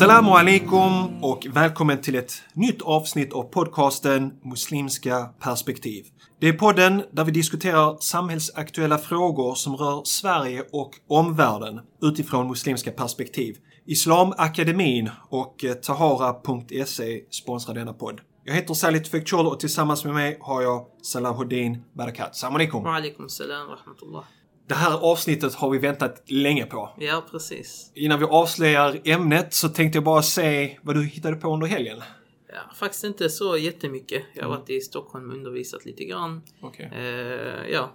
Assalamu 0.00 0.30
alaikum 0.30 1.22
och 1.22 1.46
välkommen 1.50 2.00
till 2.00 2.14
ett 2.14 2.32
nytt 2.54 2.82
avsnitt 2.82 3.32
av 3.32 3.42
podcasten 3.42 4.32
Muslimska 4.44 5.30
perspektiv. 5.40 6.06
Det 6.38 6.48
är 6.48 6.52
podden 6.52 7.02
där 7.12 7.24
vi 7.24 7.32
diskuterar 7.32 7.96
samhällsaktuella 8.00 8.98
frågor 8.98 9.54
som 9.54 9.76
rör 9.76 10.02
Sverige 10.04 10.64
och 10.72 10.90
omvärlden 11.08 11.80
utifrån 12.02 12.48
muslimska 12.48 12.90
perspektiv. 12.90 13.56
Islamakademin 13.86 15.10
och 15.28 15.64
eh, 15.64 15.74
Tahara.se 15.74 17.20
sponsrar 17.30 17.74
denna 17.74 17.92
podd. 17.92 18.20
Jag 18.44 18.54
heter 18.54 18.74
Salih 18.74 19.02
Tufekcioglu 19.02 19.48
och 19.48 19.60
tillsammans 19.60 20.04
med 20.04 20.14
mig 20.14 20.38
har 20.40 20.62
jag 20.62 20.86
Salahuddin 21.02 21.84
Barakat. 21.92 22.36
Salam 22.36 22.54
alaikum. 22.54 22.82
Wa 22.82 22.96
alaikum 22.96 23.28
salam 23.28 23.68
wa 23.68 23.74
rahmatullah. 23.74 24.24
Det 24.70 24.76
här 24.76 24.98
avsnittet 25.12 25.54
har 25.54 25.70
vi 25.70 25.78
väntat 25.78 26.22
länge 26.30 26.66
på. 26.66 26.90
Ja, 26.98 27.24
precis. 27.30 27.92
Innan 27.94 28.18
vi 28.18 28.24
avslöjar 28.24 29.00
ämnet 29.04 29.54
så 29.54 29.68
tänkte 29.68 29.96
jag 29.96 30.04
bara 30.04 30.22
se 30.22 30.78
vad 30.82 30.96
du 30.96 31.04
hittade 31.04 31.36
på 31.36 31.48
under 31.54 31.66
helgen. 31.66 32.02
Ja, 32.48 32.74
faktiskt 32.74 33.04
inte 33.04 33.28
så 33.30 33.56
jättemycket. 33.56 34.22
Jag 34.34 34.42
har 34.42 34.50
varit 34.50 34.70
i 34.70 34.80
Stockholm 34.80 35.30
och 35.30 35.36
undervisat 35.36 35.84
lite 35.84 36.04
grann. 36.04 36.42
Okej. 36.62 36.90
Eh, 36.94 37.72
ja. 37.72 37.90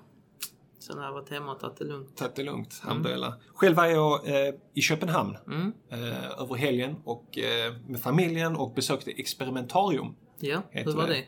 Sen 0.80 0.98
har 0.98 1.06
jag 1.06 1.14
varit 1.14 1.30
hemma 1.30 1.52
och 1.52 1.60
tagit 1.60 1.78
det 1.78 1.86
lugnt. 1.86 2.18
Tagit 2.18 2.36
det 2.36 2.44
lugnt, 2.44 2.82
alhamdulillah. 2.84 3.34
Själv 3.56 3.76
var 3.76 3.86
jag 3.86 4.28
eh, 4.28 4.54
i 4.74 4.82
Köpenhamn 4.82 5.38
Mm. 5.48 5.74
eh, 5.92 6.42
över 6.42 6.56
helgen 6.56 6.96
och 7.04 7.38
eh, 7.38 7.74
med 7.88 8.02
familjen 8.02 8.56
och 8.56 8.74
besökte 8.74 9.12
Experimentarium. 9.12 10.16
Ja, 10.40 10.62
hur 10.72 10.92
var 10.94 11.08
det? 11.08 11.24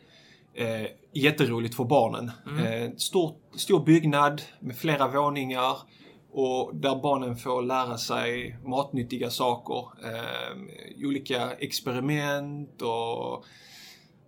Eh, 0.58 0.88
jätteroligt 1.14 1.76
för 1.76 1.84
barnen. 1.84 2.32
Eh, 2.46 2.96
stor, 2.98 3.36
stor 3.56 3.86
byggnad 3.86 4.42
med 4.60 4.78
flera 4.78 5.08
våningar 5.08 5.78
och 6.32 6.76
där 6.76 6.96
barnen 7.02 7.38
får 7.38 7.62
lära 7.62 7.98
sig 7.98 8.58
matnyttiga 8.66 9.30
saker. 9.30 9.78
Eh, 10.04 10.58
olika 11.08 11.52
experiment 11.52 12.82
och 12.82 13.46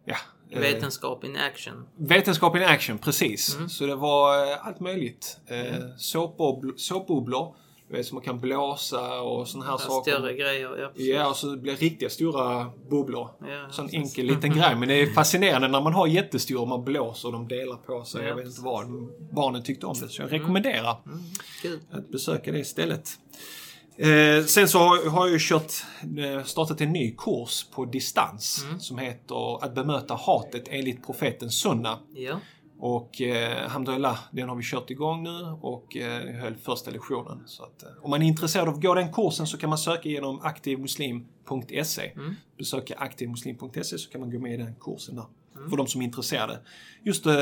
ja, 0.05 0.15
eh, 0.51 0.59
Vetenskap 0.59 1.23
in 1.23 1.35
action. 1.35 1.87
Vetenskap 1.95 2.55
in 2.55 2.63
action, 2.63 2.97
precis. 2.97 3.55
Mm. 3.55 3.69
Så 3.69 3.85
det 3.85 3.95
var 3.95 4.51
eh, 4.51 4.67
allt 4.67 4.79
möjligt. 4.79 5.39
Eh, 5.47 5.95
såpbubblor, 5.97 6.73
såpbubblor 6.77 7.55
som 8.03 8.15
man 8.15 8.23
kan 8.23 8.39
blåsa 8.39 9.21
och 9.21 9.47
såna 9.47 9.65
här 9.65 9.77
saker. 9.77 10.11
Större 10.11 10.33
grejer. 10.33 10.77
Ja, 10.81 10.87
precis. 10.93 11.07
Ja, 11.07 11.29
och 11.29 11.35
så 11.35 11.57
blir 11.57 11.73
det 11.73 11.81
riktiga 11.81 12.09
stora 12.09 12.65
bubblor. 12.89 13.29
Ja, 13.41 13.67
Sån 13.71 13.89
enkel 13.91 14.25
liten 14.25 14.49
grej. 14.49 14.75
Men 14.75 14.87
det 14.87 15.01
är 15.01 15.13
fascinerande 15.13 15.67
när 15.67 15.81
man 15.81 15.93
har 15.93 16.07
jättestora 16.07 16.59
och 16.61 16.67
man 16.67 16.83
blåser 16.83 17.27
och 17.27 17.33
de 17.33 17.47
delar 17.47 17.75
på 17.75 18.03
sig. 18.03 18.21
Ja, 18.21 18.27
jag 18.27 18.35
vet 18.35 18.45
inte 18.45 18.61
vad. 18.61 18.85
Barnen 19.31 19.63
tyckte 19.63 19.85
om 19.85 19.95
det. 20.01 20.09
Så 20.09 20.21
jag 20.21 20.31
rekommenderar 20.31 21.01
Mm, 21.05 21.19
kul. 21.61 21.79
att 21.91 22.09
besöka 22.09 22.51
det 22.51 22.59
istället. 22.59 23.09
Eh, 23.97 24.45
sen 24.45 24.67
så 24.67 24.79
har, 24.79 25.09
har 25.09 25.25
jag 25.25 25.33
ju 25.33 25.39
kört, 25.39 25.71
eh, 26.37 26.43
startat 26.43 26.81
en 26.81 26.91
ny 26.91 27.15
kurs 27.17 27.65
på 27.75 27.85
distans 27.85 28.63
Mm. 28.67 28.79
som 28.79 28.97
heter 28.97 29.63
Att 29.63 29.75
bemöta 29.75 30.13
hatet 30.15 30.63
enligt 30.69 31.05
profeten 31.05 31.49
Sunna. 31.49 31.99
Ja. 32.15 32.39
Och 32.81 33.21
eh, 33.21 33.63
alhamdulillah, 33.63 34.19
den 34.31 34.49
har 34.49 34.55
vi 34.55 34.63
kört 34.63 34.89
igång 34.89 35.23
nu 35.23 35.57
och 35.61 35.97
eh, 35.97 36.41
höll 36.41 36.55
första 36.55 36.91
lektionen. 36.91 37.43
Så 37.45 37.63
att, 37.63 37.83
eh, 37.83 37.89
om 38.01 38.09
man 38.09 38.21
är 38.21 38.25
intresserad 38.27 38.67
av 38.67 38.73
att 38.73 38.81
gå 38.81 38.93
den 38.93 39.13
kursen 39.13 39.47
så 39.47 39.57
kan 39.57 39.69
man 39.69 39.77
söka 39.77 40.09
genom 40.09 40.41
aktivmuslim.se. 40.41 42.11
Mm. 42.15 42.35
Besöka 42.57 42.95
aktivmuslim.se 42.97 43.97
så 43.97 44.09
kan 44.09 44.21
man 44.21 44.31
gå 44.31 44.39
med 44.39 44.53
i 44.53 44.57
den 44.57 44.75
kursen 44.75 45.15
där. 45.15 45.25
Mm. 45.55 45.69
För 45.69 45.77
de 45.77 45.87
som 45.87 46.01
är 46.01 46.05
intresserade. 46.05 46.59
Just 47.03 47.25
eh, 47.25 47.33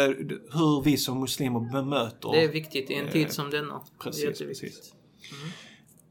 hur 0.52 0.84
vi 0.84 0.98
som 0.98 1.20
muslimer 1.20 1.60
bemöter 1.60 2.32
Det 2.32 2.44
är 2.44 2.52
viktigt 2.52 2.90
i 2.92 2.94
en 2.94 3.06
Eh, 3.06 3.12
tid 3.12 3.32
som 3.32 3.50
denna. 3.50 3.82
precis, 4.04 4.40
Det 4.40 4.46
är 4.46 4.48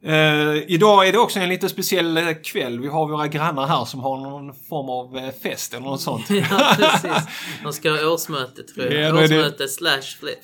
Eh, 0.03 0.57
idag 0.73 1.09
är 1.09 1.13
det 1.13 1.19
också 1.19 1.39
en 1.41 1.49
lite 1.49 1.69
speciell 1.69 2.17
eh, 2.17 2.33
kväll. 2.45 2.81
Vi 2.81 2.89
har 2.89 3.09
våra 3.09 3.29
grannar 3.29 3.67
här 3.67 3.85
som 3.85 4.01
har 4.01 4.17
någon 4.17 4.55
form 4.55 4.89
av 4.91 5.17
eh, 5.19 5.33
fest 5.43 5.75
eller 5.75 5.87
något 5.87 6.01
sånt. 6.01 6.31
ja, 6.51 6.75
precis. 6.77 7.29
De 7.63 7.73
ska 7.73 7.91
ha 7.91 8.13
årsmöte 8.13 8.63
tror 8.63 8.87
jag. 8.87 8.95
Ja, 8.95 8.99
är 9.09 9.13
det- 9.29 9.39
årsmöte 9.39 9.69
slash 9.69 10.01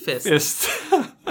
fest. 0.07 0.29
fest. 0.29 0.69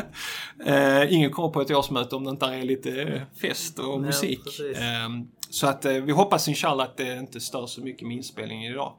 eh, 0.66 1.14
ingen 1.14 1.32
kommer 1.32 1.50
på 1.50 1.62
ett 1.62 1.72
årsmöte 1.72 2.16
om 2.16 2.24
det 2.24 2.30
inte 2.30 2.46
är 2.46 2.64
lite 2.64 3.22
fest 3.42 3.80
och 3.80 3.86
Ja, 3.94 3.98
musik. 3.98 4.40
Eh, 4.76 5.10
så 5.50 5.68
att 5.68 5.86
vi 5.86 6.12
hoppas 6.12 6.48
inshallah 6.48 6.86
att 6.86 6.98
det 6.98 7.18
inte 7.18 7.40
stör 7.40 7.68
så 7.68 7.82
mycket 7.82 8.08
med 8.08 8.18
inspelningen 8.18 8.72
idag. 8.72 8.94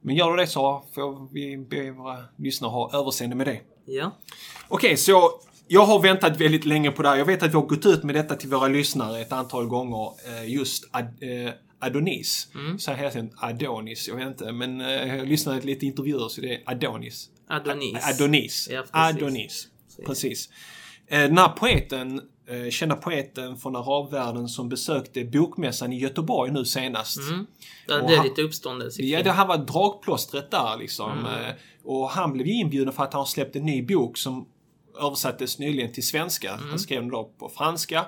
Men 0.00 0.14
gör 0.16 0.36
det 0.36 0.42
det 0.42 0.46
så 0.46 0.84
får 0.94 1.32
vi 1.32 1.56
be 1.56 1.90
våra 1.90 2.24
lyssnare 2.38 2.70
ha 2.70 2.90
överseende 3.00 3.36
med 3.36 3.46
det. 3.46 3.60
Ja. 3.84 4.10
Okej, 4.68 4.96
så 4.96 5.30
jag 5.68 5.86
har 5.86 6.02
väntat 6.02 6.40
väldigt 6.40 6.64
länge 6.64 6.90
på 6.90 7.02
det 7.02 7.08
här. 7.08 7.16
Jag 7.16 7.24
vet 7.24 7.42
att 7.42 7.50
vi 7.50 7.54
har 7.54 7.66
gått 7.66 7.86
ut 7.86 8.02
med 8.02 8.14
detta 8.14 8.34
till 8.34 8.48
våra 8.48 8.68
lyssnare 8.68 9.20
ett 9.20 9.32
antal 9.32 9.66
gånger. 9.66 10.12
Eh, 10.26 10.52
just 10.52 10.88
ad, 10.90 11.04
eh, 11.20 11.52
Adonis. 11.78 12.48
Mm. 12.54 12.78
Så 12.78 12.90
här 12.90 13.04
heter 13.04 13.18
den 13.18 13.30
Adonis, 13.36 14.08
jag 14.08 14.16
vet 14.16 14.26
inte. 14.26 14.52
Men 14.52 14.80
eh, 14.80 15.16
jag 15.16 15.28
lyssnade 15.28 15.60
på 15.60 15.66
lite 15.66 15.86
intervjuer 15.86 16.28
så 16.28 16.40
det 16.40 16.54
är 16.54 16.62
Adonis. 16.66 17.30
Adonis. 17.48 18.14
Adonis. 18.14 18.68
Ja, 18.70 18.80
precis. 18.80 18.92
Adonis. 18.92 19.68
Precis. 20.06 20.48
Den 21.08 21.38
här 21.38 21.48
poeten, 21.48 22.20
kända 22.70 22.96
poeten 22.96 23.56
från 23.56 23.76
arabvärlden 23.76 24.48
som 24.48 24.68
besökte 24.68 25.24
bokmässan 25.24 25.92
i 25.92 25.98
Göteborg 25.98 26.52
nu 26.52 26.64
senast. 26.64 27.18
Mm. 27.18 27.46
Och 28.00 28.06
blev 28.06 28.24
lite 28.24 28.42
uppståndelse 28.42 29.02
Ja, 29.02 29.22
det 29.22 29.32
här 29.32 29.46
var 29.46 29.56
dragplåstret 29.56 30.50
där 30.50 30.76
liksom. 30.78 31.18
Mm. 31.18 31.54
Och 31.84 32.08
han 32.10 32.32
blev 32.32 32.46
ju 32.46 32.52
inbjuden 32.52 32.92
för 32.92 33.02
att 33.02 33.12
han 33.12 33.20
har 33.20 33.26
släppt 33.26 33.56
en 33.56 33.62
ny 33.62 33.82
bok 33.82 34.18
som 34.18 34.46
översattes 35.00 35.58
nyligen 35.58 35.92
till 35.92 36.06
svenska. 36.06 36.52
Mm. 36.52 36.68
Han 36.68 36.78
skrev 36.78 37.00
den 37.00 37.10
då 37.10 37.32
på 37.38 37.48
franska. 37.48 38.06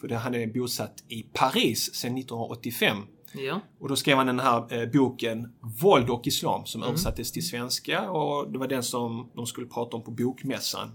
För 0.00 0.08
det, 0.08 0.16
han 0.16 0.34
är 0.34 0.46
bosatt 0.46 1.04
i 1.08 1.22
Paris 1.22 1.94
sedan 1.94 2.18
1985. 2.18 2.96
Ja. 3.32 3.60
Och 3.80 3.88
då 3.88 3.96
skrev 3.96 4.16
han 4.16 4.26
den 4.26 4.40
här 4.40 4.82
eh, 4.82 4.88
boken 4.88 5.52
Våld 5.82 6.10
och 6.10 6.26
Islam 6.26 6.66
som 6.66 6.80
Mm. 6.82 6.88
översattes 6.88 7.32
till 7.32 7.48
svenska 7.48 8.10
och 8.10 8.52
det 8.52 8.58
var 8.58 8.68
den 8.68 8.82
som 8.82 9.30
de 9.34 9.46
skulle 9.46 9.66
prata 9.66 9.96
om 9.96 10.02
på 10.04 10.10
bokmässan. 10.10 10.92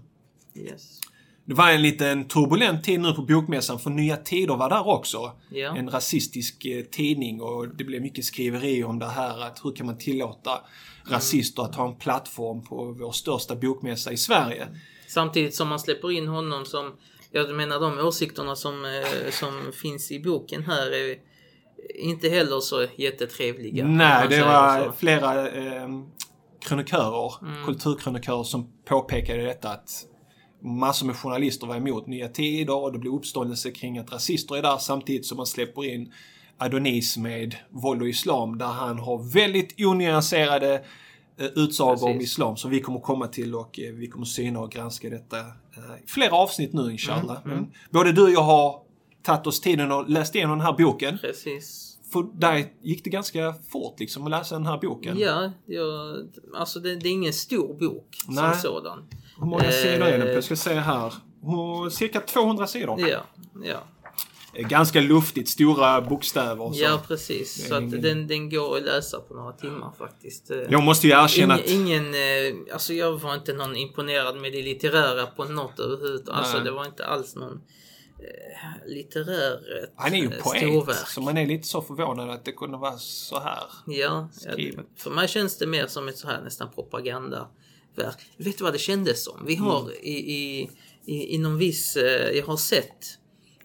Yes. 0.54 1.00
Det 1.44 1.54
var 1.54 1.70
en 1.70 1.82
liten 1.82 2.24
turbulent 2.28 2.84
tid 2.84 3.00
nu 3.00 3.12
på 3.12 3.22
bokmässan 3.22 3.78
för 3.78 3.90
Nya 3.90 4.16
Tider 4.16 4.56
var 4.56 4.68
där 4.70 4.86
också. 4.88 5.32
Ja. 5.50 5.76
En 5.76 5.90
rasistisk 5.90 6.64
eh, 6.64 6.84
tidning 6.84 7.40
och 7.40 7.68
det 7.68 7.84
blev 7.84 8.02
mycket 8.02 8.24
skriverier 8.24 8.84
om 8.84 8.98
det 8.98 9.06
här 9.08 9.40
att 9.42 9.60
hur 9.64 9.72
kan 9.72 9.86
man 9.86 9.98
tillåta 9.98 10.60
rasister 11.06 11.62
att 11.62 11.74
ha 11.74 11.88
en 11.88 11.96
plattform 11.96 12.62
på 12.64 12.92
vår 12.92 13.12
största 13.12 13.56
bokmässa 13.56 14.12
i 14.12 14.16
Sverige. 14.16 14.68
Samtidigt 15.12 15.54
som 15.54 15.68
man 15.68 15.80
släpper 15.80 16.10
in 16.10 16.28
honom 16.28 16.64
som, 16.64 16.92
jag 17.30 17.50
menar 17.54 17.80
de 17.80 17.98
åsikterna 17.98 18.56
som, 18.56 18.84
eh, 18.84 19.30
som 19.30 19.72
finns 19.72 20.10
i 20.12 20.20
boken 20.20 20.62
här 20.62 20.90
är 20.94 21.16
inte 21.94 22.28
heller 22.28 22.60
så 22.60 22.86
jättetrevliga. 22.96 23.86
Nej, 23.86 24.28
det 24.28 24.40
var 24.42 24.84
så. 24.84 24.92
flera 24.92 25.48
eh, 25.50 25.88
krönikörer, 26.60 27.32
Mm. 27.42 27.64
kulturkrönikörer 27.66 28.42
som 28.42 28.72
påpekade 28.84 29.42
detta 29.42 29.68
att 29.70 29.90
massor 30.62 31.06
med 31.06 31.16
journalister 31.16 31.66
var 31.66 31.76
emot 31.76 32.06
Nya 32.06 32.28
Tider 32.28 32.76
och 32.76 32.92
det 32.92 32.98
blev 32.98 33.12
uppståndelse 33.14 33.70
kring 33.70 33.98
att 33.98 34.12
rasister 34.12 34.56
är 34.56 34.62
där 34.62 34.76
samtidigt 34.76 35.26
som 35.26 35.36
man 35.36 35.46
släpper 35.46 35.84
in 35.84 36.12
Adonis 36.58 37.16
med 37.16 37.56
våld 37.70 38.02
och 38.02 38.08
islam 38.08 38.58
där 38.58 38.66
han 38.66 38.98
har 38.98 39.32
väldigt 39.34 39.74
onyanserade 39.80 40.84
eh, 41.38 41.46
utsagor 41.46 42.06
om 42.06 42.12
Precis. 42.12 42.30
islam 42.32 42.56
som 42.56 42.70
vi 42.70 42.80
kommer 42.80 43.00
komma 43.00 43.26
till 43.26 43.54
och 43.54 43.80
eh, 43.80 43.92
vi 43.92 44.08
kommer 44.08 44.26
syna 44.26 44.60
och 44.60 44.70
granska 44.70 45.10
detta 45.10 45.38
eh, 45.38 46.04
i 46.04 46.06
flera 46.06 46.34
avsnitt 46.34 46.72
nu 46.72 46.92
inshallah. 46.92 47.36
Mm, 47.44 47.56
Men 47.56 47.72
både 47.90 48.12
du 48.12 48.22
och 48.22 48.30
jag 48.30 48.42
har 48.42 48.80
tagit 49.22 49.46
oss 49.46 49.60
tiden 49.60 49.92
och 49.92 50.08
läst 50.10 50.34
igenom 50.34 50.58
den 50.58 50.66
här 50.66 50.72
boken. 50.72 51.18
Precis. 51.18 51.88
För 52.12 52.26
där 52.34 52.64
gick 52.82 53.04
det 53.04 53.10
ganska 53.10 53.54
fort 53.68 54.00
liksom 54.00 54.24
att 54.24 54.30
läsa 54.30 54.54
den 54.54 54.66
här 54.66 54.78
boken. 54.78 55.18
Ja, 55.18 55.52
jag, 55.66 56.16
alltså 56.54 56.80
det, 56.80 56.96
det 56.96 57.08
är 57.08 57.12
ingen 57.12 57.32
stor 57.32 57.74
bok 57.74 58.16
Nej. 58.28 58.52
som 58.52 58.60
sådan. 58.60 59.08
Hur 59.38 59.46
många 59.46 59.70
sidor 59.70 60.06
är 60.06 60.18
den 60.18 60.26
på? 60.26 60.32
Jag 60.32 60.44
ska 60.44 60.56
se 60.56 60.74
här. 60.74 61.12
Cirka 61.90 62.20
200 62.20 62.66
sidor. 62.66 63.00
Ja, 63.00 63.20
ja. 63.64 63.82
Eh, 64.54 64.68
Ganska 64.68 65.00
luftigt, 65.00 65.48
stora 65.48 66.00
bokstäver 66.00 66.60
och 66.64 66.76
så. 66.76 66.82
ja 66.82 67.02
precis. 67.08 67.68
Så 67.68 67.74
att 67.74 67.90
den, 67.90 68.26
den 68.26 68.50
går 68.50 68.76
att 68.76 68.82
läsa 68.82 69.20
på 69.20 69.34
några 69.34 69.52
timmar 69.52 69.92
faktiskt. 69.98 70.50
Eh, 70.50 70.56
Jag 70.70 70.82
måste 70.82 71.06
ju 71.06 71.12
erkänna 71.12 71.60
Ingen, 71.60 72.06
att... 72.08 72.14
ingen 72.14 72.54
eh, 72.66 72.74
alltså 72.74 72.92
jag 72.94 73.18
var 73.18 73.34
inte 73.34 73.52
någon 73.52 73.76
imponerad 73.76 74.36
med 74.36 74.52
det 74.52 74.62
litterära 74.62 75.26
på 75.26 75.44
något 75.44 75.78
överhuvudtaget. 75.80 76.40
Alltså 76.40 76.58
det 76.60 76.70
var 76.70 76.84
inte 76.86 77.06
alls 77.06 77.36
någon 77.36 77.60
litterär 78.86 79.58
Han 79.96 80.14
är 80.14 80.18
ju 80.18 80.30
poet, 80.30 80.58
storverk. 80.62 81.08
så 81.08 81.20
man 81.20 81.36
är 81.36 81.46
lite 81.46 81.68
så 81.68 81.82
förvånad 81.82 82.30
att 82.30 82.44
det 82.44 82.52
kunde 82.52 82.78
vara 82.78 82.98
så 82.98 83.40
här. 83.40 83.62
Ja, 83.86 84.28
skrivet. 84.32 84.86
för 84.96 85.10
mig 85.10 85.28
känns 85.28 85.58
det 85.58 85.66
mer 85.66 85.86
som 85.86 86.08
ett 86.08 86.18
så 86.18 86.26
här 86.28 86.40
nästan 86.42 86.68
propagandaverk. 86.74 88.16
Vet 88.36 88.58
du 88.58 88.64
vad 88.64 88.72
det 88.72 88.78
kändes 88.78 89.24
som? 89.24 89.42
Vi 89.46 89.54
har 89.56 89.80
Mm. 89.80 89.92
i, 90.02 90.10
i, 90.34 90.70
i, 91.06 91.24
inom 91.34 91.58
viss, 91.58 91.96
jag 92.34 92.46
har 92.46 92.56
sett 92.56 93.18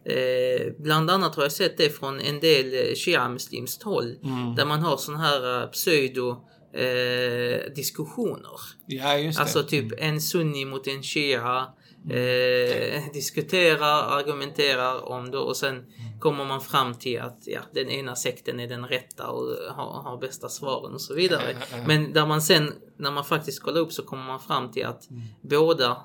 Eh, 0.08 0.74
bland 0.78 1.10
annat 1.10 1.36
har 1.36 1.44
jag 1.44 1.52
sett 1.52 1.78
det 1.78 1.90
från 1.90 2.20
en 2.20 2.40
del 2.40 2.74
eh, 2.74 2.96
shia-muslimskt 2.96 3.84
håll. 3.84 4.16
Mm. 4.24 4.56
Där 4.56 4.66
man 4.66 4.80
har 4.80 4.98
såna 4.98 5.18
här 5.18 5.62
eh, 5.62 5.70
pseudo 5.70 6.30
eh, 6.74 7.74
diskussioner. 7.76 8.60
Ja, 8.88 9.18
just 9.18 9.38
det. 9.38 9.42
Alltså 9.42 9.64
typ 9.64 9.94
en 9.98 10.22
sunni 10.22 10.66
mot 10.66 10.88
en 10.88 11.04
shia. 11.04 11.68
Eh, 12.10 13.04
diskuterar, 13.14 14.20
argumenterar 14.20 15.10
om 15.10 15.32
det 15.32 15.38
och 15.38 15.58
sen 15.58 15.86
kommer 16.20 16.46
man 16.46 16.62
fram 16.62 16.94
till 16.94 17.20
att 17.20 17.40
ja, 17.46 17.60
den 17.74 17.90
ena 17.90 18.16
sekten 18.16 18.60
är 18.60 18.68
den 18.68 18.86
rätta 18.88 19.28
och 19.28 19.74
har, 19.76 20.02
har 20.04 20.18
bästa 20.18 20.50
svaren 20.50 20.94
och 20.94 21.02
så 21.02 21.14
vidare. 21.14 21.56
Men 21.88 22.14
där 22.14 22.26
man 22.26 22.42
sen, 22.42 22.74
när 22.98 23.12
man 23.12 23.26
faktiskt 23.26 23.64
kollar 23.64 23.82
upp 23.82 23.92
så 23.92 24.04
kommer 24.04 24.24
man 24.24 24.40
fram 24.40 24.72
till 24.72 24.86
att 24.86 25.04
båda 25.42 25.98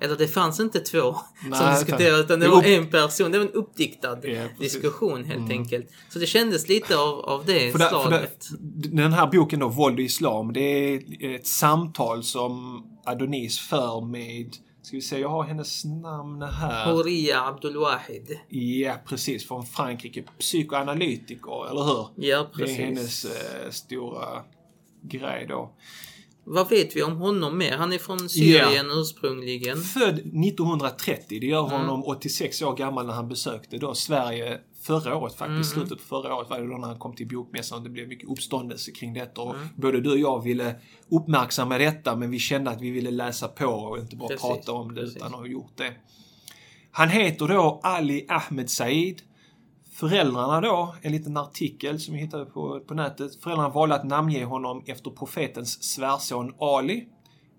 eller 0.00 0.16
det 0.16 0.28
fanns 0.28 0.60
inte 0.60 0.80
två 0.80 0.98
som 1.40 1.50
Nej, 1.50 1.74
diskuterade 1.74 2.20
utan 2.22 2.40
det 2.40 2.48
var 2.48 2.62
en 2.64 2.90
person. 2.90 3.32
Det 3.32 3.38
var 3.38 3.46
en 3.46 3.52
uppdiktad 3.52 4.08
Ja, 4.08 4.20
precis. 4.22 4.36
Mm. 4.38 4.58
diskussion 4.58 5.24
helt 5.24 5.50
enkelt. 5.50 5.86
Så 6.08 6.18
det 6.18 6.26
kändes 6.26 6.68
lite 6.68 6.98
av, 6.98 7.20
av 7.20 7.44
det 7.46 7.72
För, 7.72 7.78
det, 7.78 7.84
för 7.88 8.10
det, 8.10 8.10
slaget. 8.10 8.48
den 8.92 9.12
här 9.12 9.26
boken 9.26 9.60
då, 9.60 9.68
Våld 9.68 9.98
och 9.98 10.04
Islam, 10.04 10.52
det 10.52 10.60
är 10.94 11.34
ett 11.34 11.46
samtal 11.46 12.22
som 12.22 12.82
Adonis 13.04 13.58
för 13.58 14.00
med, 14.06 14.54
ska 14.82 14.96
vi 14.96 15.00
se, 15.02 15.18
jag 15.18 15.28
har 15.28 15.42
hennes 15.44 15.84
namn 15.84 16.42
här. 16.42 16.92
Horia 16.92 17.40
Abdulwahid. 17.46 18.38
Ja, 18.48 18.94
precis, 19.08 19.48
från 19.48 19.66
Frankrike. 19.66 20.22
Psykoanalytiker, 20.38 21.70
eller 21.70 21.84
hur? 21.84 22.08
Ja, 22.16 22.46
Det 22.56 22.62
är 22.62 22.64
precis. 22.66 22.76
hennes 22.78 23.24
eh, 23.24 23.70
stora 23.70 24.42
grej 25.02 25.46
då. 25.48 25.70
Vad 26.48 26.68
vet 26.68 26.96
vi 26.96 27.02
om 27.02 27.16
honom 27.16 27.58
mer? 27.58 27.76
Han 27.76 27.92
är 27.92 27.98
från 27.98 28.28
Syrien 28.28 28.86
ursprungligen. 28.90 29.80
Född 29.82 30.14
1930, 30.18 31.40
det 31.40 31.46
gör 31.46 31.66
Mm. 31.66 31.80
honom 31.80 32.04
86 32.04 32.62
år 32.62 32.76
gammal 32.76 33.06
när 33.06 33.12
han 33.14 33.28
besökte 33.28 33.78
då 33.78 33.94
Sverige 33.94 34.60
förra 34.82 35.16
året 35.16 35.34
faktiskt. 35.34 35.74
Mm. 35.74 35.86
Slutet 35.88 36.08
på 36.08 36.22
förra 36.22 36.34
året 36.34 36.50
var 36.50 36.60
det 36.60 36.66
då 36.68 36.76
när 36.78 36.86
han 36.88 36.98
kom 36.98 37.14
till 37.14 37.28
bokmässan. 37.28 37.82
Det 37.84 37.90
blev 37.90 38.08
mycket 38.08 38.28
uppståndelse 38.28 38.90
kring 38.90 39.14
detta. 39.14 39.40
Och 39.40 39.54
Mm. 39.54 39.68
Både 39.76 40.00
du 40.00 40.10
och 40.10 40.18
jag 40.18 40.42
ville 40.44 40.74
uppmärksamma 41.10 41.78
detta 41.78 42.16
men 42.16 42.30
vi 42.30 42.38
kände 42.38 42.70
att 42.70 42.80
vi 42.80 42.90
ville 42.90 43.10
läsa 43.10 43.48
på 43.48 43.66
och 43.66 43.98
inte 43.98 44.16
bara 44.16 44.28
Precis, 44.28 44.42
prata 44.42 44.72
om 44.72 44.94
det 44.94 45.00
precis. 45.00 45.16
utan 45.16 45.32
ha 45.34 45.46
gjort 45.46 45.72
det. 45.76 45.92
Han 46.90 47.08
heter 47.08 47.48
då 47.48 47.80
Ali 47.82 48.26
Ahmed 48.28 48.70
Said. 48.70 49.22
Föräldrarna 49.96 50.60
då, 50.60 50.94
en 51.02 51.12
liten 51.12 51.36
artikel 51.36 52.00
som 52.00 52.14
vi 52.14 52.20
hittade 52.20 52.44
på, 52.44 52.80
på 52.80 52.94
nätet. 52.94 53.42
Föräldrarna 53.42 53.68
valde 53.68 53.94
att 53.94 54.04
namnge 54.04 54.44
honom 54.44 54.82
efter 54.86 55.10
profetens 55.10 55.82
svärson 55.82 56.54
Ali, 56.58 57.08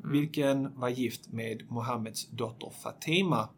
vilken 0.03 0.79
var 0.79 0.89
gift 0.89 1.31
med 1.31 1.71
Mohammeds 1.71 2.27
dotter 2.27 2.71
Fatima. 2.83 3.49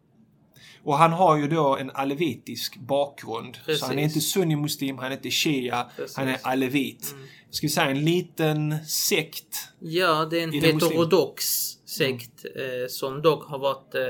Och 0.84 0.98
han 0.98 1.12
har 1.12 1.36
ju 1.36 1.48
då 1.48 1.76
en 1.76 1.90
alevitisk 1.90 2.76
bakgrund. 2.76 3.58
Precis. 3.66 3.80
Så 3.80 3.86
han 3.86 3.98
är 3.98 4.02
inte 4.02 4.20
sunni-muslim, 4.20 4.98
han 4.98 5.12
är 5.12 5.16
inte 5.16 5.30
shia, 5.30 5.86
Precis. 5.96 6.16
han 6.16 6.28
är 6.28 6.38
alevit. 6.42 7.14
Ska 7.50 7.66
vi 7.66 7.70
säga 7.70 7.90
en 7.90 8.04
liten 8.04 8.84
sekt. 8.84 9.68
Ja, 9.78 10.24
det 10.30 10.40
är 10.40 10.44
en 10.44 10.52
heterodox 10.52 11.44
sekt 11.84 12.44
eh, 12.44 12.88
som 12.88 13.22
dock 13.22 13.44
har 13.44 13.58
varit, 13.58 13.94
eh, 13.94 14.00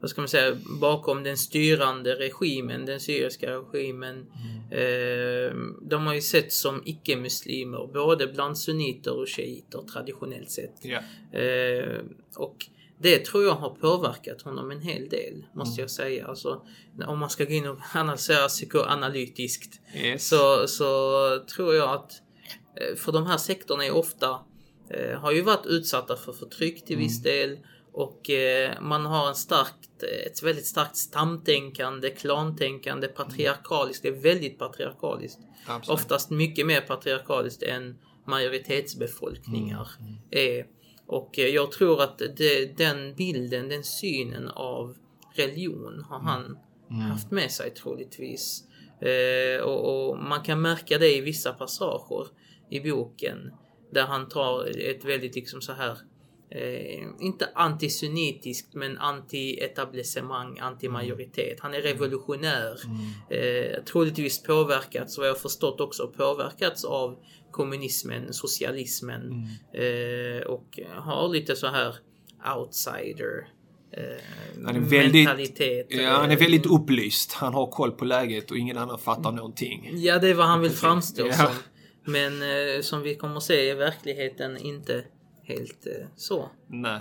vad 0.00 0.10
ska 0.10 0.20
man 0.20 0.28
säga, 0.28 0.56
bakom 0.80 1.22
den 1.22 1.36
styrande 1.36 2.14
regimen, 2.14 2.86
den 2.86 3.00
syriska 3.00 3.50
regimen. 3.50 4.26
Eh, 4.70 5.56
de 5.82 6.06
har 6.06 6.14
ju 6.14 6.20
sett 6.20 6.52
som 6.52 6.82
icke-muslimer, 6.84 7.86
både 7.92 8.26
bland 8.26 8.58
sunniter 8.58 9.18
och 9.18 9.28
shiiter 9.28 9.82
traditionellt 9.92 10.50
sett. 10.50 10.84
Eh, 11.32 12.00
och 12.36 12.56
det 13.00 13.24
tror 13.24 13.44
jag 13.44 13.54
har 13.54 13.70
påverkat 13.70 14.42
honom 14.42 14.70
en 14.70 14.80
hel 14.80 15.08
del, 15.08 15.44
måste 15.54 15.80
jag 15.80 15.90
säga. 15.90 16.26
Alltså, 16.26 16.62
om 17.06 17.18
man 17.18 17.30
ska 17.30 17.44
gå 17.44 17.52
in 17.52 17.66
och 17.66 17.78
analysera 17.94 18.48
psykoanalytiskt 18.48 19.80
Yes. 19.94 20.28
så, 20.28 20.68
så 20.68 21.44
tror 21.54 21.74
jag 21.74 21.90
att 21.90 22.12
eh, 22.80 22.96
för 22.96 23.12
de 23.12 23.26
här 23.26 23.36
sektorerna 23.36 23.84
är 23.84 23.94
ofta 23.94 24.40
eh, 24.90 25.18
har 25.20 25.32
ju 25.32 25.42
varit 25.42 25.66
utsatta 25.66 26.16
för 26.16 26.32
förtryck 26.32 26.84
till 26.84 26.96
viss 26.96 27.22
del 27.22 27.58
och 27.92 28.30
man 28.80 29.06
har 29.06 29.28
en 29.28 29.34
starkt, 29.34 29.77
ett 30.02 30.42
väldigt 30.42 30.66
starkt 30.66 30.96
stamtänkande, 30.96 32.10
klantänkande, 32.10 33.08
patriarkaliskt. 33.08 34.02
Det 34.02 34.08
är 34.08 34.12
väldigt 34.12 34.58
patriarkaliskt. 34.58 35.38
Absolut. 35.66 36.00
Oftast 36.00 36.30
mycket 36.30 36.66
mer 36.66 36.80
patriarkaliskt 36.80 37.62
än 37.62 37.98
majoritetsbefolkningar 38.26 39.88
är. 40.30 40.66
Och 41.06 41.38
eh, 41.38 41.46
jag 41.46 41.72
tror 41.72 42.02
att 42.02 42.22
det, 42.36 42.76
den 42.76 43.14
bilden, 43.14 43.68
den 43.68 43.84
synen 43.84 44.48
av 44.48 44.96
religion 45.34 46.04
har 46.08 46.20
han 46.20 46.58
haft 47.10 47.30
med 47.30 47.50
sig 47.50 47.70
troligtvis. 47.70 48.64
Eh, 49.00 49.62
och, 49.62 50.08
och 50.08 50.18
man 50.18 50.42
kan 50.42 50.60
märka 50.60 50.98
det 50.98 51.16
i 51.16 51.20
vissa 51.20 51.52
passager 51.52 52.26
i 52.70 52.80
boken 52.80 53.52
där 53.92 54.06
han 54.06 54.28
tar 54.28 54.78
ett 54.90 55.04
väldigt 55.04 55.34
liksom 55.34 55.60
så 55.60 55.72
här 55.72 55.98
Eh, 56.50 57.04
inte 57.20 57.48
antisemitiskt 57.54 58.74
men 58.74 58.98
anti-etablissemang, 58.98 60.58
anti-majoritet. 60.60 61.56
Han 61.60 61.74
är 61.74 61.80
revolutionär. 61.80 62.78
Eh, 63.30 63.82
troligtvis 63.84 64.42
påverkats, 64.42 65.18
vad 65.18 65.26
jag 65.26 65.32
har 65.32 65.38
förstått 65.38 65.80
också, 65.80 66.08
påverkats 66.08 66.84
av 66.84 67.18
kommunismen, 67.50 68.32
socialismen 68.32 69.32
eh, 69.74 70.46
och 70.46 70.78
har 70.96 71.28
lite 71.28 71.56
så 71.56 71.66
här 71.66 71.94
outsider 72.56 73.48
eh, 73.92 74.02
Han 74.64 74.76
är 74.76 74.80
väldigt- 74.80 75.14
mentalitet. 75.28 75.86
Ja, 75.90 76.10
han 76.10 76.30
är 76.30 76.36
väldigt 76.36 76.66
upplyst. 76.66 77.32
Han 77.32 77.54
har 77.54 77.66
koll 77.66 77.90
på 77.90 78.04
läget 78.04 78.50
och 78.50 78.56
ingen 78.58 78.78
annan 78.78 78.98
fattar 78.98 79.32
någonting. 79.32 79.90
Ja, 79.94 80.18
det 80.18 80.28
är 80.28 80.34
vad 80.34 80.46
han 80.46 80.60
vill 80.60 80.70
framstå 80.70 81.26
Ja. 81.26 81.32
som. 81.32 81.54
Men 82.04 82.42
eh, 82.42 82.80
som 82.80 83.02
vi 83.02 83.14
kommer 83.14 83.36
att 83.36 83.42
se 83.42 83.70
i 83.70 83.74
verkligheten 83.74 84.56
inte 84.58 85.04
helt 85.48 85.86
eh, 85.86 86.06
så. 86.16 86.48
Nej. 86.66 87.00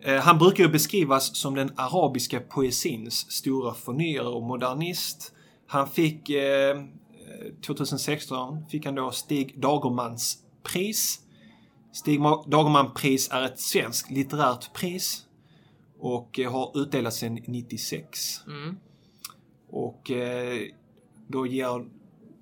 Eh, 0.00 0.20
Han 0.20 0.38
brukar 0.38 0.64
ju 0.64 0.70
beskrivas 0.70 1.36
som 1.36 1.54
den 1.54 1.70
arabiska 1.76 2.40
poesins 2.40 3.30
stora 3.32 3.74
förnyare 3.74 4.28
och 4.28 4.42
modernist. 4.42 5.32
Han 5.66 5.88
fick 5.88 6.30
eh, 6.30 6.82
2016 7.66 8.66
fick 8.70 8.84
han 8.84 8.94
då 8.94 9.10
Stig 9.10 9.60
Dagermans 9.60 10.38
pris. 10.62 11.20
Stig 11.92 12.20
Ma- 12.20 12.48
Dagerman-pris 12.50 13.28
är 13.32 13.42
ett 13.42 13.60
svenskt 13.60 14.10
litterärt 14.10 14.72
pris 14.74 15.26
och 15.98 16.38
eh, 16.38 16.52
har 16.52 16.80
utdelats 16.82 17.16
sedan 17.16 17.34
96. 17.46 18.18
Mm. 18.46 18.76
Och 19.70 20.10
eh, 20.10 20.62
då 21.28 21.46
ger 21.46 21.86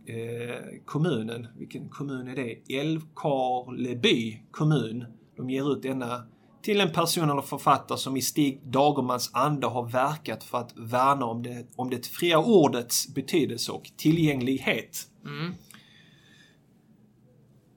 eh, 0.06 0.80
kommunen, 0.84 1.46
vilken 1.58 1.88
kommun 1.88 2.28
är 2.28 2.36
det? 2.36 2.78
Älvkarleby 2.78 4.42
kommun. 4.50 5.04
De 5.36 5.50
ger 5.50 5.72
ut 5.72 5.82
denna 5.82 6.26
till 6.62 6.80
en 6.80 6.92
person 6.92 7.30
eller 7.30 7.42
författare 7.42 7.98
som 7.98 8.16
i 8.16 8.22
Stig 8.22 8.60
Dagermans 8.64 9.30
anda 9.32 9.68
har 9.68 9.88
verkat 9.88 10.44
för 10.44 10.58
att 10.58 10.72
värna 10.76 11.24
om 11.26 11.42
det, 11.42 11.66
om 11.76 11.90
det 11.90 12.06
fria 12.06 12.38
ordets 12.38 13.14
betydelse 13.14 13.72
och 13.72 13.90
tillgänglighet. 13.96 14.98
Mm. 15.24 15.54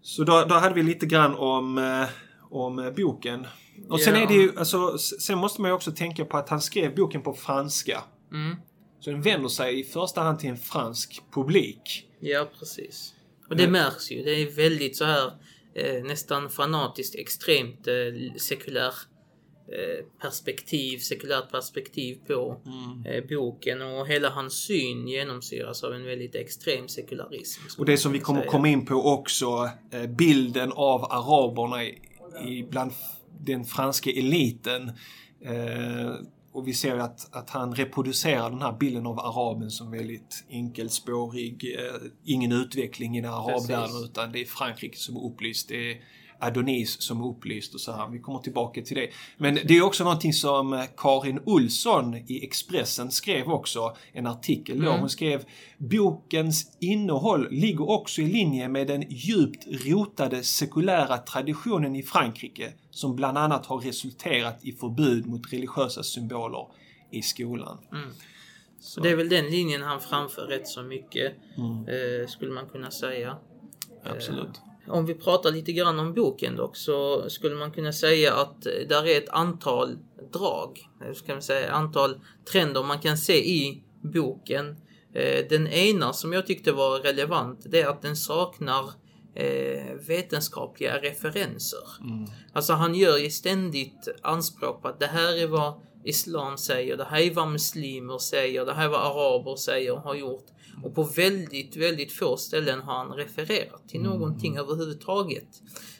Så 0.01 0.23
då, 0.23 0.45
då 0.49 0.55
hade 0.55 0.75
vi 0.75 0.83
lite 0.83 1.05
grann 1.05 1.35
om, 1.35 1.77
eh, 1.77 2.07
om 2.49 2.93
boken. 2.97 3.47
Och 3.89 3.99
sen 3.99 4.15
Ja. 4.15 4.21
är 4.21 4.27
det 4.27 4.33
ju, 4.33 4.59
alltså, 4.59 4.97
sen 4.97 5.37
måste 5.37 5.61
man 5.61 5.71
ju 5.71 5.75
också 5.75 5.91
tänka 5.91 6.25
på 6.25 6.37
att 6.37 6.49
han 6.49 6.61
skrev 6.61 6.95
boken 6.95 7.21
på 7.21 7.33
franska. 7.33 8.03
Mm. 8.31 8.55
Så 8.99 9.09
den 9.11 9.21
vänder 9.21 9.49
sig 9.49 9.79
i 9.79 9.83
första 9.83 10.21
hand 10.21 10.39
till 10.39 10.49
en 10.49 10.57
fransk 10.57 11.21
publik. 11.31 12.06
Ja, 12.19 12.49
precis. 12.59 13.13
Och 13.49 13.55
det 13.55 13.67
märks 13.67 14.11
ju. 14.11 14.23
Det 14.23 14.31
är 14.31 14.51
väldigt 14.51 14.97
så 14.97 15.05
här 15.05 15.31
eh, 15.73 16.03
nästan 16.03 16.49
fanatiskt 16.49 17.15
extremt 17.15 17.87
eh, 17.87 18.33
sekulär 18.37 18.93
eh, 19.71 20.05
perspektiv, 20.21 20.97
sekulärt 20.97 21.51
perspektiv 21.51 22.17
på 22.27 22.61
eh, 23.05 23.23
boken 23.29 23.81
och 23.81 24.07
hela 24.07 24.29
hans 24.29 24.53
syn 24.53 25.07
genomsyras 25.07 25.83
av 25.83 25.93
en 25.93 26.03
väldigt 26.03 26.35
extrem 26.35 26.87
sekularism. 26.87 27.61
Och 27.77 27.85
det 27.85 27.97
som 27.97 28.11
vi 28.11 28.19
kommer 28.19 28.39
säga. 28.39 28.51
komma 28.51 28.67
in 28.67 28.85
på 28.85 28.95
också, 28.95 29.69
eh, 29.91 30.07
bilden 30.07 30.71
av 30.71 31.03
araberna 31.03 31.83
i, 31.83 32.01
i 32.47 32.63
bland 32.63 32.91
den 33.39 33.65
franska 33.65 34.09
eliten. 34.09 34.91
Och 36.57 36.67
vi 36.67 36.73
ser 36.73 36.97
att, 36.97 37.35
att 37.35 37.49
han 37.49 37.75
reproducerar 37.75 38.49
den 38.49 38.61
här 38.61 38.71
bilden 38.71 39.07
av 39.07 39.19
araben 39.19 39.71
som 39.71 39.91
väldigt 39.91 40.45
enkelspårig. 40.49 41.75
Eh, 41.79 42.09
ingen 42.23 42.51
utveckling 42.51 43.17
i 43.17 43.21
den 43.21 43.33
arabvärlden 43.33 44.03
utan 44.03 44.31
det 44.31 44.41
är 44.41 44.45
Frankrike 44.45 44.97
som 44.97 45.15
är 45.15 45.25
upplyst. 45.25 45.69
Det 45.69 45.91
är 45.91 45.97
Adonis 46.39 47.01
som 47.01 47.23
upplyst 47.23 47.73
och 47.73 47.81
så 47.81 47.91
här. 47.91 48.07
Vi 48.07 48.19
kommer 48.19 48.39
tillbaka 48.39 48.81
till 48.81 48.95
det. 48.97 49.09
Men 49.37 49.55
det 49.55 49.77
är 49.77 49.81
också 49.81 50.03
någonting 50.03 50.33
som 50.33 50.73
eh, 50.73 50.83
Karin 50.97 51.39
Olsson 51.45 52.15
i 52.15 52.43
Expressen 52.43 53.11
skrev 53.11 53.49
också 53.49 53.95
en 54.11 54.27
artikel 54.27 54.79
då. 54.81 54.87
Mm. 54.87 54.99
Hon 54.99 55.09
skrev 55.09 55.43
bokens 55.77 56.77
innehåll 56.79 57.47
ligger 57.51 57.89
också 57.89 58.21
i 58.21 58.25
linje 58.27 58.69
med 58.69 58.87
den 58.87 59.03
djupt 59.09 59.67
rotade 59.85 60.43
sekulära 60.43 61.17
traditionen 61.17 61.95
i 61.95 62.03
Frankrike 62.03 62.73
som 62.91 63.15
bland 63.15 63.37
annat 63.37 63.65
har 63.65 63.79
resulterat 63.79 64.59
i 64.61 64.71
förbud 64.71 65.25
mot 65.25 65.53
religiösa 65.53 66.03
symboler 66.03 66.67
i 67.11 67.21
skolan. 67.21 67.77
Så 68.79 69.01
det 69.01 69.09
är 69.09 69.15
väl 69.15 69.29
den 69.29 69.49
linjen 69.49 69.81
han 69.81 70.01
framför 70.01 70.41
rätt 70.41 70.67
så 70.67 70.83
mycket, 70.83 71.33
Mm. 71.57 72.21
eh, 72.21 72.27
skulle 72.27 72.51
man 72.51 72.65
kunna 72.69 72.91
säga. 72.91 73.37
Absolut. 74.03 74.61
Om 74.87 75.05
vi 75.05 75.13
pratar 75.13 75.51
lite 75.51 75.71
grann 75.71 75.99
om 75.99 76.13
boken 76.13 76.55
dock 76.55 76.77
så 76.77 77.29
skulle 77.29 77.55
man 77.55 77.71
kunna 77.71 77.93
säga 77.93 78.35
att 78.35 78.61
där 78.61 79.07
är 79.07 79.17
ett 79.17 79.29
antal 79.29 79.97
drag, 80.33 80.89
ska 81.15 81.33
man 81.33 81.41
säga, 81.41 81.71
antal 81.71 82.19
trender 82.51 82.83
man 82.83 82.99
kan 82.99 83.17
se 83.17 83.37
i 83.37 83.83
boken. 84.01 84.75
Eh, 85.13 85.45
den 85.49 85.67
ena 85.67 86.13
som 86.13 86.33
jag 86.33 86.47
tyckte 86.47 86.71
var 86.71 86.99
relevant 86.99 87.59
det 87.65 87.81
är 87.81 87.87
att 87.87 88.01
den 88.01 88.15
saknar 88.15 88.85
eh, 89.35 89.93
vetenskapliga 90.07 90.97
referenser. 90.97 91.83
Mm. 92.01 92.25
Alltså 92.53 92.73
han 92.73 92.95
gör 92.95 93.17
ju 93.17 93.29
ständigt 93.29 94.07
anspråk 94.21 94.81
på 94.81 94.87
att 94.87 94.99
det 94.99 95.07
här 95.07 95.37
är 95.37 95.47
vad 95.47 95.81
Islam 96.03 96.57
säger, 96.57 96.97
det 96.97 97.03
här 97.03 97.21
är 97.21 97.33
vad 97.33 97.47
muslimer 97.47 98.17
säger, 98.17 98.65
det 98.65 98.73
här 98.73 98.85
är 98.85 98.89
vad 98.89 99.01
araber 99.01 99.55
säger 99.55 99.91
och 99.91 100.01
har 100.01 100.15
gjort. 100.15 100.45
Och 100.83 100.95
på 100.95 101.03
väldigt, 101.03 101.75
väldigt 101.75 102.11
få 102.11 102.37
ställen 102.37 102.81
har 102.81 102.93
han 102.93 103.13
refererat 103.13 103.89
till 103.89 103.99
mm. 103.99 104.11
någonting 104.11 104.57
överhuvudtaget. 104.57 105.47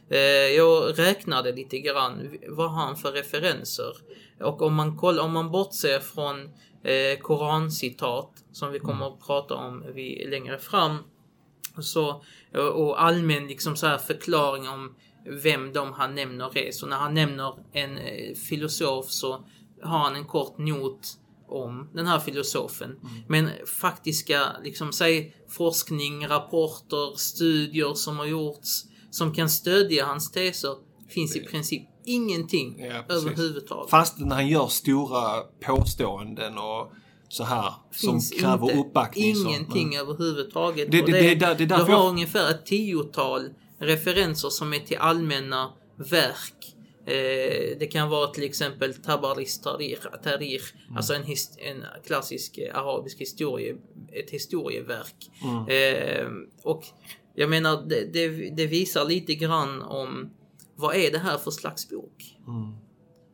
Eh, 0.10 0.20
jag 0.56 1.00
räknade 1.00 1.52
lite 1.52 1.80
grann, 1.80 2.38
vad 2.48 2.72
har 2.72 2.86
han 2.86 2.96
för 2.96 3.12
referenser? 3.12 3.94
Och 4.40 4.62
om 4.62 4.76
man, 4.76 4.98
kollar, 4.98 5.24
om 5.24 5.32
man 5.32 5.52
bortser 5.52 6.00
från 6.00 6.42
eh, 6.84 7.20
korancitat, 7.22 8.32
som 8.52 8.72
vi 8.72 8.80
kommer 8.80 9.08
att 9.08 9.20
prata 9.28 9.56
om 9.56 9.84
vid, 9.94 10.30
längre 10.30 10.60
fram, 10.60 10.98
så, 11.80 12.24
och 12.74 13.04
allmän 13.04 13.48
liksom 13.48 13.76
så 13.76 13.88
här 13.88 13.98
förklaring 13.98 14.70
om 14.70 14.96
vem 15.30 15.74
de 15.74 15.94
han 15.94 16.16
nämner 16.16 16.58
är. 16.58 16.72
Så 16.72 16.88
när 16.88 16.98
han 16.98 17.14
nämner 17.14 17.54
en 17.72 17.98
eh, 17.98 18.36
filosof 18.36 19.06
så 19.10 19.46
har 19.82 19.98
han 19.98 20.16
en 20.16 20.26
kort 20.26 20.58
not 20.58 21.18
om 21.48 21.89
den 21.94 22.08
här 22.08 22.20
filosofen. 22.20 22.89
Mm. 22.89 23.24
Men 23.27 23.50
faktiska, 23.82 24.42
liksom 24.63 24.94
säg 24.94 25.36
forskning, 25.50 26.27
rapporter, 26.27 27.18
studier 27.18 27.94
som 27.94 28.18
har 28.18 28.25
gjorts 28.25 28.84
som 29.12 29.34
kan 29.34 29.50
stödja 29.50 30.06
hans 30.06 30.32
teser 30.32 30.75
finns 31.10 31.36
i 31.36 31.39
princip 31.39 31.82
ingenting 32.06 32.80
ja, 32.80 33.16
överhuvudtaget. 33.16 33.89
Fast 33.89 34.20
när 34.20 34.36
han 34.36 34.48
gör 34.48 34.68
stora 34.68 35.42
påståenden 35.66 36.58
och 36.58 36.92
så 37.30 37.44
här 37.44 37.74
finns 37.92 38.30
som 38.30 38.39
kräver 38.39 38.63
inte 38.63 38.80
uppbackning. 38.80 39.25
Ingenting 39.25 39.94
så, 39.94 40.00
överhuvudtaget. 40.00 40.92
Det, 40.92 41.01
det, 41.01 41.12
det, 41.12 41.36
det, 41.36 41.54
det, 41.54 41.66
du 41.66 41.74
har 41.74 41.89
jag... 41.89 42.10
ungefär 42.10 42.50
ett 42.50 42.66
tiotal 42.66 43.50
referenser 43.80 44.50
som 44.50 44.74
är 44.74 44.80
till 44.80 44.98
allmänna 44.98 45.70
verk 45.98 46.77
Eh, 46.77 46.77
det 47.80 47.92
kan 47.92 48.10
vara 48.10 48.28
till 48.28 48.44
exempel 48.44 48.94
Tabaris 48.94 49.62
Tarir, 49.62 50.00
tarir 50.24 50.62
mm. 50.86 50.98
alltså 50.98 51.14
en, 51.14 51.24
en, 51.58 51.86
klassisk 52.06 52.58
eh, 52.58 52.78
arabisk 52.78 53.22
historie, 53.22 53.76
ett 54.12 54.30
historieverk. 54.30 55.32
Mm. 55.44 55.68
Eh, 55.68 56.28
och 56.64 56.84
jag 57.36 57.50
menar, 57.50 57.84
det, 57.88 58.14
det, 58.14 58.50
det, 58.50 58.68
visar 58.68 59.06
lite 59.06 59.36
grann 59.36 59.82
om 59.82 60.30
vad 60.76 60.96
är 60.96 61.12
det 61.12 61.20
här 61.20 61.38
för 61.38 61.52
slags 61.52 61.90
bok? 61.90 62.38
Mm. 62.48 62.74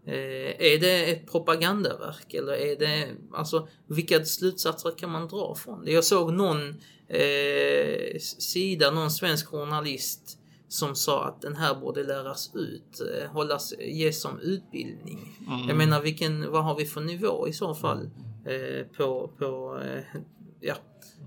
Eh, 0.05 0.73
är 0.73 0.79
det 0.79 1.11
ett 1.11 1.31
propagandaverk 1.31 2.33
eller 2.33 2.53
är 2.53 2.75
det, 2.75 3.07
alltså 3.33 3.67
vilka 3.87 4.25
slutsatser 4.25 4.97
kan 4.97 5.11
man 5.11 5.27
dra 5.27 5.55
från 5.55 5.85
det? 5.85 5.91
Jag 5.91 6.03
såg 6.03 6.33
någon 6.33 6.69
eh, 7.07 8.19
sida, 8.19 8.91
någon 8.91 9.11
svensk 9.11 9.47
journalist 9.47 10.39
som 10.73 10.95
sa 10.95 11.25
att 11.25 11.41
den 11.41 11.55
här 11.55 11.75
borde 11.75 12.03
läras 12.03 12.51
ut, 12.55 13.01
eh, 13.01 13.31
hållas, 13.31 13.73
ges 13.79 14.21
som 14.21 14.39
utbildning. 14.39 15.37
Mm. 15.47 15.67
Jag 15.67 15.77
menar, 15.77 16.01
vilken, 16.01 16.51
vad 16.51 16.63
har 16.63 16.75
vi 16.75 16.85
för 16.85 17.01
nivå 17.01 17.47
i 17.47 17.53
så 17.53 17.75
fall 17.75 18.09
eh, 18.45 18.87
på, 18.97 19.31
på 19.37 19.79
eh, 19.83 20.21
ja, 20.59 20.75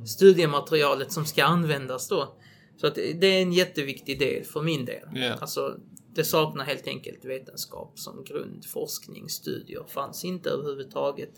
studiematerialet 0.06 1.12
som 1.12 1.24
ska 1.24 1.44
användas 1.44 2.08
då? 2.08 2.36
Så 2.76 2.86
att 2.86 2.94
det 2.94 3.26
är 3.26 3.42
en 3.42 3.52
jätteviktig 3.52 4.18
del 4.18 4.44
för 4.44 4.62
min 4.62 4.84
del. 4.84 5.16
Yeah. 5.16 5.38
Alltså, 5.40 5.76
det 6.14 6.24
saknar 6.24 6.64
helt 6.64 6.86
enkelt 6.86 7.24
vetenskap 7.24 7.98
som 7.98 8.24
grund. 8.24 8.64
Forskning, 8.64 9.28
studier 9.28 9.84
fanns 9.88 10.24
inte 10.24 10.50
överhuvudtaget. 10.50 11.30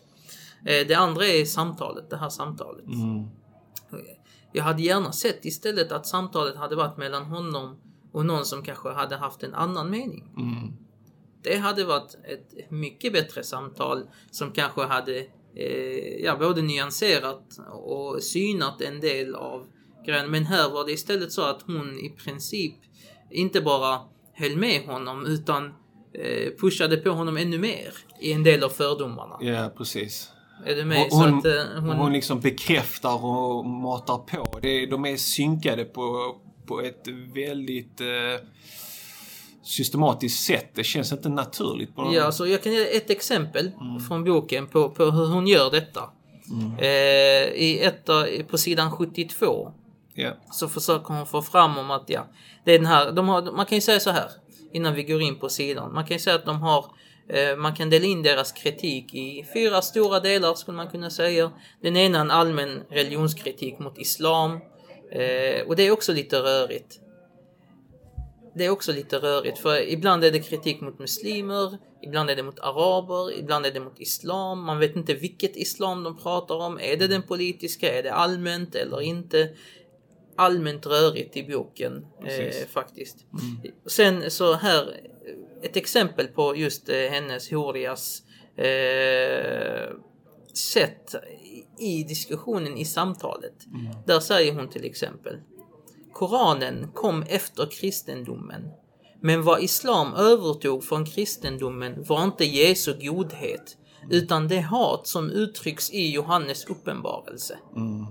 Eh, 0.66 0.86
det 0.86 0.94
andra 0.94 1.26
är 1.26 1.44
samtalet, 1.44 2.10
det 2.10 2.16
här 2.16 2.30
samtalet. 2.30 2.86
Mm. 2.86 3.26
Jag 4.52 4.64
hade 4.64 4.82
gärna 4.82 5.12
sett 5.12 5.44
istället 5.44 5.92
att 5.92 6.06
samtalet 6.06 6.56
hade 6.56 6.76
varit 6.76 6.96
mellan 6.96 7.24
honom 7.24 7.76
och 8.12 8.26
någon 8.26 8.44
som 8.44 8.62
kanske 8.62 8.88
hade 8.88 9.16
haft 9.16 9.42
en 9.42 9.54
annan 9.54 9.90
mening. 9.90 10.24
Mm. 10.36 10.72
Det 11.42 11.56
hade 11.56 11.84
varit 11.84 12.14
ett 12.14 12.70
mycket 12.70 13.12
bättre 13.12 13.42
samtal 13.42 14.02
som 14.30 14.52
kanske 14.52 14.82
hade 14.82 15.18
eh, 15.54 16.24
ja, 16.24 16.36
både 16.36 16.62
nyanserat 16.62 17.44
och 17.72 18.22
synat 18.22 18.80
en 18.80 19.00
del 19.00 19.34
av 19.34 19.66
grejen. 20.06 20.30
Men 20.30 20.44
här 20.46 20.70
var 20.70 20.86
det 20.86 20.92
istället 20.92 21.32
så 21.32 21.42
att 21.42 21.62
hon 21.62 21.98
i 21.98 22.10
princip 22.10 22.74
inte 23.30 23.60
bara 23.60 24.00
höll 24.32 24.56
med 24.56 24.86
honom 24.86 25.26
utan 25.26 25.74
eh, 26.12 26.52
pushade 26.60 26.96
på 26.96 27.10
honom 27.10 27.36
ännu 27.36 27.58
mer 27.58 27.94
i 28.20 28.32
en 28.32 28.42
del 28.42 28.64
av 28.64 28.68
fördomarna. 28.68 29.38
Ja, 29.40 29.72
precis. 29.76 30.32
Är 30.66 30.76
du 30.76 30.84
med? 30.84 31.06
Hon, 31.10 31.10
så 31.10 31.38
att, 31.38 31.44
eh, 31.44 31.80
hon... 31.80 31.96
hon 31.96 32.12
liksom 32.12 32.40
bekräftar 32.40 33.24
och 33.24 33.66
matar 33.66 34.18
på. 34.18 34.58
Det, 34.62 34.86
de 34.86 35.04
är 35.04 35.16
synkade 35.16 35.84
på, 35.84 36.36
på 36.68 36.80
ett 36.80 37.08
väldigt 37.34 38.00
eh, 38.00 38.46
systematiskt 39.62 40.44
sätt. 40.44 40.70
Det 40.74 40.84
känns 40.84 41.12
inte 41.12 41.28
naturligt. 41.28 41.96
På 41.96 42.10
ja, 42.14 42.32
så 42.32 42.46
jag 42.46 42.62
kan 42.62 42.72
ge 42.72 42.96
ett 42.96 43.10
exempel 43.10 43.70
mm. 43.80 44.00
från 44.00 44.24
boken 44.24 44.66
på, 44.66 44.90
på 44.90 45.04
hur 45.04 45.26
hon 45.26 45.46
gör 45.46 45.70
detta. 45.70 46.10
Mm. 46.50 46.78
Eh, 46.78 47.48
I 47.54 47.80
ett, 47.82 48.06
på 48.48 48.58
sidan 48.58 48.90
72 48.90 49.72
yeah. 50.14 50.34
så 50.50 50.68
försöker 50.68 51.14
hon 51.14 51.26
få 51.26 51.42
fram 51.42 51.78
om 51.78 51.90
att 51.90 52.04
ja, 52.06 52.26
det 52.64 52.74
är 52.74 52.78
den 52.78 52.86
här, 52.86 53.12
de 53.12 53.28
har, 53.28 53.42
man 53.42 53.66
kan 53.66 53.76
ju 53.76 53.82
säga 53.82 54.00
så 54.00 54.10
här 54.10 54.30
innan 54.72 54.94
vi 54.94 55.02
går 55.02 55.22
in 55.22 55.38
på 55.38 55.48
sidan. 55.48 55.94
Man 55.94 56.06
kan 56.06 56.14
ju 56.14 56.20
säga 56.20 56.36
att 56.36 56.46
de 56.46 56.62
har 56.62 56.84
eh, 57.28 57.56
man 57.56 57.74
kan 57.74 57.90
dela 57.90 58.06
in 58.06 58.22
deras 58.22 58.52
kritik 58.52 59.14
i 59.14 59.46
fyra 59.54 59.82
stora 59.82 60.20
delar 60.20 60.54
skulle 60.54 60.76
man 60.76 60.88
kunna 60.88 61.10
säga. 61.10 61.50
Den 61.82 61.96
ena 61.96 62.20
en 62.20 62.30
allmän 62.30 62.82
religionskritik 62.90 63.78
mot 63.78 63.98
islam. 63.98 64.60
Eh, 65.10 65.66
och 65.66 65.76
det 65.76 65.82
är 65.82 65.90
också 65.90 66.12
lite 66.12 66.38
rörigt. 66.38 67.00
Det 68.54 68.64
är 68.64 68.70
också 68.70 68.92
lite 68.92 69.18
rörigt 69.18 69.58
för 69.58 69.88
ibland 69.88 70.24
är 70.24 70.30
det 70.30 70.40
kritik 70.40 70.80
mot 70.80 70.98
muslimer, 70.98 71.78
ibland 72.02 72.30
är 72.30 72.36
det 72.36 72.42
mot 72.42 72.60
araber, 72.60 73.38
ibland 73.38 73.66
är 73.66 73.70
det 73.70 73.80
mot 73.80 74.00
islam. 74.00 74.64
Man 74.64 74.78
vet 74.78 74.96
inte 74.96 75.14
vilket 75.14 75.56
islam 75.56 76.02
de 76.02 76.18
pratar 76.18 76.54
om. 76.54 76.80
Är 76.80 76.96
det 76.96 77.06
den 77.06 77.22
politiska? 77.22 77.98
Är 77.98 78.02
det 78.02 78.12
allmänt 78.12 78.74
eller 78.74 79.00
inte? 79.00 79.48
Allmänt 80.36 80.86
rörigt 80.86 81.36
i 81.36 81.42
boken 81.42 82.06
eh, 82.24 82.66
faktiskt. 82.68 83.26
Mm. 83.32 83.76
Sen 83.86 84.30
så 84.30 84.52
här, 84.54 85.00
ett 85.62 85.76
exempel 85.76 86.26
på 86.26 86.56
just 86.56 86.88
eh, 86.88 86.96
hennes 86.96 87.50
Horias 87.50 88.22
eh, 88.56 89.88
sätt 90.58 91.14
i 91.78 92.04
diskussionen, 92.04 92.76
i 92.76 92.84
samtalet. 92.84 93.66
Mm. 93.66 93.96
Där 94.06 94.20
säger 94.20 94.52
hon 94.52 94.68
till 94.68 94.84
exempel 94.84 95.36
Koranen 96.12 96.88
kom 96.94 97.22
efter 97.22 97.66
kristendomen. 97.66 98.70
Men 99.20 99.42
vad 99.42 99.62
islam 99.62 100.14
övertog 100.14 100.84
från 100.84 101.06
kristendomen 101.06 102.04
var 102.04 102.24
inte 102.24 102.44
Jesu 102.44 102.94
godhet 103.00 103.76
utan 104.10 104.48
det 104.48 104.60
hat 104.60 105.06
som 105.06 105.30
uttrycks 105.30 105.90
i 105.90 106.10
Johannes 106.10 106.64
uppenbarelse. 106.64 107.58
Mm. 107.76 108.06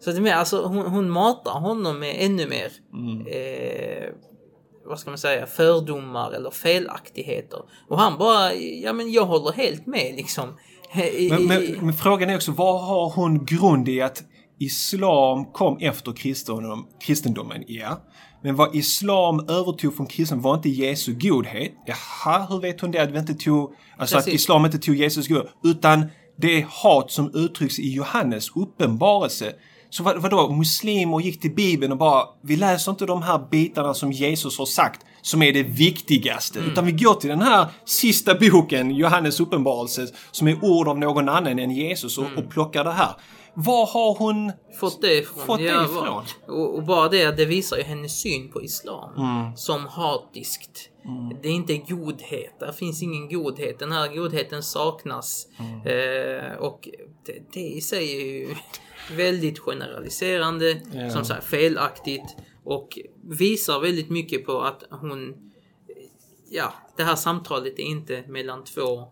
Så 0.00 0.10
det 0.10 0.30
är 0.30 0.34
alltså, 0.34 0.66
hon, 0.66 0.86
hon 0.86 1.10
matar 1.10 1.60
honom 1.60 1.98
med 1.98 2.16
ännu 2.18 2.48
mer 2.48 2.72
mm. 2.92 3.26
eh, 3.26 4.10
vad 4.84 4.98
ska 4.98 5.10
man 5.10 5.18
säga, 5.18 5.46
fördomar 5.46 6.32
eller 6.32 6.50
felaktigheter. 6.50 7.60
Och 7.88 7.98
han 7.98 8.18
bara, 8.18 8.54
ja 8.54 8.92
men 8.92 9.12
jag 9.12 9.24
håller 9.24 9.52
helt 9.52 9.86
med 9.86 10.14
liksom. 10.16 10.48
Men, 11.30 11.46
men, 11.46 11.78
men, 11.80 11.94
frågan 11.94 12.30
är 12.30 12.36
också, 12.36 12.52
vad 12.52 12.80
har 12.80 13.10
hon 13.10 13.44
grund 13.44 13.88
i 13.88 14.02
att 14.02 14.22
islam 14.58 15.44
kom 15.44 15.78
efter 15.80 16.12
kristendom, 16.12 16.86
kristendomen? 17.00 17.64
Ja. 17.66 18.00
Men 18.42 18.56
vad 18.56 18.76
islam 18.76 19.40
övertog 19.48 19.96
från 19.96 20.06
kristendomen 20.06 20.42
var 20.42 20.54
inte 20.54 20.68
Jesu 20.68 21.14
godhet. 21.14 21.72
Jaha, 21.86 22.46
hur 22.50 22.60
vet 22.60 22.80
hon 22.80 22.90
det? 22.90 22.98
Att, 22.98 23.10
vi 23.10 23.18
inte 23.18 23.34
tog, 23.34 23.74
alltså 23.98 24.18
att 24.18 24.28
islam 24.28 24.64
inte 24.64 24.78
tog 24.78 24.94
Jesus 24.94 25.28
godhet. 25.28 25.52
Utan 25.64 26.06
det 26.36 26.66
hat 26.68 27.10
som 27.10 27.30
uttrycks 27.34 27.78
i 27.78 27.92
Johannes 27.92 28.50
uppenbarelse. 28.56 29.52
Så 29.90 30.02
vad, 30.02 30.22
vadå, 30.22 30.52
muslimer 30.52 31.20
gick 31.20 31.40
till 31.40 31.54
Bibeln 31.54 31.92
och 31.92 31.98
bara, 31.98 32.24
vi 32.42 32.56
läser 32.56 32.92
inte 32.92 33.06
de 33.06 33.22
här 33.22 33.46
bitarna 33.50 33.94
som 33.94 34.12
Jesus 34.12 34.58
har 34.58 34.66
sagt 34.66 35.00
som 35.26 35.42
är 35.42 35.52
det 35.52 35.62
viktigaste. 35.62 36.58
Mm. 36.58 36.70
Utan 36.70 36.86
vi 36.86 36.92
går 36.92 37.14
till 37.14 37.30
den 37.30 37.42
här 37.42 37.66
sista 37.84 38.34
boken, 38.34 38.90
Johannes 38.90 39.40
uppenbarelse, 39.40 40.06
som 40.30 40.48
är 40.48 40.64
ord 40.64 40.88
av 40.88 40.98
någon 40.98 41.28
annan 41.28 41.58
än 41.58 41.70
Jesus 41.70 42.18
och, 42.18 42.24
mm. 42.26 42.38
och 42.38 42.50
plockar 42.50 42.84
det 42.84 42.92
här. 42.92 43.14
Var 43.54 43.86
har 43.86 44.14
hon 44.14 44.52
fått 44.80 45.02
det 45.02 45.18
ifrån? 45.18 45.46
Fått 45.46 45.58
det 45.58 45.84
ifrån? 45.84 46.24
Och, 46.46 46.74
och, 46.74 46.82
bara 46.82 47.08
det, 47.08 47.36
det 47.36 47.44
visar 47.44 47.76
ju 47.76 47.82
hennes 47.82 48.20
syn 48.20 48.52
på 48.52 48.62
islam 48.62 49.10
mm. 49.16 49.56
som 49.56 49.86
hatiskt. 49.86 50.90
Mm. 51.04 51.38
Det 51.42 51.48
är 51.48 51.52
inte 51.52 51.76
godhet. 51.76 52.60
Det 52.60 52.72
finns 52.72 53.02
ingen 53.02 53.28
godhet. 53.28 53.78
Den 53.78 53.92
här 53.92 54.14
godheten 54.16 54.62
saknas. 54.62 55.46
Mm. 55.58 55.74
Eh, 55.74 56.56
och 56.58 56.88
det, 57.26 57.32
det 57.52 57.60
i 57.60 57.80
sig 57.80 58.16
är 58.16 58.26
ju 58.26 58.54
väldigt 59.16 59.58
generaliserande. 59.58 60.66
Yeah. 60.94 61.12
Som 61.12 61.24
sagt 61.24 61.44
felaktigt. 61.44 62.36
Och 62.66 62.98
visar 63.22 63.80
väldigt 63.80 64.10
mycket 64.10 64.44
på 64.44 64.60
att 64.60 64.84
hon, 64.90 65.50
ja, 66.50 66.74
det 66.96 67.02
här 67.02 67.16
samtalet 67.16 67.78
är 67.78 67.82
inte 67.82 68.24
mellan 68.28 68.64
två 68.64 69.04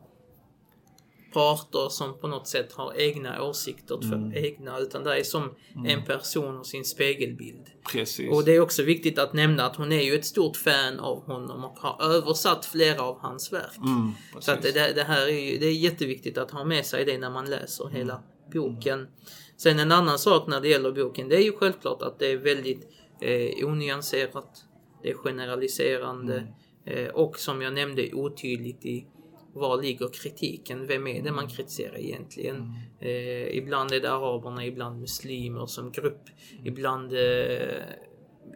parter 1.33 1.89
som 1.89 2.19
på 2.19 2.27
något 2.27 2.49
sätt 2.49 2.73
har 2.73 2.95
egna 3.01 3.43
åsikter, 3.43 4.05
mm. 4.05 4.33
egna, 4.35 4.79
utan 4.79 5.05
det 5.05 5.19
är 5.19 5.23
som 5.23 5.55
mm. 5.75 5.87
en 5.87 6.05
person 6.05 6.59
och 6.59 6.67
sin 6.67 6.85
spegelbild. 6.85 7.67
Precis. 7.93 8.33
Och 8.33 8.45
det 8.45 8.53
är 8.53 8.61
också 8.61 8.83
viktigt 8.83 9.19
att 9.19 9.33
nämna 9.33 9.67
att 9.67 9.77
hon 9.77 9.93
är 9.93 10.03
ju 10.03 10.15
ett 10.15 10.27
stort 10.27 10.57
fan 10.57 10.99
av 10.99 11.25
honom 11.25 11.65
och 11.65 11.79
har 11.79 12.15
översatt 12.15 12.67
flera 12.67 13.03
av 13.03 13.19
hans 13.21 13.53
verk. 13.53 13.77
Mm, 13.77 14.13
så 14.41 14.53
att 14.53 14.63
det, 14.63 14.93
det, 14.95 15.05
här 15.05 15.27
är 15.27 15.53
ju, 15.53 15.59
det 15.59 15.67
är 15.67 15.73
jätteviktigt 15.73 16.39
att 16.39 16.51
ha 16.51 16.65
med 16.65 16.87
sig 16.87 17.05
det 17.05 17.19
när 17.19 17.31
man 17.31 17.51
läser 17.51 17.89
hela 17.89 18.15
mm. 18.15 18.25
boken. 18.53 19.09
Sen 19.57 19.79
en 19.79 19.93
annan 19.93 20.19
sak 20.19 20.47
när 20.47 20.61
det 20.61 20.69
gäller 20.69 20.93
boken, 20.93 21.29
det 21.29 21.37
är 21.37 21.45
ju 21.45 21.57
självklart 21.57 22.03
att 22.03 22.19
det 22.19 22.33
är 22.33 22.37
väldigt 22.37 22.91
eh, 23.21 23.69
onyanserat. 23.69 24.65
Det 25.03 25.11
är 25.11 25.15
generaliserande 25.15 26.47
mm. 26.87 27.07
eh, 27.07 27.15
och 27.15 27.39
som 27.39 27.63
jag 27.63 27.75
nämnde 27.75 28.13
otydligt 28.13 28.87
i 28.87 29.07
var 29.55 29.83
ligger 29.83 30.09
kritiken? 30.09 30.87
Vem 30.87 31.07
är 31.07 31.23
det 31.23 31.33
man 31.33 31.49
kritiserar 31.49 31.99
egentligen? 31.99 32.57
Mm. 32.57 32.75
Eh, 33.01 33.57
ibland 33.57 33.93
är 33.93 34.01
det 34.01 34.13
araberna, 34.13 34.67
ibland 34.67 35.01
muslimer 35.01 35.67
som 35.67 35.93
grupp, 35.93 36.23
ibland 36.65 37.13
eh, 37.13 37.83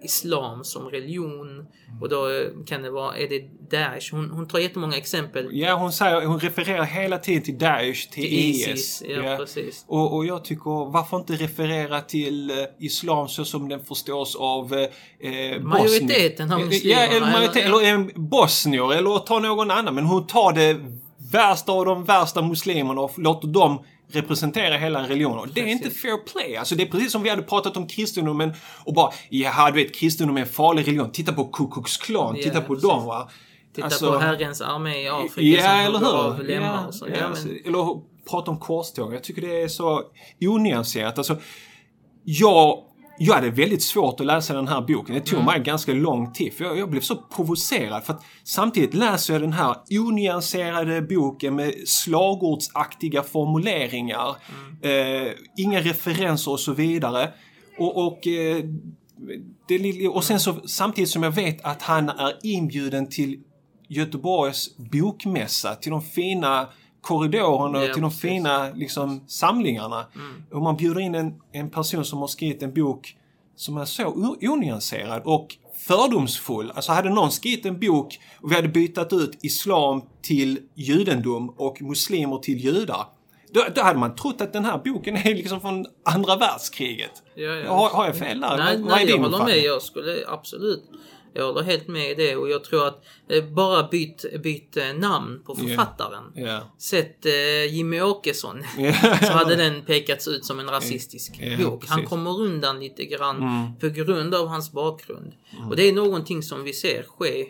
islam 0.03 0.65
som 0.65 0.91
religion. 0.91 1.51
Mm. 1.51 2.03
Och 2.03 2.09
då 2.09 2.29
kan 2.67 2.83
det 2.83 2.91
vara, 2.91 3.17
är 3.17 3.29
det 3.29 3.71
Daesh? 3.71 4.15
Hon, 4.15 4.31
hon 4.31 4.49
tar 4.49 4.59
jättemånga 4.59 4.97
exempel. 4.97 5.49
Ja, 5.53 5.75
hon, 5.75 5.93
säger, 5.93 6.27
hon 6.27 6.41
refererar 6.41 6.85
hela 6.85 7.19
tiden 7.19 7.43
till 7.43 7.59
Daesh, 7.59 8.11
till, 8.11 8.23
till 8.23 8.25
IS. 8.25 8.69
ISIS. 8.69 9.03
Ja, 9.09 9.23
ja. 9.23 9.37
Precis. 9.37 9.85
Och, 9.89 10.17
och 10.17 10.27
jag 10.27 10.45
tycker, 10.45 10.93
varför 10.93 11.17
inte 11.17 11.33
referera 11.33 12.01
till 12.01 12.51
uh, 12.51 12.57
islam 12.79 13.29
så 13.29 13.45
som 13.45 13.69
den 13.69 13.85
förstås 13.85 14.37
av 14.37 14.73
uh, 14.75 15.61
Majoriteten 15.61 16.53
av 16.53 16.61
muslimerna? 16.61 17.03
Ja, 17.03 17.17
eller, 17.17 17.27
majoritet, 17.27 17.65
eller, 17.65 17.95
eller 17.95 18.19
bosnier, 18.19 18.93
eller 18.93 19.19
ta 19.19 19.39
någon 19.39 19.71
annan. 19.71 19.95
Men 19.95 20.05
hon 20.05 20.27
tar 20.27 20.53
det 20.53 20.77
värsta 21.33 21.73
av 21.73 21.85
de 21.85 22.05
värsta 22.05 22.43
muslimerna 22.43 23.01
och 23.01 23.19
låter 23.19 23.49
dem 23.49 23.85
representera 24.11 24.77
hela 24.77 25.03
religionen. 25.03 25.51
Det 25.55 25.61
är 25.61 25.67
inte 25.67 25.91
fair 25.91 26.33
play. 26.33 26.57
Alltså 26.57 26.75
det 26.75 26.83
är 26.83 26.87
precis 26.87 27.13
som 27.13 27.23
vi 27.23 27.31
hade 27.31 27.43
pratat 27.43 27.77
om 27.77 27.87
kristendomen 27.87 28.53
och 28.85 28.95
bara, 28.95 29.13
ja 29.31 29.71
du 29.71 29.83
vet 29.83 29.95
kristendomen 29.95 30.43
är 30.43 30.47
en 30.47 30.53
farlig 30.53 30.87
religion. 30.87 31.13
Titta 31.13 31.33
på 31.33 31.45
Ku 31.45 31.71
Klux 31.71 31.97
Klan, 31.97 32.37
yeah, 32.37 32.49
titta 32.49 32.61
på 32.61 32.75
precis. 32.75 32.91
dem 32.91 33.07
va. 33.07 33.31
Titta 33.75 33.87
alltså, 33.87 34.13
på 34.13 34.19
Herrens 34.19 34.61
armé 34.61 35.03
i 35.03 35.09
Afrika 35.09 35.63
ja, 35.63 35.63
som 35.63 35.81
eller 35.81 35.99
hur? 35.99 36.07
av 36.07 36.45
lemmar 36.45 36.87
och 36.87 36.95
så. 36.95 37.09
Ja, 37.09 37.17
ja, 37.21 37.29
men... 37.29 37.59
Eller 37.65 38.01
prata 38.31 38.51
om 38.51 38.59
korståg. 38.59 39.15
Jag 39.15 39.25
tycker 39.25 39.43
det 39.43 39.63
är 39.63 39.69
så 39.69 40.03
onyanserat. 40.41 41.19
Alltså, 41.19 41.37
jag 42.25 42.85
jag 43.19 43.35
hade 43.35 43.51
väldigt 43.51 43.83
svårt 43.83 44.21
att 44.21 44.27
läsa 44.27 44.55
den 44.55 44.69
här 44.69 44.81
boken. 44.81 45.15
Det 45.15 45.21
tog 45.21 45.41
mm. 45.41 45.47
mig 45.47 45.61
ganska 45.61 45.93
lång 45.93 46.33
tid 46.33 46.53
för 46.53 46.65
jag, 46.65 46.79
jag, 46.79 46.91
blev 46.91 47.01
så 47.01 47.17
provocerad 47.17 48.05
för 48.05 48.13
att 48.13 48.25
samtidigt 48.45 48.95
läser 48.95 49.33
jag 49.33 49.43
den 49.43 49.53
här 49.53 49.77
onyanserade 49.91 51.03
boken 51.03 51.57
med 51.57 51.75
slagordsaktiga 51.87 53.23
formuleringar. 53.23 54.37
Mm. 54.83 55.27
Eh, 55.27 55.33
inga 55.57 55.81
referenser 55.81 56.51
och 56.51 56.61
så 56.61 56.73
vidare. 56.73 57.33
Och, 57.79 58.07
och 58.07 58.27
eh, 58.27 58.65
det, 59.69 60.09
och 60.09 60.25
sen 60.25 60.41
så 60.41 60.55
samtidigt 60.67 61.11
som 61.11 61.23
jag 61.23 61.31
vet 61.31 61.65
att 61.65 61.83
han 61.83 62.09
är 62.09 62.39
inbjuden 62.43 63.09
till 63.09 63.41
Göteborgs 63.89 64.77
bokmässa, 64.77 65.75
till 65.75 65.91
de 65.91 66.03
fina 66.03 66.69
korridorerna 67.01 67.79
och 67.79 67.93
till 67.93 68.03
de 68.03 68.11
fina 68.11 68.71
liksom, 68.71 69.21
samlingarna. 69.27 70.07
Mm. 70.15 70.43
Och 70.53 70.63
man 70.63 70.77
bjuder 70.77 71.01
in 71.01 71.15
en, 71.15 71.35
en 71.53 71.71
person 71.71 72.05
som 72.05 72.19
har 72.19 72.27
skrivit 72.27 72.63
en 72.63 72.75
bok 72.75 73.17
som 73.57 73.77
är 73.77 73.85
så 73.85 74.37
onyanserad 74.41 75.23
och 75.25 75.57
fördomsfull. 75.87 76.73
Alltså 76.75 76.93
hade 76.93 77.11
någon 77.11 77.33
skrivit 77.33 77.67
en 77.67 77.81
bok 77.81 78.21
och 78.41 78.51
vi 78.51 78.55
hade 78.55 78.69
bytt 78.69 79.13
ut 79.13 79.39
islam 79.43 80.03
till 80.23 80.59
judendom 80.75 81.55
och 81.57 81.83
muslimer 81.83 82.39
till 82.39 82.59
judar. 82.59 83.07
Då, 83.51 83.65
då, 83.75 83.83
hade 83.83 83.99
man 83.99 84.15
trott 84.15 84.41
att 84.41 84.53
den 84.53 84.65
här 84.65 84.79
boken 84.85 85.17
är 85.17 85.35
liksom 85.35 85.61
från 85.61 85.87
andra 86.05 86.37
världskriget. 86.37 87.23
Ja, 87.35 87.43
ja. 87.43 87.73
Har, 87.73 87.89
har 87.89 88.07
jag 88.07 88.17
fel 88.17 88.41
där? 88.41 88.57
Nej, 88.57 88.83
Vad 88.83 88.91
nej 88.91 89.11
jag 89.11 89.19
håller 89.19 89.45
med. 89.45 89.59
Jag 89.59 89.83
skulle 89.83 90.25
absolut 90.29 90.85
jag 91.35 91.47
håller 91.47 91.63
helt 91.63 91.89
med 91.89 92.11
i 92.11 92.15
det 92.15 92.37
och 92.37 92.51
jag 92.51 92.65
tror 92.65 92.87
att 92.87 93.05
eh, 93.29 93.45
bara 93.45 93.89
byt, 93.89 94.25
byt 94.43 94.77
eh, 94.77 94.95
namn 94.95 95.43
på 95.47 95.55
författaren. 95.55 96.25
Yeah. 96.37 96.49
Yeah. 96.49 96.63
Sätt 96.79 97.27
eh, 97.27 97.75
Jimmy 97.75 98.01
Åkesson 98.01 98.63
yeah. 98.79 99.21
så 99.27 99.33
hade 99.33 99.57
den 99.57 99.83
pekats 99.83 100.29
ut 100.29 100.45
som 100.45 100.61
en 100.61 100.69
rasistisk 100.69 101.41
bok. 101.59 101.85
Han 101.89 102.07
kommer 102.07 102.41
undan 102.41 102.81
lite 102.81 103.05
grann 103.05 103.37
mm. 103.37 103.77
på 103.79 103.89
grund 103.89 104.35
av 104.35 104.47
hans 104.47 104.73
bakgrund. 104.73 105.33
Mm. 105.57 105.69
Och 105.69 105.77
det 105.77 105.89
är 105.89 105.93
någonting 105.93 106.43
som 106.43 106.65
vi 106.65 106.73
ser 106.73 107.03
ske 107.03 107.41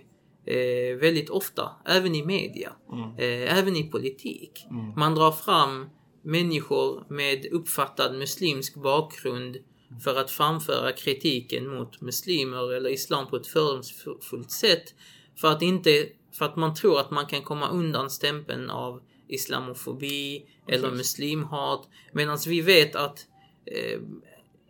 eh, 0.46 0.96
väldigt 0.96 1.30
ofta, 1.30 1.70
även 1.86 2.14
i 2.14 2.24
media, 2.24 2.72
mm. 2.92 3.02
eh, 3.02 3.58
även 3.58 3.76
i 3.76 3.82
politik. 3.82 4.66
Mm. 4.70 4.92
Man 4.96 5.14
drar 5.14 5.32
fram 5.32 5.86
människor 6.22 7.04
med 7.08 7.46
uppfattad 7.52 8.14
muslimsk 8.18 8.74
bakgrund 8.74 9.56
för 10.04 10.16
att 10.16 10.30
framföra 10.30 10.92
kritiken 10.92 11.68
mot 11.68 12.00
muslimer 12.00 12.72
eller 12.72 12.90
islam 12.90 13.26
på 13.26 13.36
ett 13.36 13.46
fördomsfullt 13.46 14.50
sätt. 14.50 14.94
För 15.36 15.48
att, 15.48 15.62
inte, 15.62 16.06
för 16.32 16.44
att 16.44 16.56
man 16.56 16.74
tror 16.74 17.00
att 17.00 17.10
man 17.10 17.26
kan 17.26 17.42
komma 17.42 17.68
undan 17.68 18.10
stämpeln 18.10 18.70
av 18.70 19.02
islamofobi 19.28 20.46
eller 20.68 20.90
muslimhat. 20.90 21.88
Medan 22.12 22.38
vi 22.46 22.60
vet 22.60 22.96
att 22.96 23.26
eh, 23.66 24.00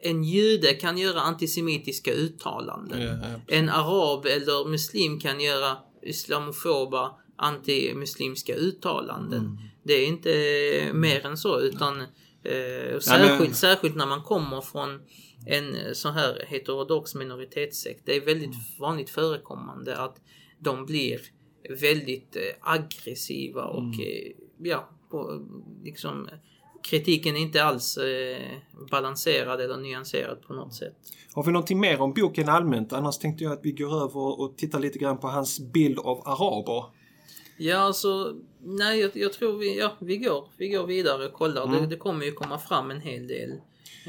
en 0.01 0.25
jude 0.25 0.75
kan 0.75 0.99
göra 0.99 1.21
antisemitiska 1.21 2.13
uttalanden. 2.13 3.03
Ja, 3.03 3.09
ja, 3.09 3.57
en 3.57 3.69
arab 3.69 4.27
eller 4.27 4.69
muslim 4.69 5.21
kan 5.21 5.41
göra 5.41 5.77
islamofoba 6.03 7.17
antimuslimska 7.37 8.55
uttalanden. 8.55 9.41
Mm. 9.41 9.59
Det 9.83 9.93
är 9.93 10.07
inte 10.07 10.93
mer 10.93 11.27
än 11.27 11.37
så 11.37 11.61
utan 11.61 12.05
Eh, 12.49 12.99
särskilt, 12.99 13.41
men... 13.41 13.55
särskilt 13.55 13.97
när 13.97 14.07
man 14.07 14.23
kommer 14.23 14.61
från 14.61 15.01
en 15.47 15.75
eh, 15.75 15.93
sån 15.93 16.15
här 16.15 16.45
heterodox 16.47 17.15
minoritetssekt. 17.15 18.03
Det 18.07 18.17
är 18.17 18.21
väldigt 18.21 18.47
mm. 18.47 18.61
vanligt 18.79 19.11
förekommande 19.11 19.97
att 19.97 20.21
de 20.59 20.87
blir 20.87 21.21
väldigt 21.81 22.37
eh, 22.37 22.43
aggressiva 22.61 23.65
och 23.65 23.83
mm. 23.83 24.01
eh, 24.01 24.33
ja, 24.59 24.89
på, 25.11 25.47
liksom 25.85 26.29
kritiken 26.83 27.37
är 27.37 27.41
inte 27.41 27.65
alls 27.65 27.97
eh, 27.97 28.43
balanserad 28.91 29.61
eller 29.61 29.77
nyanserad 29.77 30.43
på 30.43 30.53
något 30.53 30.75
sätt. 30.75 30.95
Har 31.33 31.45
vi 31.45 31.53
någonting 31.53 31.81
mer 31.81 32.01
om 32.01 32.13
boken 32.13 32.49
allmänt? 32.49 32.93
Annars 32.93 33.19
tänkte 33.19 33.45
jag 33.45 33.53
att 33.53 33.61
vi 33.63 33.73
går 33.73 34.05
över 34.05 34.41
och 34.41 34.59
tittar 34.59 34.79
lite 34.79 34.99
grann 34.99 35.19
på 35.19 35.29
hans 35.29 35.61
bild 35.73 35.99
av 35.99 36.29
araber. 36.29 36.85
Ja, 37.59 37.79
alltså, 37.79 38.35
nej, 38.65 39.01
jag, 39.01 39.11
jag, 39.15 39.33
tror 39.33 39.59
vi, 39.59 39.79
ja, 39.79 39.97
vi 40.01 40.17
går, 40.17 40.49
vi 40.57 40.69
går 40.69 40.87
vidare 40.87 41.27
och 41.27 41.33
kollar. 41.33 41.65
Mm. 41.65 41.81
Det, 41.81 41.87
det, 41.87 41.97
kommer 41.97 42.25
ju 42.25 42.33
komma 42.33 42.59
fram 42.59 42.91
en 42.91 43.01
hel 43.01 43.27
del 43.27 43.51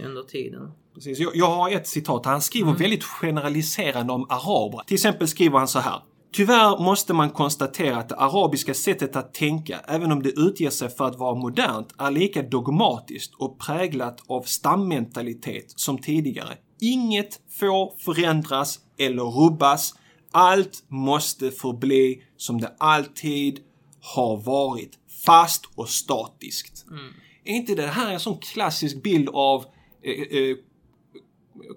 under 0.06 0.24
tiden. 0.24 0.72
Precis. 0.94 1.20
Jag, 1.20 1.36
jag 1.36 1.46
har 1.46 1.70
ett 1.70 1.88
citat. 1.88 2.26
Han 2.26 2.42
skriver 2.42 2.68
mm. 2.70 2.80
väldigt 2.80 3.04
generaliserande 3.04 4.14
om 4.14 4.26
araber. 4.30 4.84
Till 4.88 4.96
exempel 4.96 5.28
skriver 5.28 5.58
han 5.58 5.68
så 5.68 5.80
här. 5.80 6.02
Tyvärr 6.32 6.84
måste 6.84 7.14
man 7.14 7.30
konstatera 7.30 7.98
att 7.98 8.10
det 8.10 8.16
arabiska 8.16 8.74
sättet 8.74 9.16
att 9.16 9.34
tänka, 9.34 9.80
även 9.88 10.12
om 10.12 10.24
det 10.24 10.30
utger 10.30 10.70
sig 10.70 10.90
för 10.90 11.06
att 11.06 11.20
vara 11.20 11.36
modernt, 11.36 11.94
är 11.98 12.12
lika 12.12 12.42
dogmatiskt 12.42 13.34
och 13.36 13.60
präglat 13.60 14.24
av 14.28 14.42
stammentalitet 14.42 15.74
som 15.76 15.98
tidigare. 15.98 16.58
Inget 16.82 17.40
får 17.60 17.94
förändras 18.06 18.80
eller 18.98 19.24
rubbas 19.24 19.94
allt 20.32 20.84
måste 20.88 21.52
förbli 21.52 22.24
som 22.38 22.62
det 22.62 22.76
alltid 22.78 23.60
har 24.02 24.38
varit. 24.38 24.92
Fast 25.26 25.66
och 25.76 25.90
statiskt. 25.90 26.86
Mm. 26.92 27.14
Är 27.44 27.54
inte 27.54 27.76
det 27.76 27.88
här 27.88 28.14
en 28.14 28.20
sån 28.20 28.38
klassisk 28.38 29.04
bild 29.04 29.30
av 29.30 29.66
eh, 30.04 30.12
eh, 30.12 30.44
eh, 30.44 30.56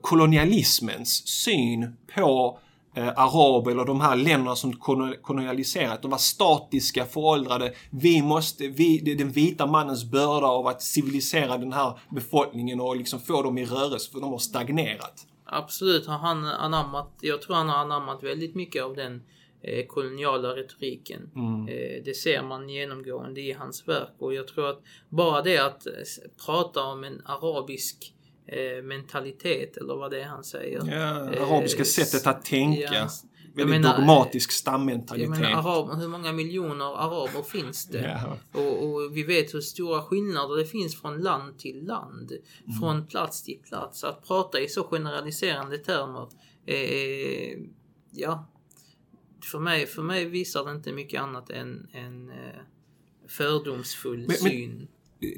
kolonialismens 0.01 1.29
syn 1.29 1.97
på 2.15 2.59
eh, 2.97 3.09
araber 3.09 3.71
eller 3.71 3.85
de 3.85 4.01
här 4.01 4.17
länderna 4.17 4.57
som 4.57 4.73
kolonialiserat. 5.23 6.03
De 6.03 6.11
var 6.11 6.19
statiska, 6.19 7.07
föråldrade. 7.07 7.75
Vi 7.91 8.23
måste, 8.23 8.69
vi, 8.69 8.99
den 8.99 9.31
vita 9.31 9.67
mannens 9.67 10.05
börda 10.05 10.47
av 10.47 10.67
att 10.67 10.83
civilisera 10.83 11.59
den 11.59 11.73
här 11.73 11.99
befolkningen 12.11 12.81
och 12.81 12.97
liksom 12.97 13.21
få 13.21 13.43
dem 13.43 13.59
i 13.59 13.65
rörelse 13.65 14.13
för 14.13 14.21
de 14.21 14.33
har 14.33 14.39
stagnerat. 14.39 15.27
Absolut 15.53 16.07
har 16.07 16.19
han 16.19 16.45
anammat, 16.45 17.19
jag 17.21 17.43
tror 17.43 17.57
han 17.57 17.69
har 17.69 17.77
anammat 17.77 18.23
väldigt 18.23 18.55
mycket 18.55 18.83
av 18.83 18.97
den 18.97 19.23
eh, 19.63 19.87
koloniala 19.87 20.57
retoriken. 20.57 21.31
Mm. 21.35 21.69
Eh, 21.69 22.03
det 22.05 22.17
ser 22.17 22.43
man 22.43 22.69
genomgående 22.69 23.41
i 23.41 23.53
hans 23.53 23.89
verk 23.89 24.15
och 24.19 24.35
jag 24.35 24.49
tror 24.49 24.71
att 24.71 24.83
bara 25.09 25.43
det 25.43 25.59
att 25.59 25.87
eh, 25.87 25.93
prata 26.47 26.83
om 26.83 27.05
en 27.05 27.23
arabisk 27.25 28.15
eh, 28.47 28.83
mentalitet 28.83 29.77
eller 29.77 29.95
vad 29.95 30.11
det 30.11 30.21
är 30.21 30.27
han 30.27 30.45
säger. 30.45 30.83
Ja, 30.87 31.45
arabiska 31.47 31.83
eh, 31.83 31.85
sättet 31.85 32.27
att 32.27 32.45
tänka. 32.45 32.95
Ja, 32.95 33.09
väldigt 33.55 33.81
menar, 33.81 33.97
dogmatisk 33.97 34.53
stammentalitet. 34.53 35.29
Jag 35.29 35.41
menar, 35.41 35.59
arab, 35.59 36.01
hur 36.01 36.09
många 36.09 36.33
miljoner 36.33 36.85
araber 36.85 37.43
finns 37.43 37.87
det? 37.87 37.99
Yeah. 37.99 38.33
Och, 38.53 38.85
och, 38.85 39.17
vi 39.17 39.23
vet 39.23 39.55
hur 39.55 39.61
stora 39.61 40.03
skillnader 40.03 40.57
det 40.57 40.67
finns 40.67 41.01
från 41.01 41.19
land 41.21 41.59
till 41.59 41.87
land. 41.87 42.33
Mm. 42.33 42.81
Från 42.81 43.07
plats 43.07 43.43
till 43.43 43.59
plats. 43.69 44.05
Att 44.05 44.27
prata 44.27 44.61
i 44.61 44.69
så 44.69 44.85
generaliserande 44.85 45.79
termer 45.79 46.29
eh, 46.67 47.59
ja, 48.11 48.49
för 49.51 49.59
mig, 49.59 49.87
för 49.87 50.03
mig 50.03 50.25
visar 50.25 50.65
det 50.65 50.71
inte 50.71 50.93
mycket 50.93 51.21
annat 51.23 51.51
än 51.51 51.89
en 51.93 52.31
eh, 52.31 52.37
fördomsfull 53.29 54.19
Men- 54.19 54.27
men- 54.29 54.37
syn. 54.37 54.89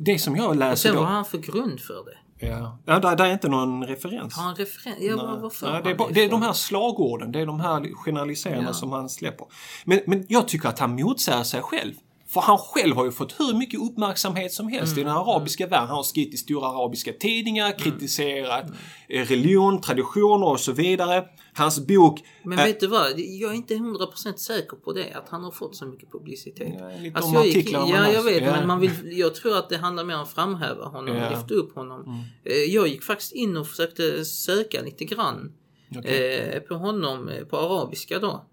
Det 0.00 0.18
som 0.18 0.36
jag 0.36 0.48
Och 0.48 0.56
läser 0.56 0.88
sen 0.88 0.96
vad 0.96 1.06
har 1.06 1.14
han 1.14 1.24
för 1.24 1.38
grund 1.38 1.80
för 1.80 2.04
det? 2.04 2.18
Ja, 2.38 2.78
ja 2.84 2.98
där, 2.98 3.16
där 3.16 3.24
är 3.24 3.32
inte 3.32 3.48
någon 3.48 3.86
referens. 3.86 4.36
Har 4.36 4.42
han 4.44 4.54
referens? 4.54 4.96
Ja, 5.00 5.38
Nej. 5.40 5.50
får 5.50 5.70
Nej, 5.70 5.80
det, 5.84 5.90
är 5.90 5.94
bara, 5.94 6.10
det 6.10 6.24
är 6.24 6.30
de 6.30 6.42
här 6.42 6.52
slagorden, 6.52 7.32
det 7.32 7.40
är 7.40 7.46
de 7.46 7.60
här 7.60 7.94
generaliserandena 8.04 8.68
Ja. 8.68 8.74
som 8.74 8.92
han 8.92 9.08
släpper. 9.08 9.46
Men, 9.84 10.00
men 10.06 10.26
jag 10.28 10.48
tycker 10.48 10.68
att 10.68 10.78
han 10.78 10.94
motsäger 10.94 11.42
sig 11.42 11.62
själv. 11.62 11.94
För 12.34 12.40
han 12.40 12.58
själv 12.58 12.96
har 12.96 13.04
ju 13.04 13.12
fått 13.12 13.40
hur 13.40 13.54
mycket 13.58 13.80
uppmärksamhet 13.80 14.52
som 14.52 14.66
helst 14.68 14.98
i 14.98 15.00
Mm. 15.00 15.12
den 15.14 15.22
arabiska 15.22 15.66
världen. 15.66 15.88
Han 15.88 15.96
har 15.96 16.02
skrivit 16.02 16.34
i 16.34 16.36
stora 16.36 16.66
arabiska 16.68 17.12
tidningar, 17.12 17.78
kritiserat 17.78 18.64
Mm. 18.64 18.76
eh, 19.08 19.26
religion, 19.26 19.80
traditioner 19.80 20.46
och 20.48 20.60
så 20.60 20.72
vidare. 20.72 21.24
Hans 21.56 21.86
bok... 21.86 22.20
Men 22.44 22.58
eh, 22.58 22.64
vet 22.64 22.80
du 22.80 22.86
vad? 22.86 23.10
Jag 23.18 23.50
är 23.50 23.54
inte 23.54 23.74
100% 23.74 24.36
säker 24.36 24.76
på 24.76 24.92
det, 24.92 25.12
att 25.14 25.28
han 25.28 25.44
har 25.44 25.50
fått 25.50 25.76
så 25.76 25.86
mycket 25.86 26.12
publicitet. 26.12 26.74
Ja, 26.78 26.88
lite 27.00 27.16
Alltså, 27.16 27.28
om 27.30 27.34
jag 27.34 27.46
gick, 27.46 27.72
ja, 27.72 28.08
jag 28.12 28.22
vet, 28.22 28.42
ja. 28.44 28.50
men 28.52 28.66
man 28.66 28.80
vill, 28.80 28.90
jag 29.18 29.34
tror 29.34 29.56
att 29.58 29.68
det 29.68 29.76
handlar 29.76 30.04
mer 30.04 30.14
om 30.14 30.22
att 30.22 30.32
framhäva 30.32 30.84
honom 30.84 31.16
Ja. 31.16 31.30
lyfta 31.30 31.54
upp 31.54 31.74
honom. 31.74 32.24
Eh, 32.44 32.52
Jag 32.56 32.88
gick 32.88 33.02
faktiskt 33.02 33.32
in 33.32 33.56
och 33.56 33.66
försökte 33.66 34.24
söka 34.24 34.82
lite 34.82 35.04
grann 35.04 35.52
Okej. 35.98 36.50
eh, 36.54 36.60
på 36.60 36.74
honom 36.74 37.30
på 37.50 37.58
arabiska 37.58 38.18
då. 38.18 38.44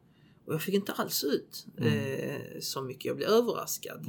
Och 0.46 0.54
jag 0.54 0.62
fick 0.62 0.76
inte 0.76 0.92
alls 0.92 1.24
ut 1.24 1.66
Mm. 1.78 1.94
eh, 1.94 2.60
så 2.62 2.82
mycket. 2.82 3.06
Jag 3.06 3.16
blev 3.18 3.30
överraskad. 3.30 4.06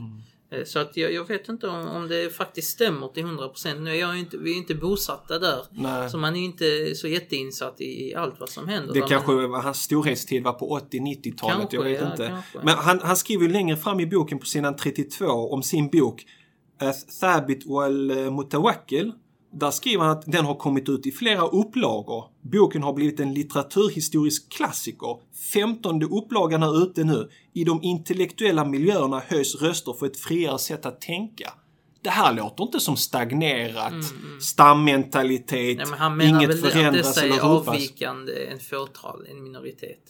Eh, 0.50 0.64
Så 0.64 0.78
att 0.78 0.96
jag, 0.96 1.12
jag 1.12 1.28
vet 1.28 1.48
inte 1.48 1.68
om, 1.68 1.86
om 1.88 2.08
det 2.08 2.34
faktiskt 2.34 2.70
stämmer 2.70 3.08
till 3.08 3.24
100%. 3.24 3.80
Nu 3.80 3.90
är 3.90 3.94
jag 3.94 4.18
inte, 4.18 4.36
vi 4.38 4.52
är 4.52 4.56
inte 4.56 4.74
bosatta 4.74 5.38
där. 5.38 5.64
Nej. 5.70 6.10
Så 6.10 6.18
man 6.18 6.36
är 6.36 6.40
inte 6.40 6.94
så 6.94 7.08
jätteinsatt 7.08 7.80
i, 7.80 7.84
i 8.08 8.14
allt 8.14 8.40
vad 8.40 8.48
som 8.48 8.68
händer. 8.68 8.94
Det 8.94 9.00
kanske 9.00 9.32
var 9.32 9.62
hans 9.62 9.78
storhetstid 9.82 10.42
var 10.44 10.52
på 10.52 10.78
80-90-talet, 10.92 11.72
jag 11.72 11.82
vet 11.84 12.00
ja, 12.00 12.10
inte. 12.10 12.26
kanske. 12.28 12.58
Men 12.62 12.74
han, 12.74 13.00
han 13.00 13.16
skriver 13.16 13.42
ju 13.46 13.52
längre 13.52 13.76
fram 13.76 14.00
i 14.00 14.06
boken 14.06 14.38
på 14.38 14.46
sidan 14.46 14.76
32 14.76 15.26
om 15.26 15.62
sin 15.62 15.88
bok 15.90 16.24
Thabit 17.20 17.66
wal 17.66 18.30
Mutawakkil. 18.30 19.12
Där 19.52 19.70
skriver 19.70 20.04
han 20.04 20.18
att 20.18 20.32
den 20.32 20.44
har 20.44 20.54
kommit 20.54 20.88
ut 20.88 21.06
i 21.06 21.12
flera 21.12 21.46
upplagor. 21.46 22.24
Boken 22.40 22.82
har 22.82 22.92
blivit 22.92 23.20
en 23.20 23.34
litteraturhistorisk 23.34 24.52
klassiker. 24.52 25.20
Femtonde 25.52 26.06
upplagan 26.06 26.62
är 26.62 26.82
ute 26.82 27.04
nu. 27.04 27.28
I 27.52 27.64
de 27.64 27.82
intellektuella 27.82 28.64
miljöerna 28.64 29.22
höjs 29.26 29.62
röster 29.62 29.92
för 29.92 30.06
ett 30.06 30.16
friare 30.18 30.58
sätt 30.58 30.86
att 30.86 31.00
tänka. 31.00 31.52
Det 32.02 32.10
här 32.10 32.32
låter 32.32 32.64
inte 32.64 32.80
som 32.80 32.96
stagnerat, 32.96 33.92
stammentalitet, 34.40 35.52
Mm, 35.54 35.76
Nej, 35.76 35.86
men 35.90 35.98
han 35.98 36.16
menar 36.16 36.38
inget 36.38 36.50
väl 36.50 36.66
att 36.66 36.72
förändras 36.72 37.06
dessa 37.06 37.26
eller 37.26 37.36
är 37.36 37.40
avvikande, 37.40 38.46
en 38.46 38.58
fåtal, 38.60 39.26
en 39.30 39.42
minoritet. 39.42 40.02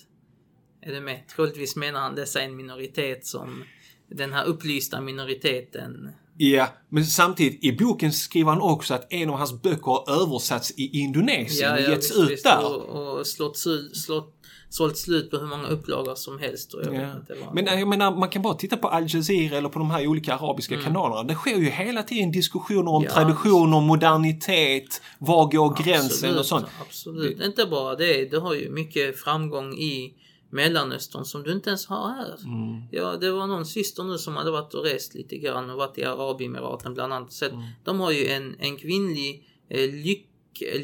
Är 0.83 0.93
du 0.93 1.01
med? 1.01 1.29
Troligtvis 1.29 1.77
menar 1.77 2.01
han 2.01 2.15
dessa 2.15 2.41
är 2.41 2.45
en 2.45 2.57
minoritet 2.57 3.27
som 3.27 3.65
den 4.11 4.33
här 4.33 4.45
upplysta 4.45 5.01
minoriteten. 5.01 6.11
Ja, 6.51 6.67
men 6.89 7.05
samtidigt 7.07 7.65
i 7.65 7.73
boken 7.73 8.13
skriver 8.13 8.51
han 8.51 8.61
också 8.61 8.95
att 8.95 9.13
en 9.13 9.31
av 9.31 9.37
hans 9.37 9.63
böcker 9.63 9.87
har 9.87 10.23
översatts 10.23 10.71
i 10.77 10.99
Indonesien 11.01 11.73
och 11.73 11.81
getts 11.81 12.11
visst, 12.11 12.21
ut 12.21 12.31
visst, 12.31 12.45
där. 12.45 12.65
Och, 12.67 13.19
och 13.19 13.27
slått, 13.27 13.57
su- 13.57 13.93
slått, 13.95 14.35
sålt 14.69 14.97
slut 14.99 15.31
på 15.31 15.37
hur 15.37 15.47
många 15.47 15.67
upplagor 15.69 16.15
som 16.15 16.39
helst. 16.39 16.75
Och 16.75 16.83
jag 16.85 16.95
Ja. 16.95 17.17
inte 17.17 17.35
vad. 17.45 17.55
Men 17.55 17.67
jag 17.67 17.89
menar, 17.89 18.17
man 18.17 18.29
kan 18.29 18.43
bara 18.43 18.55
titta 18.55 18.77
på 18.77 18.89
Al 18.89 19.03
Jazeera 19.15 19.57
eller 19.59 19.69
på 19.69 19.79
de 19.79 19.91
här 19.91 20.07
olika 20.07 20.35
arabiska 20.35 20.77
kanalerna. 20.83 21.23
Det 21.23 21.35
sker 21.35 21.57
ju 21.57 21.71
hela 21.71 22.03
tiden 22.03 22.31
diskussioner 22.33 22.89
om 22.91 23.03
Mm. 23.03 23.09
Ja, 23.17 23.23
traditioner, 23.23 23.81
modernitet, 23.81 25.03
var 25.19 25.51
går 25.53 25.83
gränsen 25.85 26.39
och 26.39 26.47
sånt. 26.47 26.67
Absolut. 26.87 27.41
Inte 27.43 27.67
bara 27.67 27.95
det. 27.97 28.31
Du 28.31 28.39
har 28.39 28.55
ju 28.55 28.71
mycket 28.71 29.21
framgång 29.21 29.73
i 29.75 30.15
Mellanöstern 30.53 31.25
som 31.25 31.43
du 31.43 31.53
inte 31.53 31.71
ens 31.71 31.87
har 31.87 32.09
här. 32.09 32.37
Mm. 32.45 32.83
Ja, 32.91 33.17
det 33.17 33.31
var 33.31 33.47
någon 33.47 33.67
syster 33.67 34.05
nu 34.05 34.19
som 34.19 34.37
hade 34.37 34.51
varit 34.51 34.75
och 34.75 34.85
rest 34.85 35.15
lite 35.15 35.39
grann 35.39 35.71
och 35.71 35.77
varit 35.77 35.99
i 35.99 36.05
Arabemiraten 36.05 36.95
bland 36.95 37.13
annat. 37.13 37.33
Så 37.33 37.45
Mm. 37.45 37.63
De 37.85 38.01
har 38.01 38.11
ju 38.11 38.27
en, 38.27 38.57
en 38.59 38.77
kvinnlig 38.77 39.49
eh, 39.69 39.91
lyck, 39.95 40.29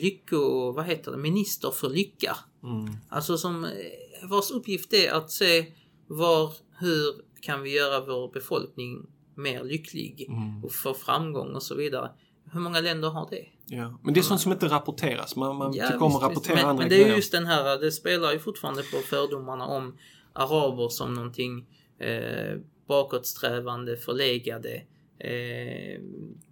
lycko, 0.02 0.72
vad 0.72 0.84
heter 0.84 1.10
det, 1.10 1.16
minister 1.18 1.70
för 1.70 1.90
lycka. 1.90 2.36
Mm. 2.62 2.96
Alltså 3.08 3.38
som 3.38 3.64
eh, 3.64 3.70
vars 4.30 4.50
uppgift 4.50 4.92
är 4.92 5.12
att 5.12 5.30
se 5.30 5.66
var, 6.06 6.52
hur 6.78 7.14
kan 7.40 7.62
vi 7.62 7.76
göra 7.76 8.00
vår 8.06 8.32
befolkning 8.32 9.06
mer 9.34 9.64
lycklig 9.64 10.26
Mm. 10.28 10.64
och 10.64 10.72
få 10.72 10.94
framgång 10.94 11.54
och 11.54 11.62
så 11.62 11.74
vidare. 11.74 12.10
Hur 12.52 12.60
många 12.60 12.80
länder 12.80 13.08
har 13.08 13.28
det? 13.30 13.46
Ja. 13.70 13.98
Men 14.02 14.14
det 14.14 14.20
är 14.20 14.22
sånt 14.22 14.40
som 14.40 14.52
inte 14.52 14.68
rapporteras. 14.68 15.36
Man, 15.36 15.56
man 15.56 15.72
Ja, 15.74 15.86
tycker 15.86 16.02
om 16.02 16.16
att 16.16 16.22
rapportera 16.22 16.54
visst. 16.54 16.62
Men, 16.62 16.70
andra 16.70 16.82
men 16.82 16.88
det 16.88 16.94
är 16.96 17.00
grejer. 17.00 17.16
just 17.16 17.32
den 17.32 17.46
här, 17.46 17.78
det 17.80 17.92
spelar 17.92 18.32
ju 18.32 18.38
fortfarande 18.38 18.82
på 18.82 18.96
fördomarna 18.98 19.66
om 19.66 19.96
araber 20.32 20.88
som 20.88 21.14
någonting 21.14 21.66
eh, 22.00 22.58
bakåtsträvande, 22.88 23.96
förlegade, 23.96 24.82
eh, 25.18 26.00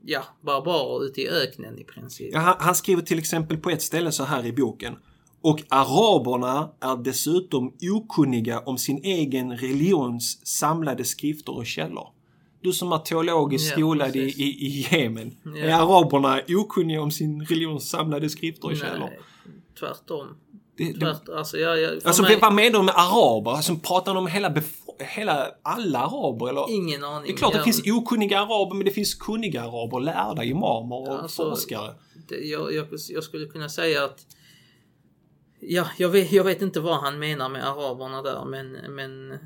ja, 0.05 0.25
barbarer 0.43 1.05
ute 1.05 1.21
i 1.21 1.29
öknen 1.29 1.79
i 1.79 1.85
princip. 1.85 2.31
Ja, 2.33 2.39
han, 2.41 2.55
han 2.59 2.75
skriver 2.75 3.03
till 3.03 3.19
exempel 3.19 3.57
på 3.57 3.71
ett 3.71 3.83
ställe 3.83 4.13
så 4.13 4.25
här 4.25 4.47
i 4.47 4.53
boken. 4.53 4.97
Och 5.41 5.63
araberna 5.69 6.71
är 6.81 6.97
dessutom 6.97 7.75
okunniga 7.93 8.61
om 8.61 8.79
sin 8.79 8.99
egen 9.05 9.57
religions 9.57 10.47
samlade 10.47 11.05
skrifter 11.05 11.57
och 11.57 11.67
källor. 11.67 12.09
Du 12.67 12.73
som 12.73 12.93
är 12.93 12.99
teologiskt 12.99 13.71
Ja, 13.71 13.77
skolad 13.77 14.09
i, 14.09 14.13
precis. 14.13 14.39
i, 14.41 14.45
i 14.67 14.87
Jemen. 14.91 15.37
Ja. 15.45 15.57
Är 15.57 15.73
araberna 15.73 16.41
okunniga 16.49 17.03
om 17.03 17.11
sin 17.11 17.45
religions 17.45 17.91
samlade 17.91 18.29
skrifter 18.31 18.69
och 18.69 18.77
källor? 18.77 19.11
Tvärtom. 19.79 20.27
Det, 20.77 20.93
det, 20.93 21.01
Tvärt, 21.01 21.29
alltså, 21.29 21.59
jag, 21.59 21.81
jag, 21.81 21.93
alltså 22.05 22.23
mig, 22.23 22.39
vad 22.41 22.55
menar 22.55 22.79
du 22.79 22.85
med 22.85 22.95
araber? 22.97 23.51
Alltså, 23.51 23.77
pratar 23.77 24.15
de 24.15 24.19
om 24.19 24.27
hela, 24.27 24.55
hela 25.17 25.47
alla 25.63 25.99
araber? 25.99 26.49
Eller? 26.49 26.71
ingen 26.75 27.05
aning. 27.05 27.27
Det 27.27 27.33
är 27.33 27.37
klart 27.37 27.53
det 27.53 27.59
Jag- 27.59 27.65
finns 27.65 27.83
okunniga 27.87 28.41
araber, 28.41 28.75
men 28.77 28.85
det 28.85 28.91
finns 28.91 29.15
kunniga 29.15 29.63
araber, 29.63 30.01
lärda 30.01 30.45
imamer 30.45 30.97
och 31.11 31.23
Alltså, 31.23 31.51
forskare. 31.51 31.95
det, 32.29 32.37
jag, 32.37 32.75
jag, 32.75 32.87
jag 33.09 33.25
skulle 33.25 33.47
kunna 33.47 33.69
säga 33.69 34.05
att 34.05 34.27
Ja, 35.61 35.87
jag 35.99 36.09
vet, 36.09 36.33
jag 36.33 36.45
vet 36.45 36.63
inte 36.63 36.81
vad 36.81 36.97
han 36.97 37.19
menar 37.19 37.49
med 37.49 37.69
araberna 37.69 38.23
där, 38.23 38.45
men, 38.45 38.73
men 38.73 39.39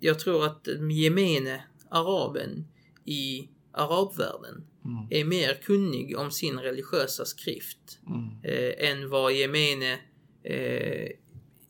jag 0.00 0.18
tror 0.18 0.44
att 0.46 0.68
gemene 0.92 1.62
araben 1.90 2.66
i 3.04 3.48
arabvärlden 3.72 4.66
Mm. 4.84 5.06
är 5.10 5.24
mer 5.24 5.54
kunnig 5.54 6.18
om 6.18 6.30
sin 6.30 6.58
religiösa 6.58 7.24
skrift 7.24 7.98
eh, 8.42 8.90
än 8.90 9.08
vad 9.10 9.32
gemene 9.32 9.98
eh, 10.42 11.08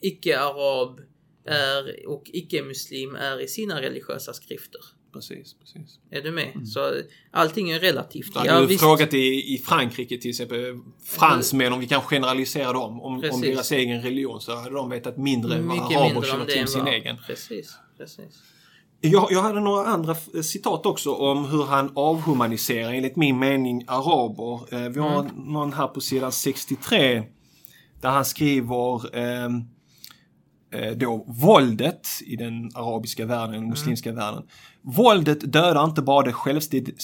icke-arab 0.01 1.01
är 1.45 2.09
och 2.09 2.23
icke-muslim 2.33 3.15
är 3.15 3.41
i 3.41 3.49
sina 3.49 3.81
religiösa 3.83 4.33
skrifter. 4.33 4.81
Precis, 5.13 5.55
precis. 5.55 5.99
Är 6.11 6.23
du 6.23 6.31
med? 6.31 6.69
Så 6.69 7.03
allting 7.31 7.71
är 7.71 7.81
relativt. 7.81 8.37
Mm. 8.37 8.49
Hade 8.49 8.67
du 8.67 8.79
frågat 8.79 9.15
i, 9.15 9.55
i 9.55 9.59
Frankrike 9.59 10.19
till 10.19 10.31
exempel, 10.31 10.79
fransmän 11.05 11.73
om 11.73 11.81
vi 11.81 11.87
kan 11.87 12.01
generalisera 12.01 12.73
dem, 12.73 13.01
om, 13.01 13.25
om 13.33 13.41
deras 13.41 13.73
egen 13.73 14.03
religion, 14.03 14.41
så 14.41 14.57
hade 14.57 14.75
de 14.75 14.91
vetat 14.91 15.17
mindre 15.17 15.55
än 15.55 15.69
vad 15.69 15.79
araber 15.79 16.23
känner 16.23 16.45
till 16.45 16.69
sin 16.69 16.85
vad... 16.85 16.95
egen. 16.95 17.17
Precis, 17.27 17.77
precis. 17.99 18.43
Jag, 19.01 19.33
jag 19.33 19.43
hade 19.43 19.61
några 19.61 19.87
andra 19.87 20.15
citat 20.43 20.87
också 20.87 21.15
om 21.15 21.45
hur 21.45 21.65
han 21.65 21.93
avhumaniserar, 21.95 22.93
enligt 22.93 23.17
min 23.17 23.39
mening, 23.39 23.85
araber. 23.87 24.75
Eh, 24.75 24.89
vi 24.89 25.01
har 25.01 25.31
någon 25.37 25.73
här 25.73 25.87
på 25.87 26.01
sidan 26.01 26.33
63 26.33 27.23
där 28.01 28.11
han 28.11 28.25
skriver 28.25 29.17
eh, 29.19 29.49
då 30.97 31.25
våldet 31.29 32.09
i 32.27 32.37
den 32.37 32.71
arabiska 32.75 33.27
världen, 33.27 33.55
den 33.55 33.69
muslimska 33.69 34.13
världen. 34.13 34.43
Våldet 34.83 35.53
dödar 35.53 35.85
inte 35.85 36.03
bara 36.03 36.27
det 36.27 36.33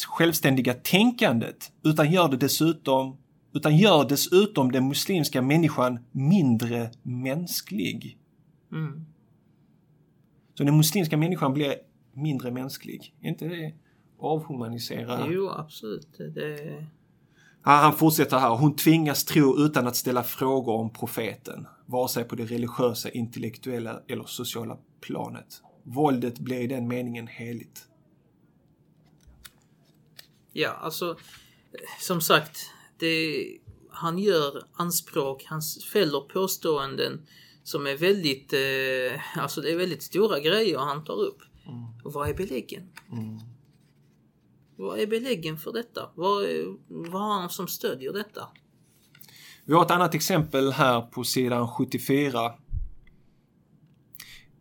självständiga, 0.09 0.75
tänkandet 0.75 1.73
utan 1.85 2.13
gör 2.13 2.29
det 2.29 2.37
dessutom 2.37 3.17
utan 3.55 3.77
gör 3.77 4.09
dessutom 4.09 4.73
den 4.73 4.89
muslimska 4.89 5.43
människan 5.43 5.99
mindre 6.13 6.91
mänsklig. 7.03 8.19
Mm. 8.73 9.05
Så 10.55 10.65
den 10.65 10.77
muslimska 10.77 11.17
människan 11.17 11.55
blir 11.55 11.75
mindre 12.13 12.51
mänsklig. 12.51 13.15
Är 13.21 13.29
inte 13.29 13.45
det 13.45 13.75
avhumanisera? 14.19 15.27
Jo, 15.31 15.51
absolut. 15.51 16.09
Det- 16.35 16.87
han 17.63 17.93
fortsätter 17.93 18.39
här. 18.39 18.49
Hon 18.57 18.77
tvingas 18.77 19.25
tro 19.25 19.59
utan 19.59 19.87
att 19.87 19.97
ställa 19.97 20.23
frågor 20.23 20.75
om 20.75 20.91
profeten. 20.91 21.67
Vare 21.87 22.09
sig 22.09 22.25
på 22.25 22.35
det 22.37 22.45
religiösa, 22.45 23.11
intellektuella 23.11 24.03
eller 24.09 24.25
sociala 24.25 24.79
planet. 25.01 25.63
Våldet 25.83 26.39
blir 26.39 26.61
i 26.61 26.67
den 26.67 26.89
meningen 26.89 27.27
heligt. 27.27 27.89
Ja, 30.53 30.71
alltså 30.71 31.11
eh, 31.73 31.81
som 32.01 32.21
sagt, 32.21 32.71
det, 32.99 33.47
han 33.91 34.19
gör 34.19 34.63
anspråk, 34.73 35.45
han 35.45 35.63
fäller 35.93 36.21
påståenden 36.21 37.27
som 37.63 37.87
är 37.87 37.97
väldigt, 37.97 38.53
eh, 38.53 39.39
alltså 39.43 39.61
det 39.61 39.73
är 39.73 39.77
väldigt 39.77 40.03
stora 40.03 40.41
grejer 40.41 40.79
han 40.79 41.05
tar 41.05 41.21
upp. 41.21 41.39
Och 42.05 42.13
vad 42.13 42.29
är 42.29 42.35
beläggen? 42.35 42.89
Vad 44.77 44.99
är 44.99 45.07
beläggen 45.07 45.59
för 45.59 45.73
detta? 45.73 46.11
Vad, 46.15 46.45
är, 46.45 46.77
vad 46.89 47.23
har 47.23 47.41
han 47.41 47.51
som 47.51 47.69
stödjer 47.69 48.13
detta? 48.13 48.49
Vi 49.69 49.75
har 49.75 49.83
ett 49.83 49.91
annat 49.91 50.15
exempel 50.15 50.73
här 50.73 51.01
på 51.01 51.25
sidan 51.25 51.69
74. 51.69 52.55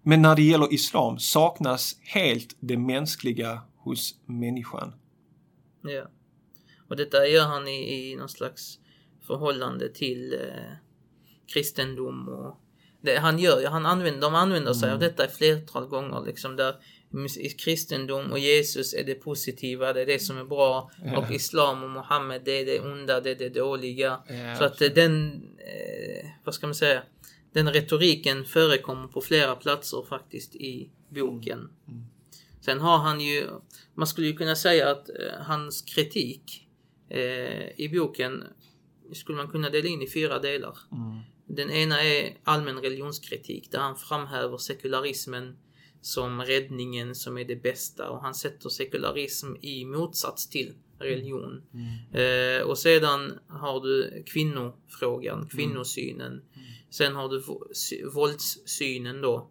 Men 0.01 0.21
när 0.21 0.35
det 0.35 0.41
gäller 0.41 0.73
islam 0.73 1.19
saknas 1.19 1.95
helt 2.01 2.55
det 2.59 2.77
mänskliga 2.77 3.61
hos 3.77 4.15
människan. 4.25 4.93
Ja. 5.81 6.07
Och 6.89 6.95
detta 6.95 7.27
gör 7.27 7.45
han 7.45 7.67
i, 7.67 8.11
i 8.11 8.15
någon 8.15 8.29
slags 8.29 8.79
förhållande 9.27 9.89
till 9.89 10.33
eh, 10.33 10.77
kristendom 11.53 12.27
och 12.27 12.59
det 13.01 13.19
han 13.19 13.39
gör, 13.39 13.67
han 13.67 13.85
använder, 13.85 14.21
de 14.21 14.35
använder 14.35 14.73
sig 14.73 14.91
av 14.91 14.99
detta 14.99 15.25
ett 15.25 15.37
flertal 15.37 15.87
gånger 15.87 16.25
liksom 16.25 16.55
där 16.55 16.75
i 17.39 17.49
kristendom 17.49 18.31
och 18.31 18.39
Jesus 18.39 18.93
är 18.93 19.03
det 19.03 19.15
positiva, 19.15 19.93
det 19.93 20.01
är 20.01 20.05
det 20.05 20.19
som 20.19 20.37
är 20.37 20.43
bra 20.43 20.91
Ja. 21.05 21.17
och 21.17 21.31
islam 21.31 21.83
och 21.83 21.89
Mohammed 21.89 22.41
det 22.45 22.51
är 22.51 22.65
det 22.65 22.79
onda, 22.79 23.21
det 23.21 23.31
är 23.31 23.35
det 23.35 23.49
dåliga. 23.49 24.19
Ja, 24.27 24.55
Så 24.55 24.63
att 24.63 24.95
den, 24.95 25.33
eh, 25.57 26.25
vad 26.43 26.55
ska 26.55 26.67
man 26.67 26.75
säga, 26.75 27.03
den 27.53 27.73
retoriken 27.73 28.45
förekommer 28.45 29.07
på 29.07 29.21
flera 29.21 29.55
platser 29.55 30.05
faktiskt 30.09 30.55
i 30.55 30.89
boken. 31.09 31.69
Sen 32.61 32.79
har 32.79 32.97
han 32.97 33.21
ju, 33.21 33.47
man 33.93 34.07
skulle 34.07 34.27
ju 34.27 34.35
kunna 34.37 34.55
säga 34.55 34.91
att 34.91 35.09
eh, 35.09 35.15
hans 35.39 35.81
kritik 35.81 36.67
eh, 37.09 37.79
i 37.79 37.89
boken 37.93 38.43
skulle 39.13 39.37
man 39.37 39.47
kunna 39.47 39.69
dela 39.69 39.87
in 39.87 40.01
i 40.01 40.09
fyra 40.09 40.39
delar. 40.39 40.77
Mm. 40.91 41.19
Den 41.47 41.71
ena 41.71 42.03
är 42.03 42.37
allmän 42.43 42.81
religionskritik 42.81 43.71
där 43.71 43.79
han 43.79 43.95
framhäver 43.95 44.57
sekularismen 44.57 45.57
som 46.05 46.41
räddningen 46.41 47.15
som 47.15 47.37
är 47.37 47.45
det 47.45 47.55
bästa 47.55 48.09
och 48.09 48.21
han 48.21 48.35
sätter 48.35 48.69
sekularism 48.69 49.47
i 49.61 49.85
motsats 49.85 50.49
till 50.49 50.73
religion. 50.99 51.63
Mm. 51.73 52.61
Eh, 52.61 52.67
och 52.67 52.77
sedan 52.77 53.39
har 53.47 53.81
du 53.81 54.23
kvinnofrågan, 54.25 55.47
kvinnosynen. 55.51 56.41
Sen 56.89 57.15
har 57.15 57.29
du 57.29 57.43
våldssynen 58.09 59.21
då. 59.21 59.49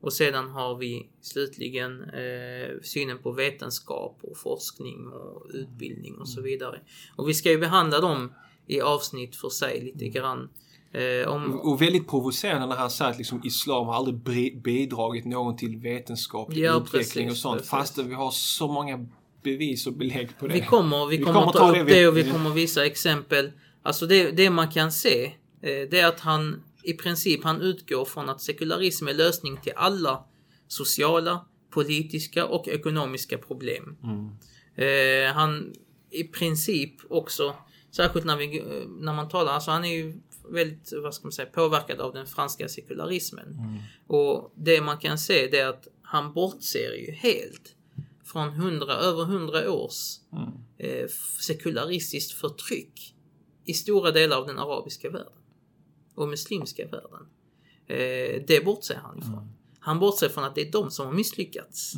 Och 0.00 0.12
sedan 0.12 0.48
har 0.48 0.76
vi 0.76 1.10
slutligen 1.20 2.02
eh, 2.02 2.80
synen 2.82 3.18
på 3.18 3.32
vetenskap 3.32 4.18
och 4.22 4.38
forskning 4.38 5.06
och 5.06 5.50
utbildning 5.54 6.14
och 6.14 6.28
så 6.28 6.40
vidare. 6.40 6.80
Och 7.16 7.28
vi 7.28 7.34
ska 7.34 7.50
ju 7.50 7.58
behandla 7.58 8.00
dem 8.00 8.32
i 8.66 8.80
avsnitt 8.80 9.36
för 9.36 9.48
sig 9.48 9.80
lite 9.80 10.08
grann. 10.08 10.48
Eh, 10.92 11.28
om, 11.28 11.60
Och 11.60 11.82
väldigt 11.82 12.08
provocerande 12.08 12.66
när 12.66 12.76
han 12.76 12.90
säger 12.90 13.10
att 13.10 13.18
liksom 13.18 13.40
islam 13.44 13.86
har 13.86 13.94
aldrig 13.94 14.62
bidragit 14.62 15.24
någon 15.24 15.56
till 15.56 15.76
vetenskaplig 15.76 16.64
Ja, 16.64 16.76
utveckling 16.76 17.28
precis, 17.28 17.30
och 17.30 17.36
sånt. 17.36 17.56
precis. 17.56 17.70
Fast 17.70 17.98
vi 17.98 18.14
har 18.14 18.30
så 18.30 18.68
många 18.68 19.06
bevis 19.42 19.86
och 19.86 19.92
belägg 19.92 20.38
på 20.38 20.46
det. 20.46 20.54
Vi 20.54 20.60
kommer, 20.60 21.06
vi 21.06 21.16
Vi 21.16 21.24
kommer, 21.24 21.40
kommer 21.40 21.52
ta, 21.52 21.80
upp 21.80 21.88
det 21.88 22.08
och 22.08 22.16
vi 22.16 22.30
kommer 22.30 22.50
visa 22.50 22.86
exempel. 22.86 23.52
Alltså 23.82 24.06
det, 24.06 24.30
det 24.30 24.50
man 24.50 24.70
kan 24.70 24.92
se, 24.92 25.24
eh, 25.24 25.30
det 25.62 26.00
är 26.00 26.06
att 26.06 26.20
han 26.20 26.62
i 26.82 26.92
princip 26.92 27.44
han 27.44 27.60
utgår 27.60 28.04
från 28.04 28.28
att 28.28 28.40
sekularism 28.40 29.08
är 29.08 29.14
lösning 29.14 29.56
till 29.56 29.72
alla 29.76 30.24
sociala, 30.68 31.44
politiska 31.70 32.46
och 32.46 32.68
ekonomiska 32.68 33.38
problem. 33.38 33.96
Mm. 34.02 34.28
Eh, 34.76 35.34
han 35.34 35.72
i 36.10 36.24
princip 36.24 36.94
också, 37.10 37.54
särskilt 37.90 38.26
när, 38.26 38.36
vi, 38.36 38.58
eh, 38.58 38.64
när 38.88 39.12
man 39.14 39.28
talar, 39.28 39.52
alltså 39.52 39.70
han 39.70 39.84
är 39.84 39.92
ju 39.96 40.14
väldigt, 40.50 40.92
vad 41.02 41.14
ska 41.14 41.24
man 41.24 41.32
säga, 41.32 41.48
påverkad 41.48 42.00
av 42.00 42.12
den 42.12 42.26
franska 42.26 42.68
sekularismen. 42.68 43.46
Mm. 43.48 43.78
Och 44.06 44.52
det 44.56 44.80
man 44.80 44.98
kan 44.98 45.18
se 45.18 45.46
det 45.50 45.58
är 45.58 45.68
att 45.68 45.88
han 46.02 46.32
bortser 46.32 46.92
ju 47.06 47.12
helt 47.12 47.74
från 48.24 48.48
hundra, 48.48 48.94
över 48.94 49.24
hundra 49.24 49.70
års 49.72 50.18
Mm. 50.32 50.48
eh, 50.78 51.08
sekularistiskt 51.40 52.32
förtryck 52.32 53.14
i 53.64 53.74
stora 53.74 54.10
delar 54.10 54.36
av 54.36 54.46
den 54.46 54.58
arabiska 54.58 55.10
världen 55.10 55.32
och 56.14 56.28
muslimska 56.28 56.82
världen. 56.86 57.26
Eh, 57.86 58.42
det 58.46 58.64
bortser 58.64 58.94
han 59.02 59.18
ifrån. 59.18 59.52
Han 59.80 59.98
bortser 59.98 60.28
från 60.28 60.44
att 60.44 60.54
det 60.54 60.68
är 60.68 60.72
de 60.72 60.90
som 60.90 61.06
har 61.06 61.12
misslyckats. 61.12 61.92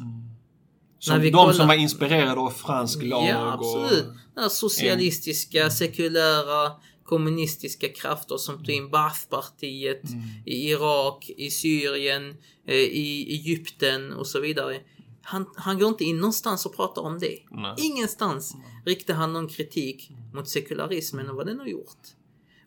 Som 0.99 1.15
När 1.15 1.21
vi 1.23 1.31
de 1.31 1.37
kollar- 1.37 1.53
som 1.53 1.67
var 1.69 1.75
inspirerade 1.75 2.41
av 2.41 2.51
fransk 2.51 3.03
lag 3.03 3.29
Ja, 3.29 3.53
absolut. 3.53 4.07
och... 4.07 4.15
Den 4.35 4.43
här 4.43 4.49
socialistiska, 4.49 5.71
sekulära, 5.71 6.73
kommunistiska 7.05 7.89
krafter 7.89 8.37
som 8.37 8.59
tog 8.59 8.71
in 8.71 8.91
Baathpartiet 8.91 10.03
i 10.45 10.71
Irak, 10.71 11.31
i 11.37 11.51
Syrien, 11.51 12.37
eh, 12.67 12.75
i 12.75 13.27
Egypten 13.35 14.13
och 14.13 14.27
så 14.27 14.41
vidare. 14.41 14.81
Han, 15.23 15.47
han 15.57 15.79
går 15.79 15.89
inte 15.89 16.05
in 16.05 16.17
någonstans 16.17 16.67
och 16.67 16.77
pratar 16.77 17.03
om 17.03 17.19
det. 17.19 17.39
Nej. 17.51 17.75
Ingenstans 17.79 18.55
riktar 18.87 19.15
han 19.15 19.33
någon 19.33 19.49
kritik 19.49 20.11
mot 20.35 20.49
sekularismen 20.49 21.31
och 21.31 21.37
vad 21.37 21.47
den 21.47 21.59
har 21.59 21.67
gjort. 21.67 22.03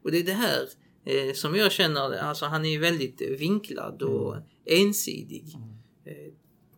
Och 0.03 0.11
det 0.11 0.19
är 0.19 0.23
det 0.23 0.33
här 0.33 0.69
eh, 1.05 1.33
som 1.33 1.55
jag 1.55 1.71
känner, 1.71 2.17
alltså 2.17 2.45
han 2.45 2.65
är 2.65 2.79
väldigt 2.79 3.21
vinklad 3.21 4.01
och 4.01 4.35
ensidig. 4.65 5.45
Eh, 6.05 6.33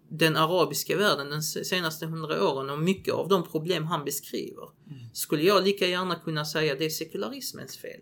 den 0.09 0.35
arabiska 0.35 0.97
världen 0.97 1.29
de 1.29 1.41
senaste 1.41 2.05
hundra 2.05 2.49
åren 2.49 2.69
och 2.69 2.79
mycket 2.79 3.13
av 3.13 3.27
de 3.27 3.47
problem 3.47 3.85
han 3.85 4.05
beskriver 4.05 4.69
skulle 5.13 5.43
jag 5.43 5.63
lika 5.63 5.87
gärna 5.87 6.15
kunna 6.15 6.45
säga 6.45 6.75
det 6.75 6.85
är 6.85 6.89
sekularismens 6.89 7.77
fel. 7.77 8.01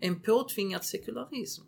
En 0.00 0.22
påtvingad 0.22 0.84
sekularism. 0.84 1.62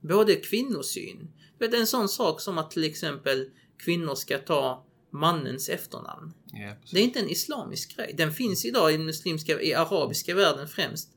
Både 0.00 0.34
kvinnosyn. 0.34 1.32
Du 1.58 1.66
vet, 1.66 1.74
en 1.74 1.86
sån 1.86 2.08
sak 2.08 2.40
som 2.40 2.58
att 2.58 2.70
till 2.70 2.84
exempel 2.84 3.50
kvinnor 3.78 4.14
ska 4.14 4.38
ta 4.38 4.86
mannens 5.10 5.68
efternamn. 5.68 6.32
Ja. 6.52 6.76
Det 6.92 7.00
är 7.00 7.04
inte 7.04 7.20
en 7.20 7.28
islamisk 7.28 7.96
grej. 7.96 8.14
Den 8.16 8.32
finns 8.32 8.64
idag 8.64 8.92
i 8.92 8.96
den 8.96 9.06
muslimska, 9.06 9.60
i 9.60 9.74
arabiska 9.74 10.34
världen 10.34 10.68
främst. 10.68 11.10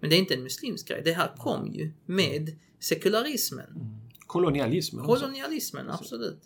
Men 0.00 0.10
det 0.10 0.16
är 0.16 0.18
inte 0.18 0.34
en 0.34 0.42
muslimsk 0.42 0.88
grej. 0.88 1.02
Det 1.04 1.12
här 1.12 1.34
kom 1.36 1.72
ju 1.72 1.92
med 2.06 2.58
sekularismen. 2.80 3.99
Kolonialismen 4.30 5.04
också. 5.04 5.20
Kolonialismen, 5.20 5.90
absolut. 5.90 6.42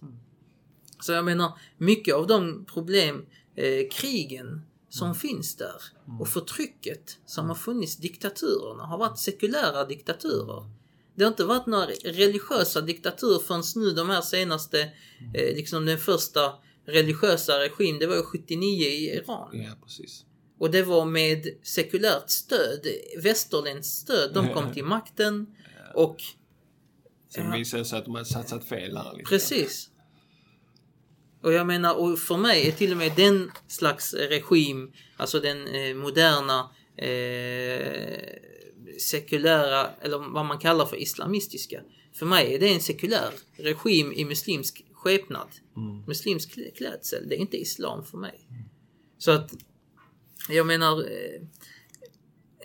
Så 1.01 1.12
jag 1.12 1.25
menar, 1.25 1.59
mycket 1.79 2.14
av 2.14 2.27
de 2.27 2.64
problem, 2.64 3.27
eh, 3.57 3.88
krigen 3.90 4.62
som 4.88 5.14
finns 5.14 5.57
där 5.57 5.83
och 6.20 6.29
förtrycket 6.29 7.18
som 7.27 7.49
har 7.49 7.55
funnits, 7.55 7.97
diktaturerna, 7.97 8.87
har 8.87 8.99
varit 8.99 9.18
sekulära 9.18 9.85
diktaturer. 9.85 10.70
Det 11.14 11.25
har 11.25 11.31
inte 11.31 11.44
varit 11.44 11.66
några 11.66 11.87
religiösa 12.05 12.81
diktaturer 12.81 13.38
förrän 13.38 13.62
nu 13.77 13.90
de 13.90 14.11
här 14.11 14.20
senaste, 14.23 14.81
eh, 15.35 15.57
liksom 15.57 15.87
den 15.87 15.99
första 15.99 16.53
religiösa 16.87 17.53
regimen, 17.53 17.99
det 17.99 18.07
var 18.07 18.16
ju 18.16 18.23
79 18.23 18.87
i 18.87 19.16
Iran. 19.16 19.49
Ja, 19.53 19.73
precis. 19.83 20.25
Och 20.59 20.70
det 20.70 20.83
var 20.83 21.05
med 21.05 21.47
sekulärt 21.62 22.31
stöd, 22.31 22.87
västerländskt 23.23 23.94
stöd, 23.94 24.35
de 24.35 24.55
kom 24.55 24.73
till 24.75 24.85
makten 24.85 25.47
och 25.94 26.16
Sen 27.35 27.53
visade 27.53 27.83
det 27.83 27.87
sig 27.87 27.99
att 27.99 28.05
de 28.05 28.14
hade 28.14 28.27
satsat 28.27 28.64
fel 28.64 28.97
här. 28.97 29.12
Lite. 29.12 29.29
Precis. 29.29 29.90
Och 31.42 31.53
jag 31.53 31.66
menar, 31.66 31.94
och 31.94 32.18
för 32.18 32.37
mig 32.37 32.68
är 32.68 32.73
till 32.73 32.90
och 32.92 32.97
med 32.97 33.12
den 33.16 33.51
slags 33.66 34.14
regim, 34.14 34.92
alltså 35.16 35.40
den 35.40 35.66
eh, 35.68 35.94
moderna 35.94 36.70
eh, 36.97 38.18
sekulära, 39.01 39.90
eller 40.01 40.18
vad 40.18 40.47
man 40.47 40.59
kallar 40.59 40.87
för 40.87 40.97
islamistiska. 40.97 41.83
För 42.14 42.27
mig 42.27 42.55
är 42.55 42.59
det 42.59 42.68
en 42.75 42.81
sekulär 42.81 43.31
regim 43.57 44.12
i 44.12 44.25
muslimsk 44.25 44.85
skepnad. 44.92 45.49
Muslimsk 46.07 46.57
klä- 46.57 46.75
klädsel. 46.77 47.29
Det 47.29 47.35
är 47.35 47.38
inte 47.38 47.57
islam 47.57 48.05
för 48.05 48.18
mig. 48.18 48.49
Så 49.18 49.31
att, 49.31 49.55
jag 50.49 50.66
menar, 50.66 51.01
eh, 51.03 51.42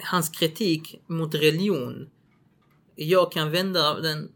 hans 0.04 0.30
kritik 0.30 1.02
mot 1.08 1.36
religion 1.36 2.10
jag 2.96 3.32
kan 3.32 3.52
vända 3.52 4.00
den 4.00 4.32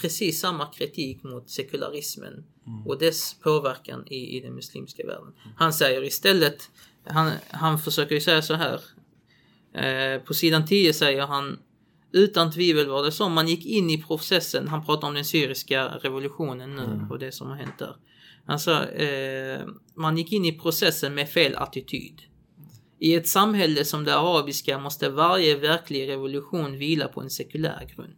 precis 0.00 0.40
samma 0.40 0.66
kritik 0.66 1.22
mot 1.22 1.50
sekularismen 1.50 2.44
och 2.86 2.98
dess 2.98 3.34
påverkan 3.34 4.06
i, 4.06 4.36
i 4.36 4.40
den 4.40 4.54
muslimska 4.54 5.06
världen. 5.06 5.32
Han 5.56 5.72
säger 5.72 6.04
istället, 6.04 6.70
han, 7.04 7.32
han 7.50 7.78
försöker 7.78 8.14
ju 8.14 8.20
säga 8.20 8.42
så 8.42 8.54
här. 8.54 8.80
Eh, 9.74 10.22
på 10.22 10.34
sidan 10.34 10.66
10 10.66 10.92
säger 10.92 11.26
han 11.26 11.58
utan 12.12 12.52
tvivel 12.52 12.88
var 12.88 13.02
det 13.02 13.12
så 13.12 13.28
man 13.28 13.48
gick 13.48 13.66
in 13.66 13.90
i 13.90 14.02
processen. 14.02 14.68
Han 14.68 14.86
pratar 14.86 15.08
om 15.08 15.14
den 15.14 15.24
syriska 15.24 15.86
revolutionen 15.86 16.74
nu 16.76 17.06
och 17.10 17.18
det 17.18 17.32
som 17.32 17.48
har 17.48 17.56
hänt 17.56 17.78
där. 17.78 17.96
Han 18.46 18.58
sa, 18.58 18.84
eh, 18.84 19.60
man 19.94 20.18
gick 20.18 20.32
in 20.32 20.44
i 20.44 20.52
processen 20.52 21.14
med 21.14 21.28
fel 21.28 21.56
attityd. 21.56 22.22
I 22.98 23.14
ett 23.14 23.28
samhälle 23.28 23.84
som 23.84 24.04
det 24.04 24.16
arabiska 24.16 24.78
måste 24.78 25.08
varje 25.08 25.56
verklig 25.56 26.08
revolution 26.08 26.78
vila 26.78 27.08
på 27.08 27.20
en 27.20 27.30
sekulär 27.30 27.90
grund. 27.96 28.16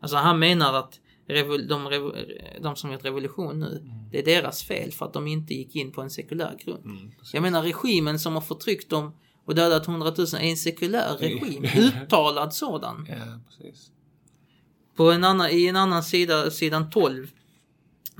Alltså 0.00 0.16
han 0.16 0.38
menar 0.38 0.74
att 0.74 1.00
revol- 1.28 1.68
de, 1.68 1.88
revo- 1.88 2.60
de 2.62 2.76
som 2.76 2.92
gjort 2.92 3.04
revolution 3.04 3.60
nu, 3.60 3.84
det 4.10 4.18
är 4.18 4.24
deras 4.24 4.62
fel 4.62 4.92
för 4.92 5.06
att 5.06 5.12
de 5.12 5.26
inte 5.26 5.54
gick 5.54 5.76
in 5.76 5.92
på 5.92 6.02
en 6.02 6.10
sekulär 6.10 6.56
grund. 6.64 7.12
Jag 7.32 7.42
menar 7.42 7.62
regimen 7.62 8.18
som 8.18 8.34
har 8.34 8.40
förtryckt 8.40 8.90
dem 8.90 9.16
och 9.44 9.54
dödat 9.54 9.86
hundratusen 9.86 10.40
är 10.40 10.50
en 10.50 10.56
sekulär 10.56 11.16
regim. 11.18 11.64
Uttalad 11.76 12.54
sådan. 12.54 13.06
Ja, 13.08 13.40
precis. 13.48 13.90
På 14.96 15.10
en 15.12 15.24
annan, 15.24 15.50
I 15.50 15.66
en 15.66 15.76
annan 15.76 16.02
sida, 16.02 16.50
sidan 16.50 16.90
12, 16.90 17.30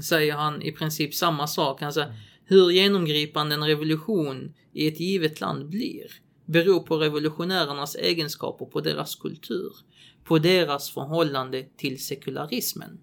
säger 0.08 0.34
han 0.34 0.62
i 0.62 0.72
princip 0.72 1.14
samma 1.14 1.46
sak. 1.46 1.82
Han 1.82 1.92
säger 1.92 2.14
hur 2.44 2.70
genomgripande 2.70 3.54
en 3.54 3.64
revolution 3.64 4.54
i 4.72 4.88
ett 4.88 5.00
givet 5.00 5.40
land 5.40 5.68
blir 5.68 6.06
beror 6.48 6.80
på 6.80 6.96
revolutionärernas 6.96 7.96
egenskaper, 7.96 8.64
på 8.66 8.80
deras 8.80 9.14
kultur, 9.14 9.72
på 10.24 10.38
deras 10.38 10.90
förhållande 10.90 11.66
till 11.76 12.04
sekularismen. 12.04 12.98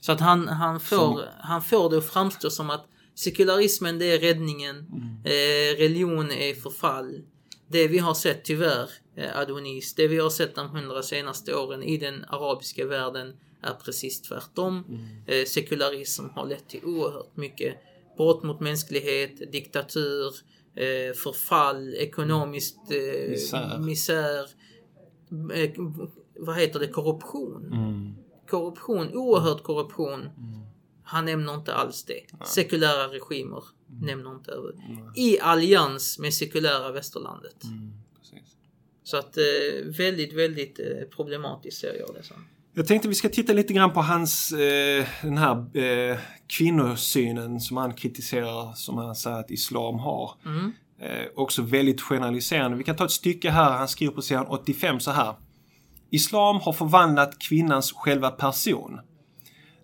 Så 0.00 0.12
att 0.12 0.20
han, 0.20 0.48
han, 0.48 0.80
får, 0.80 0.96
Som- 0.96 1.20
han 1.40 1.62
får 1.62 1.90
det 1.90 1.98
att 1.98 2.06
framstå 2.06 2.50
som 2.50 2.70
att 2.70 2.84
sekularismen 3.14 3.98
det 3.98 4.04
är 4.12 4.18
räddningen, 4.18 4.76
eh, 5.24 5.76
religion 5.78 6.30
är 6.30 6.54
förfall. 6.54 7.22
Det 7.68 7.88
vi 7.88 7.98
har 7.98 8.14
sett 8.14 8.44
tyvärr, 8.44 8.90
eh, 9.16 9.38
Adonis, 9.38 9.94
det 9.94 10.08
vi 10.08 10.18
har 10.18 10.30
sett 10.30 10.54
de 10.54 10.68
hundra 10.68 11.02
senaste 11.02 11.54
åren 11.54 11.82
i 11.82 11.96
den 11.96 12.24
arabiska 12.28 12.86
världen 12.86 13.36
är 13.62 13.74
precis 13.84 14.22
tvärtom. 14.22 14.84
Eh, 15.26 15.44
sekularism 15.44 16.24
har 16.34 16.46
lett 16.46 16.68
till 16.68 16.84
oerhört 16.84 17.36
mycket 17.36 17.74
brott 18.16 18.42
mot 18.42 18.60
mänsklighet, 18.60 19.52
diktatur, 19.52 20.34
eh, 20.74 21.14
förfall, 21.14 21.94
ekonomiskt 21.94 22.90
eh, 22.90 23.30
Misär. 23.30 23.78
misär 23.78 24.40
eh, 25.54 25.70
vad 26.36 26.56
heter 26.56 26.80
det, 26.80 26.88
korruption. 26.88 27.66
Mm. 27.72 28.14
Korruption, 28.48 29.14
oerhörd 29.14 29.62
korruption. 29.62 30.28
Han 31.02 31.24
nämner 31.24 31.54
inte 31.54 31.74
alls 31.74 32.04
det. 32.04 32.46
Sekulära 32.46 33.08
regimer 33.08 33.64
nämner 34.00 34.34
inte 34.34 34.50
över. 34.50 34.74
I 35.16 35.40
allians 35.40 36.18
med 36.18 36.34
sekulära 36.34 36.92
västerlandet. 36.92 37.64
Mm. 37.64 37.92
Så 39.04 39.16
att 39.16 39.36
eh, 39.36 39.84
väldigt, 39.84 40.32
väldigt 40.32 40.78
eh, 40.78 41.08
problematiskt 41.10 41.80
ser 41.80 41.94
jag 41.94 42.14
det 42.14 42.22
som. 42.22 42.36
Jag 42.74 42.86
tänkte 42.86 43.08
vi 43.08 43.14
ska 43.14 43.28
titta 43.28 43.52
lite 43.52 43.72
grann 43.72 43.92
på 43.92 44.00
hans, 44.00 44.52
eh, 44.52 45.06
den 45.22 45.38
här 45.38 45.76
eh, 45.76 46.18
kvinnosynen 46.46 47.60
som 47.60 47.76
han 47.76 47.94
kritiserar, 47.94 48.72
som 48.74 48.98
han 48.98 49.14
säger 49.14 49.36
att 49.36 49.50
islam 49.50 49.98
har. 49.98 50.30
Mm. 50.46 50.72
Eh, 51.00 51.26
också 51.36 51.62
väldigt 51.62 52.00
generaliserande. 52.00 52.76
Vi 52.76 52.84
kan 52.84 52.96
ta 52.96 53.04
ett 53.04 53.10
stycke 53.10 53.50
här, 53.50 53.70
han 53.70 53.88
skriver 53.88 54.12
på 54.12 54.22
sidan 54.22 54.46
85 54.46 55.00
så 55.00 55.10
här. 55.10 55.34
Islam 56.10 56.60
har 56.60 56.72
förvandlat 56.72 57.38
kvinnans 57.38 57.92
själva 57.92 58.30
person. 58.30 59.00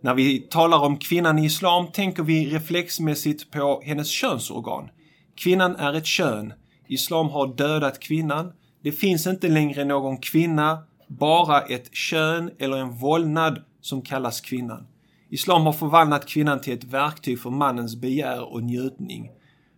När 0.00 0.14
vi 0.14 0.38
talar 0.38 0.78
om 0.78 0.96
kvinnan 0.96 1.38
i 1.38 1.44
islam 1.44 1.86
tänker 1.92 2.22
vi 2.22 2.46
reflexmässigt 2.46 3.50
på 3.50 3.82
hennes 3.84 4.08
könsorgan. 4.08 4.88
Kvinnan 5.36 5.76
är 5.76 5.94
ett 5.94 6.06
kön. 6.06 6.52
Islam 6.88 7.28
har 7.28 7.56
dödat 7.56 8.00
kvinnan. 8.00 8.52
Det 8.82 8.92
finns 8.92 9.26
inte 9.26 9.48
längre 9.48 9.84
någon 9.84 10.16
kvinna, 10.16 10.78
bara 11.08 11.60
ett 11.60 11.94
kön 11.94 12.50
eller 12.58 12.76
en 12.76 12.90
vålnad 12.90 13.62
som 13.80 14.02
kallas 14.02 14.40
kvinnan. 14.40 14.86
Islam 15.30 15.62
har 15.62 15.72
förvandlat 15.72 16.26
kvinnan 16.26 16.60
till 16.60 16.72
ett 16.72 16.84
verktyg 16.84 17.40
för 17.40 17.50
mannens 17.50 17.96
begär 17.96 18.52
och 18.52 18.62
njutning. 18.62 19.30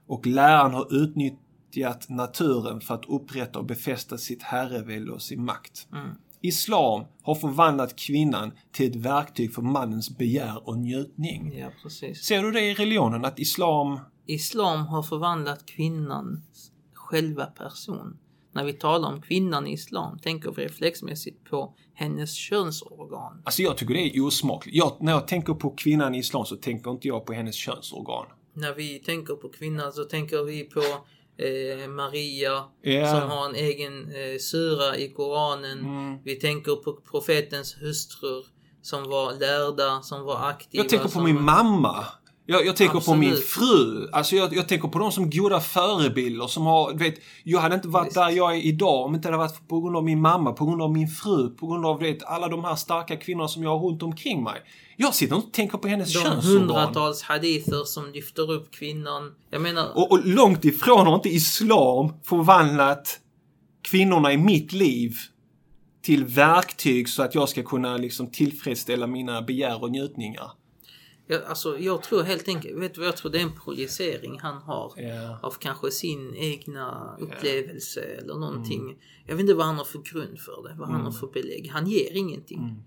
Och 0.07 0.27
läran 0.27 0.75
har 0.75 0.95
utnyttjat 0.95 2.09
naturen 2.09 2.81
för 2.81 2.95
att 2.95 3.09
upprätta 3.09 3.59
och 3.59 3.65
befästa 3.65 4.19
sitt 4.19 4.43
herrevälde 4.43 5.13
och 5.13 5.23
sin 5.23 5.45
makt. 5.45 5.89
Islam 6.41 7.05
har 7.23 7.35
förvandlat 7.35 7.97
kvinnan 7.97 8.53
till 8.73 8.91
ett 8.91 8.97
verktyg 8.97 9.55
för 9.55 9.63
mannens 9.63 10.19
begär 10.19 10.69
och 10.69 10.79
njutning. 10.79 11.59
Ja, 11.59 11.71
precis. 11.83 12.25
Ser 12.25 12.43
du 12.43 12.51
det 12.51 12.61
i 12.61 12.75
religionen? 12.75 13.25
Att 13.25 13.39
islam... 13.39 14.01
Islam 14.27 14.87
har 14.87 15.03
förvandlat 15.03 15.67
kvinnans 15.67 16.71
själva 16.95 17.47
person. 17.47 18.19
När 18.53 18.65
vi 18.65 18.73
talar 18.73 19.09
om 19.09 19.23
kvinnan 19.23 19.67
i 19.67 19.73
islam 19.73 20.19
tänker 20.19 20.51
vi 20.51 20.65
reflexmässigt 20.65 21.51
på 21.51 21.75
hennes 21.95 22.35
könsorgan. 22.35 23.43
Alltså 23.45 23.63
jag 23.63 23.77
tycker 23.77 23.95
det 23.95 24.17
är 24.17 24.27
osmakligt. 24.27 24.77
Jag, 24.77 24.97
när 25.01 25.13
jag 25.13 25.29
tänker 25.29 25.55
på 25.55 25.71
kvinnan 25.71 26.15
i 26.15 26.19
islam 26.19 26.45
så 26.45 26.57
tänker 26.57 26.91
inte 26.91 27.09
jag 27.09 27.27
på 27.27 27.33
hennes 27.33 27.55
könsorgan. 27.55 28.27
När 28.53 28.75
vi 28.75 28.99
tänker 28.99 29.35
på 29.35 29.49
kvinnan 29.49 29.93
så 29.93 30.05
tänker 30.05 30.45
vi 30.45 30.65
på 30.65 30.81
eh, 31.43 31.89
Maria 31.89 32.65
Ja. 32.83 33.21
som 33.21 33.31
har 33.31 33.49
en 33.49 33.55
egen 33.55 34.03
eh, 34.03 34.39
sura 34.39 34.97
i 34.97 35.09
Koranen. 35.09 35.79
Mm. 35.79 36.19
Vi 36.25 36.37
tänker 36.37 36.77
på 36.77 36.93
profetens 37.11 37.77
hustrur 37.81 38.45
som 38.83 39.05
var 39.05 39.33
lärda, 39.33 40.03
som 40.03 40.25
var 40.25 40.49
aktiva. 40.49 40.83
Jag 40.83 40.89
tänker 40.91 41.09
på 41.09 41.21
min 41.21 41.43
mamma. 41.43 42.07
Jag, 42.51 42.67
jag 42.67 42.77
tänker 42.77 43.01
på 43.01 43.15
min 43.15 43.31
Absolut. 43.33 43.49
fru. 43.49 44.09
Alltså 44.13 44.37
jag, 44.37 44.55
jag 44.57 44.69
tänker 44.69 44.89
på 44.89 44.99
dem 44.99 45.13
som 45.13 45.31
goda 45.31 45.61
förebilder 45.61 46.47
som 46.47 46.67
har, 46.67 46.95
vet, 46.95 47.15
jag 47.45 47.61
hade 47.61 47.75
inte 47.75 47.89
varit 47.89 48.07
Visst. 48.07 48.15
där 48.15 48.31
jag 48.31 48.57
är 48.57 48.61
idag 48.61 49.05
om 49.05 49.15
inte 49.15 49.29
det 49.29 49.37
hade 49.37 49.49
varit 49.49 49.69
på 49.69 49.81
grund 49.81 49.97
av 49.97 50.05
min 50.05 50.21
mamma, 50.21 50.53
på 50.53 50.67
grund 50.67 50.83
av 50.83 50.93
min 50.93 51.09
fru, 51.09 51.49
på 51.51 51.67
grund 51.67 51.87
av, 51.87 51.99
vet, 52.01 52.23
alla 52.25 52.49
de 52.49 52.65
här 52.65 52.75
starka 52.77 53.17
kvinnorna 53.17 53.49
som 53.49 53.63
jag 53.63 53.79
har 53.79 53.89
runt 53.89 54.03
omkring 54.03 54.43
mig. 54.43 54.61
Jag 54.97 55.15
sitter 55.15 55.37
och 55.37 55.53
tänker 55.53 55.79
på 55.79 55.89
hennes 55.89 56.13
De 56.13 56.19
könsorgan. 56.21 56.61
hundratals 56.61 57.23
hadither 57.23 57.85
som 57.85 58.13
lyfter 58.13 58.51
upp 58.53 58.71
kvinnan. 58.71 59.33
Jag 59.51 59.63
menar, 59.63 59.89
Och, 59.95 60.13
och 60.13 60.27
långt 60.27 60.65
ifrån 60.65 61.07
har 61.07 61.15
inte 61.15 61.29
islam 61.29 62.13
förvandlat 62.25 63.21
kvinnorna 63.91 64.33
i 64.33 64.37
mitt 64.37 64.73
liv 64.73 65.15
till 66.03 66.25
verktyg 66.25 67.09
så 67.09 67.23
att 67.23 67.35
jag 67.35 67.49
ska 67.49 67.63
kunna 67.63 67.97
liksom 67.97 68.31
tillfredsställa 68.31 69.07
mina 69.07 69.43
begär 69.43 69.83
och 69.83 69.91
njutningar. 69.91 70.51
Jag, 71.31 71.45
alltså, 71.45 71.79
jag 71.79 72.03
tror 72.03 72.23
helt 72.23 72.49
enkelt, 72.49 72.79
vet 72.79 72.95
du 72.95 73.01
vad 73.01 73.09
jag 73.09 73.17
tror? 73.17 73.33
Det 73.33 73.39
är 73.39 73.43
en 73.43 73.61
projicering 73.65 74.39
han 74.41 74.63
har. 74.63 74.93
Ja. 74.97 75.39
Av 75.43 75.55
kanske 75.59 75.91
sin 75.91 76.35
egna 76.35 77.17
upplevelse 77.21 78.01
eller 78.01 78.35
någonting. 78.35 78.81
Mm. 78.81 78.97
Jag 79.27 79.35
vet 79.35 79.41
inte 79.41 79.55
vad 79.55 79.67
han 79.67 79.77
har 79.77 79.85
för 79.85 79.99
grund 80.13 80.39
för 80.41 80.69
det, 80.69 80.75
vad 80.79 80.89
han 80.89 81.01
har 81.01 81.13
för 81.13 81.27
belägg. 81.27 81.71
Han 81.73 81.87
ger 81.87 82.17
ingenting. 82.17 82.59
Mm. 82.59 82.83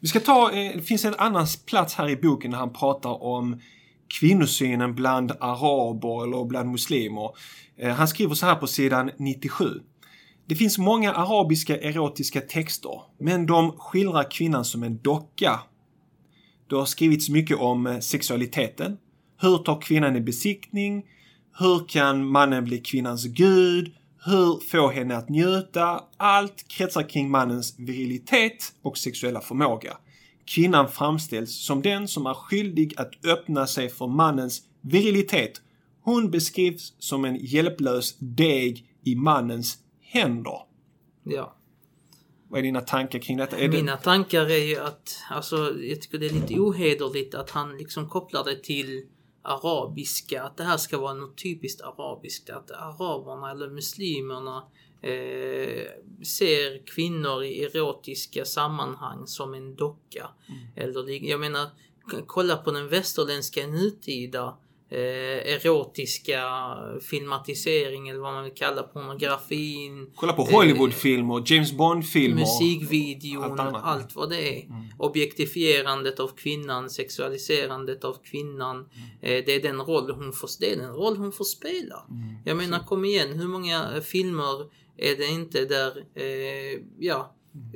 Vi 0.00 0.08
ska 0.08 0.20
ta, 0.20 0.50
eh, 0.50 0.76
det 0.76 0.82
finns 0.82 1.04
en 1.04 1.14
annan 1.14 1.46
plats 1.66 1.94
här 1.94 2.08
i 2.08 2.16
boken 2.16 2.50
där 2.50 2.58
han 2.58 2.72
pratar 2.72 3.22
om 3.22 3.60
kvinnosynen 4.20 4.94
bland 4.94 5.32
araber 5.40 6.24
eller 6.24 6.44
bland 6.44 6.70
muslimer. 6.70 7.30
Eh, 7.76 7.94
Han 7.94 8.08
skriver 8.08 8.34
så 8.34 8.46
här 8.46 8.54
på 8.54 8.66
sidan 8.66 9.10
97. 9.18 9.64
Det 10.46 10.54
finns 10.54 10.78
många 10.78 11.12
arabiska 11.12 11.76
erotiska 11.76 12.40
texter, 12.40 13.02
men 13.18 13.46
de 13.46 13.72
skildrar 13.72 14.30
kvinnan 14.30 14.64
som 14.64 14.82
en 14.82 14.98
docka. 14.98 15.60
Det 16.68 16.76
har 16.76 16.84
skrivits 16.84 17.28
mycket 17.28 17.56
om 17.56 17.86
eh, 17.86 17.98
sexualiteten. 17.98 18.96
Hur 19.40 19.58
tar 19.58 19.80
kvinnan 19.80 20.16
i 20.16 20.20
besiktning? 20.20 21.04
Hur 21.58 21.88
kan 21.88 22.26
mannen 22.26 22.64
bli 22.64 22.78
kvinnans 22.78 23.24
gud? 23.24 23.92
Hur 24.24 24.68
få 24.70 24.90
henne 24.90 25.16
att 25.16 25.28
njuta? 25.28 26.00
Allt 26.16 26.68
kretsar 26.68 27.08
kring 27.08 27.30
mannens 27.30 27.78
virilitet 27.78 28.72
och 28.82 28.98
sexuella 28.98 29.40
förmåga. 29.40 29.96
Kvinnan 30.46 30.88
framställs 30.88 31.66
som 31.66 31.82
den 31.82 32.08
som 32.08 32.26
är 32.26 32.34
skyldig 32.34 32.94
att 32.96 33.24
öppna 33.24 33.66
sig 33.66 33.88
för 33.88 34.06
mannens 34.06 34.62
virilitet. 34.80 35.60
Hon 36.02 36.30
beskrivs 36.30 36.92
som 36.98 37.24
en 37.24 37.36
hjälplös 37.36 38.16
deg 38.18 38.86
i 39.04 39.14
mannens 39.14 39.78
händer. 40.00 40.58
Ja. 41.22 41.56
Vad 42.54 42.58
är 42.58 42.62
dina 42.62 42.80
tankar 42.80 43.18
kring 43.18 43.36
detta? 43.36 43.56
Är 43.56 43.68
det... 43.68 43.76
Mina 43.76 43.96
tankar 43.96 44.46
är 44.50 44.64
ju 44.64 44.76
att, 44.78 45.16
alltså 45.30 45.56
jag 45.80 46.02
tycker 46.02 46.18
det 46.18 46.26
är 46.26 46.30
lite 46.30 46.54
ohederligt 46.54 47.34
att 47.34 47.50
han 47.50 47.76
liksom 47.76 48.08
kopplar 48.08 48.44
det 48.44 48.62
till 48.62 49.06
arabiska, 49.42 50.42
att 50.42 50.56
det 50.56 50.64
här 50.64 50.76
ska 50.76 50.98
vara 50.98 51.14
något 51.14 51.42
typiskt 51.42 51.80
arabiskt, 51.80 52.50
att 52.50 52.70
araberna 52.70 53.50
eller 53.50 53.68
muslimerna 53.68 54.64
eh, 55.02 55.84
ser 56.24 56.86
kvinnor 56.86 57.44
i 57.44 57.64
erotiska 57.64 58.44
sammanhang 58.44 59.26
som 59.26 59.54
en 59.54 59.74
docka. 59.76 60.28
Eller, 60.76 61.02
lik- 61.02 61.30
jag 61.30 61.40
menar, 61.40 61.66
kolla 62.26 62.56
på 62.56 62.70
den 62.70 62.88
västerländska 62.88 63.66
nutida 63.66 64.56
eh, 64.94 65.54
erotiska 65.54 66.42
filmatisering 67.10 68.08
eller 68.08 68.20
vad 68.20 68.32
man 68.32 68.44
vill 68.44 68.54
kalla 68.54 68.82
pornografin. 68.82 70.10
Kolla 70.14 70.32
på 70.32 70.42
Hollywoodfilmer, 70.42 71.42
James 71.46 71.72
Bond-filmer. 71.72 72.40
Musikvideon, 72.40 73.60
Allt 73.60 73.84
allt, 73.84 74.16
vad 74.16 74.30
det 74.30 74.58
är. 74.58 74.64
Objektifierandet 74.98 76.20
av 76.20 76.28
kvinnan, 76.28 76.90
sexualiserandet 76.90 78.04
av 78.04 78.16
kvinnan. 78.24 78.88
Eh, 79.22 79.44
det 79.46 79.52
är 79.52 79.62
den 79.62 79.80
roll 79.80 80.10
hon 80.10 80.32
får, 80.32 80.50
det 80.60 80.72
är 80.72 80.76
den 80.76 80.92
roll 80.92 81.16
hon 81.16 81.32
får 81.32 81.44
spela. 81.44 82.06
Jag 82.44 82.56
menar 82.56 82.78
kom 82.78 83.04
igen, 83.04 83.38
hur 83.38 83.48
många 83.48 83.94
eh, 83.94 84.00
filmer 84.00 84.66
är 84.96 85.16
det 85.16 85.26
inte 85.26 85.64
där 85.64 86.04
eh, 86.14 86.80
ja, 86.98 87.34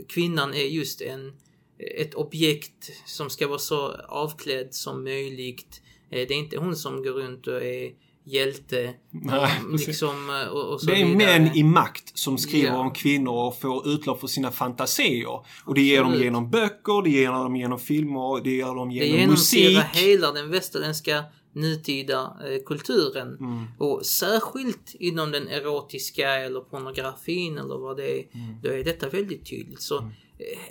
kvinnan 0.08 0.54
är 0.54 0.66
just 0.66 1.00
en, 1.00 1.32
ett 1.98 2.14
objekt 2.14 2.90
som 3.06 3.30
ska 3.30 3.48
vara 3.48 3.58
så 3.58 3.88
avklädd 4.08 4.74
som 4.74 5.04
möjligt. 5.04 5.82
Eh, 6.10 6.26
det 6.28 6.34
är 6.34 6.38
inte 6.38 6.56
hon 6.58 6.76
som 6.76 7.02
går 7.02 7.10
runt 7.12 7.46
och 7.46 7.62
är 7.62 7.90
hjälte. 8.24 8.94
Nej, 9.10 9.50
precis. 9.70 9.86
liksom, 9.88 10.30
eh, 10.30 10.48
och, 10.48 10.72
och 10.72 10.80
Det 10.86 10.92
är 10.92 11.06
vidare. 11.06 11.38
män 11.40 11.56
i 11.56 11.62
makt 11.62 12.18
som 12.18 12.38
skriver 12.38 12.68
Ja. 12.68 12.78
om 12.78 12.90
kvinnor 12.90 13.32
och 13.46 13.60
får 13.60 13.88
utlopp 13.88 14.20
för 14.20 14.26
sina 14.26 14.50
fantasier. 14.50 15.40
Och 15.64 15.74
det 15.74 15.82
ger 15.82 16.02
dem 16.02 16.14
genom 16.14 16.50
böcker, 16.50 17.02
det 17.02 17.10
ger 17.10 17.30
dem 17.32 17.56
genom 17.56 17.78
filmer, 17.78 18.44
det 18.44 18.50
ger 18.50 18.74
dem 18.74 18.88
Det 18.88 18.94
genom 18.94 19.30
musik. 19.30 19.60
genomsyrar 19.60 19.90
hela 19.94 20.32
den 20.32 20.50
västerländska 20.50 21.24
nutida 21.52 22.36
eh, 22.46 22.62
kulturen. 22.66 23.28
Mm. 23.40 23.64
Och 23.78 24.06
särskilt 24.06 24.94
inom 25.00 25.30
den 25.30 25.48
erotiska 25.48 26.30
eller 26.34 26.60
pornografin 26.60 27.58
eller 27.58 27.78
vad 27.78 27.96
det 27.96 28.10
är. 28.20 28.24
Mm. 28.34 28.54
Då 28.62 28.68
är 28.70 28.84
detta 28.84 29.08
väldigt 29.08 29.46
tydligt. 29.50 29.82
Så 29.82 29.98
eh, 29.98 30.04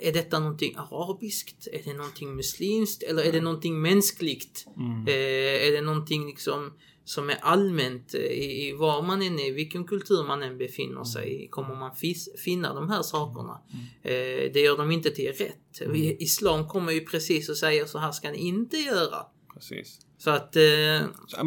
är 0.00 0.12
detta 0.12 0.38
någonting 0.38 0.74
arabiskt? 0.76 1.68
Är 1.72 1.82
det 1.84 1.94
någonting 1.94 2.36
muslimskt? 2.36 3.02
Eller 3.02 3.22
är 3.22 3.32
det 3.32 3.40
någonting 3.40 3.80
mänskligt? 3.80 4.66
Mm. 4.76 5.06
Eh, 5.06 5.68
är 5.68 5.72
det 5.72 5.80
någonting 5.80 6.26
liksom 6.26 6.72
som 7.04 7.30
är 7.30 7.38
allmänt 7.40 8.14
eh, 8.14 8.20
i, 8.20 8.68
i 8.68 8.72
var 8.72 9.02
man 9.02 9.22
än 9.22 9.38
är, 9.38 9.52
vilken 9.52 9.84
kultur 9.84 10.24
man 10.24 10.42
än 10.42 10.58
befinner 10.58 11.04
sig 11.04 11.44
i, 11.44 11.48
kommer 11.48 11.74
man 11.74 11.96
fis, 11.96 12.28
finna 12.44 12.74
de 12.74 12.90
här 12.90 13.02
sakerna. 13.02 13.62
Eh, 14.02 14.52
det 14.52 14.60
gör 14.60 14.76
de 14.76 14.90
inte 14.90 15.10
till 15.10 15.32
rätt. 15.32 15.94
Islam 16.18 16.68
kommer 16.68 16.92
ju 16.92 17.00
precis 17.00 17.48
och 17.48 17.56
säger 17.56 17.84
så 17.84 17.98
här 17.98 18.12
ska 18.12 18.30
ni 18.30 18.38
inte 18.38 18.76
göra. 18.76 19.26
Precis. 19.54 20.07
Så 20.18 20.30
att... 20.30 20.56
Eh, 20.56 20.62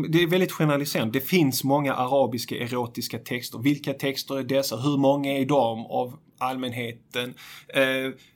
Det 0.10 0.24
är 0.24 0.28
väldigt 0.28 0.52
generaliserande. 0.52 1.20
Det 1.20 1.26
finns 1.26 1.64
många 1.64 1.94
arabiska 1.94 2.56
erotiska 2.56 3.18
texter. 3.18 3.60
Vilka 3.60 3.94
texter 3.94 4.38
är 4.40 4.44
dessa? 4.44 4.76
Hur 4.78 4.98
många 4.98 5.32
är 5.38 5.46
de 5.46 5.86
av 5.86 6.18
allmänheten? 6.38 7.34
Eh, 7.74 7.84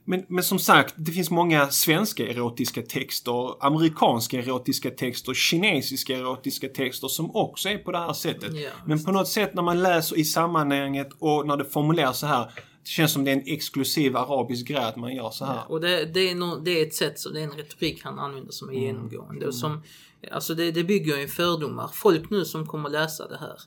Men, 0.08 0.26
men 0.28 0.44
som 0.44 0.60
sagt, 0.60 0.94
det 0.98 1.12
finns 1.12 1.32
många 1.32 1.70
svenska 1.70 2.24
erotiska 2.28 2.82
texter, 2.82 3.66
amerikanska 3.66 4.38
erotiska 4.40 4.90
texter, 4.92 5.34
kinesiska 5.34 6.14
erotiska 6.18 6.68
texter 6.68 7.08
som 7.08 7.36
också 7.36 7.70
är 7.70 7.78
på 7.78 7.92
det 7.92 7.98
här 8.00 8.14
sättet. 8.14 8.54
Ja, 8.54 8.70
Men 8.86 9.04
på 9.04 9.12
något 9.12 9.28
sätt 9.28 9.54
när 9.54 9.64
man 9.64 9.84
läser 9.84 10.18
i 10.20 10.24
sammanhanget 10.26 11.10
och 11.20 11.48
när 11.48 11.58
det 11.58 11.66
formuleras 11.66 12.20
så 12.20 12.28
här, 12.28 12.52
det 12.86 12.90
känns 12.90 13.14
som 13.14 13.24
det 13.24 13.32
är 13.32 13.36
en 13.36 13.44
exklusiv 13.46 14.18
arabisk 14.18 14.68
grej 14.68 14.84
att 14.84 14.96
man 14.96 15.16
gör 15.16 15.30
så 15.30 15.46
här. 15.46 15.72
och 15.72 15.82
det, 15.82 16.06
det, 16.06 16.20
är 16.20 16.36
no, 16.36 16.60
det 16.60 16.72
är 16.82 16.86
ett 16.88 16.94
sätt, 16.94 17.20
så 17.20 17.30
det 17.30 17.40
är 17.40 17.44
en 17.44 17.52
retorik 17.52 18.04
han 18.04 18.20
använder 18.20 18.52
som 18.52 18.70
är 18.70 18.74
genomgående. 18.74 19.48
Och 19.48 19.56
som, 19.56 19.84
alltså 20.32 20.56
det, 20.56 20.72
det 20.72 20.84
bygger 20.84 21.18
ju 21.18 21.28
fördomar. 21.28 21.90
Folk 21.94 22.30
nu 22.30 22.46
som 22.46 22.68
kommer 22.68 22.90
läsa 22.90 23.28
det 23.28 23.38
här 23.38 23.60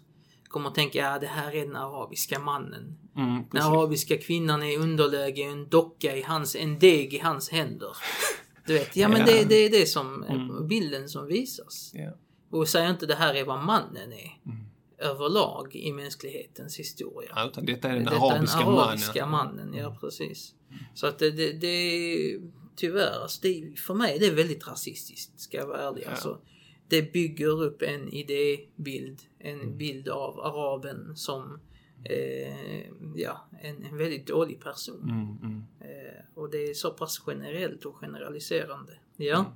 kommer 0.49 0.71
tänka 0.71 0.99
ja 0.99 1.19
det 1.19 1.27
här 1.27 1.57
är 1.57 1.66
den 1.66 1.77
arabiska 1.77 2.39
mannen. 2.39 2.99
Mm, 3.16 3.43
Den 3.51 3.62
arabiska 3.62 4.19
kvinnan 4.19 4.62
är 4.62 4.73
i 4.73 4.77
underläge, 4.77 5.43
en 5.43 5.69
docka 5.69 6.16
i 6.16 6.23
hans, 6.23 6.57
en 6.57 6.79
deg 6.79 7.14
i 7.14 7.19
hans 7.19 7.51
händer. 7.51 7.91
Du 8.66 8.75
vet, 8.75 8.97
ja 8.97 9.09
men 9.09 9.21
Ja. 9.21 9.27
det, 9.27 9.45
det 9.45 9.55
är 9.55 9.71
det 9.71 9.87
som, 9.87 10.25
bilden 10.69 11.09
som 11.09 11.27
visas. 11.27 11.91
Ja. 11.95 12.11
Och 12.51 12.69
säger 12.69 12.91
inte 12.91 13.07
det 13.07 13.14
här 13.14 13.35
är 13.35 13.45
vad 13.45 13.64
mannen 13.64 14.12
är. 14.12 14.41
Mm. 14.47 14.68
Överlag 14.99 15.76
i 15.76 15.92
mänsklighetens 15.92 16.78
historia. 16.78 17.32
Ja, 17.34 17.49
utan 17.49 17.66
detta 17.66 17.88
är 17.88 17.94
den 17.94 18.05
Detta 18.05 18.16
arabiska, 18.16 18.59
är 18.59 18.64
den 18.64 18.74
arabiska 18.74 19.26
mannen. 19.26 19.57
mannen. 19.57 19.74
Ja, 19.74 19.96
precis. 20.01 20.55
Så 20.94 21.07
att 21.07 21.18
det, 21.18 21.30
det, 21.30 21.53
det 21.53 21.66
är 21.66 22.40
tyvärr, 22.76 23.22
alltså 23.22 23.40
det, 23.42 23.78
för 23.78 23.94
mig 23.94 24.16
är 24.16 24.20
det 24.20 24.30
väldigt 24.30 24.68
rasistiskt, 24.68 25.40
ska 25.40 25.57
jag 25.57 25.66
vara 25.66 25.80
ärlig. 25.88 26.03
Ja. 26.07 26.11
Alltså, 26.11 26.40
det 26.88 27.12
bygger 27.12 27.62
upp 27.62 27.82
en 27.82 28.09
idébild, 28.09 29.20
en 29.38 29.78
bild 29.78 30.09
av 30.09 30.40
araben 30.40 31.16
som 31.16 31.61
eh, 32.05 32.80
ja, 33.14 33.49
en, 33.62 33.84
en 33.84 33.96
väldigt 33.96 34.26
dålig 34.26 34.61
person. 34.61 35.03
Mm, 35.03 35.36
mm. 35.42 35.64
Eh, 35.80 36.24
och 36.34 36.51
det 36.51 36.59
är 36.59 36.74
så 36.74 36.90
pass 36.90 37.22
generellt 37.26 37.84
och 37.84 37.96
generaliserande. 37.96 38.92
Ja. 39.16 39.38
Mm, 39.38 39.51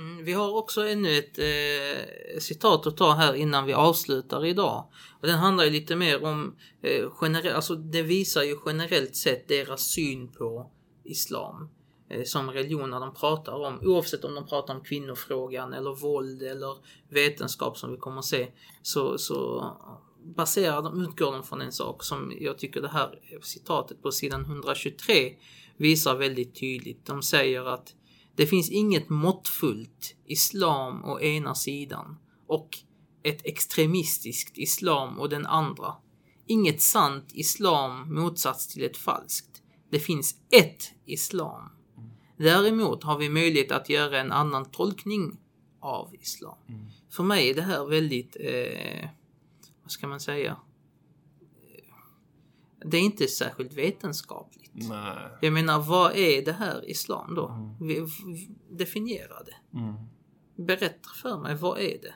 Mm, 0.00 0.24
vi 0.24 0.32
har 0.32 0.56
också 0.56 0.88
ännu 0.88 1.18
ett 1.18 1.38
eh, 1.38 2.38
citat 2.38 2.86
att 2.86 2.96
ta 2.96 3.12
här 3.12 3.34
innan 3.34 3.66
vi 3.66 3.72
avslutar 3.72 4.46
idag. 4.46 4.84
Och 5.20 5.26
den 5.26 5.38
handlar 5.38 5.64
ju 5.64 5.70
lite 5.70 5.96
mer 5.96 6.24
om, 6.24 6.56
eh, 6.82 7.10
generell, 7.10 7.54
alltså 7.54 7.74
det 7.74 8.02
visar 8.02 8.42
ju 8.42 8.56
generellt 8.66 9.16
sett 9.16 9.48
deras 9.48 9.80
syn 9.82 10.28
på 10.28 10.70
islam 11.04 11.68
eh, 12.08 12.24
som 12.24 12.50
religion 12.50 12.90
när 12.90 13.00
de 13.00 13.14
pratar 13.14 13.52
om, 13.52 13.80
oavsett 13.82 14.24
om 14.24 14.34
de 14.34 14.46
pratar 14.46 14.74
om 14.74 14.80
kvinnofrågan 14.80 15.72
eller 15.72 15.94
våld 15.94 16.42
eller 16.42 16.76
vetenskap 17.08 17.78
som 17.78 17.90
vi 17.90 17.96
kommer 17.96 18.18
att 18.18 18.24
se, 18.24 18.48
så, 18.82 19.18
så 19.18 19.64
baserar 20.36 20.82
de, 20.82 21.02
utgår 21.02 21.32
de 21.32 21.42
från 21.42 21.60
en 21.60 21.72
sak 21.72 22.04
som 22.04 22.32
jag 22.40 22.58
tycker 22.58 22.80
det 22.80 22.88
här 22.88 23.18
citatet 23.42 24.02
på 24.02 24.12
sidan 24.12 24.44
123 24.44 25.34
visar 25.76 26.16
väldigt 26.16 26.60
tydligt. 26.60 27.06
De 27.06 27.22
säger 27.22 27.64
att 27.64 27.94
det 28.36 28.46
finns 28.46 28.70
inget 28.70 29.08
måttfullt 29.08 30.14
islam 30.26 31.04
å 31.04 31.20
ena 31.20 31.54
sidan 31.54 32.16
och 32.46 32.78
ett 33.22 33.46
extremistiskt 33.46 34.58
islam 34.58 35.20
å 35.20 35.26
den 35.26 35.46
andra. 35.46 35.94
Inget 36.46 36.82
sant 36.82 37.30
islam 37.32 38.14
motsats 38.14 38.66
till 38.68 38.84
ett 38.84 38.96
falskt. 38.96 39.62
Det 39.90 39.98
finns 39.98 40.36
ett 40.50 40.92
islam. 41.06 41.62
Däremot 42.36 43.02
har 43.04 43.18
vi 43.18 43.28
möjlighet 43.28 43.72
att 43.72 43.88
göra 43.88 44.20
en 44.20 44.32
annan 44.32 44.64
tolkning 44.64 45.36
av 45.80 46.14
islam. 46.20 46.58
För 47.10 47.22
mig 47.22 47.50
är 47.50 47.54
det 47.54 47.62
här 47.62 47.86
väldigt, 47.86 48.36
eh, 48.40 49.08
vad 49.82 49.90
ska 49.90 50.06
man 50.06 50.20
säga? 50.20 50.56
Det 52.84 52.96
är 52.96 53.00
inte 53.00 53.28
särskilt 53.28 53.72
vetenskapligt. 53.72 54.70
Nej. 54.72 55.28
Jag 55.40 55.52
menar, 55.52 55.80
vad 55.80 56.16
är 56.16 56.44
det 56.44 56.52
här 56.52 56.90
islam 56.90 57.34
då? 57.34 57.76
Vi, 57.80 58.06
definiera 58.70 59.42
det. 59.42 59.78
Mm. 59.78 59.94
Berätta 60.56 61.08
för 61.22 61.38
mig, 61.38 61.54
vad 61.54 61.78
är 61.78 61.98
det? 62.02 62.14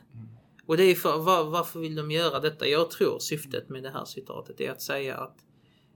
Och 0.66 0.76
det 0.76 0.82
är 0.82 0.94
för, 0.94 1.18
var, 1.18 1.44
varför 1.44 1.80
vill 1.80 1.94
de 1.94 2.10
göra 2.10 2.40
detta? 2.40 2.66
Jag 2.66 2.90
tror 2.90 3.18
syftet 3.18 3.68
med 3.68 3.82
det 3.82 3.90
här 3.90 4.04
citatet 4.04 4.60
är 4.60 4.70
att 4.70 4.82
säga 4.82 5.16
att 5.16 5.36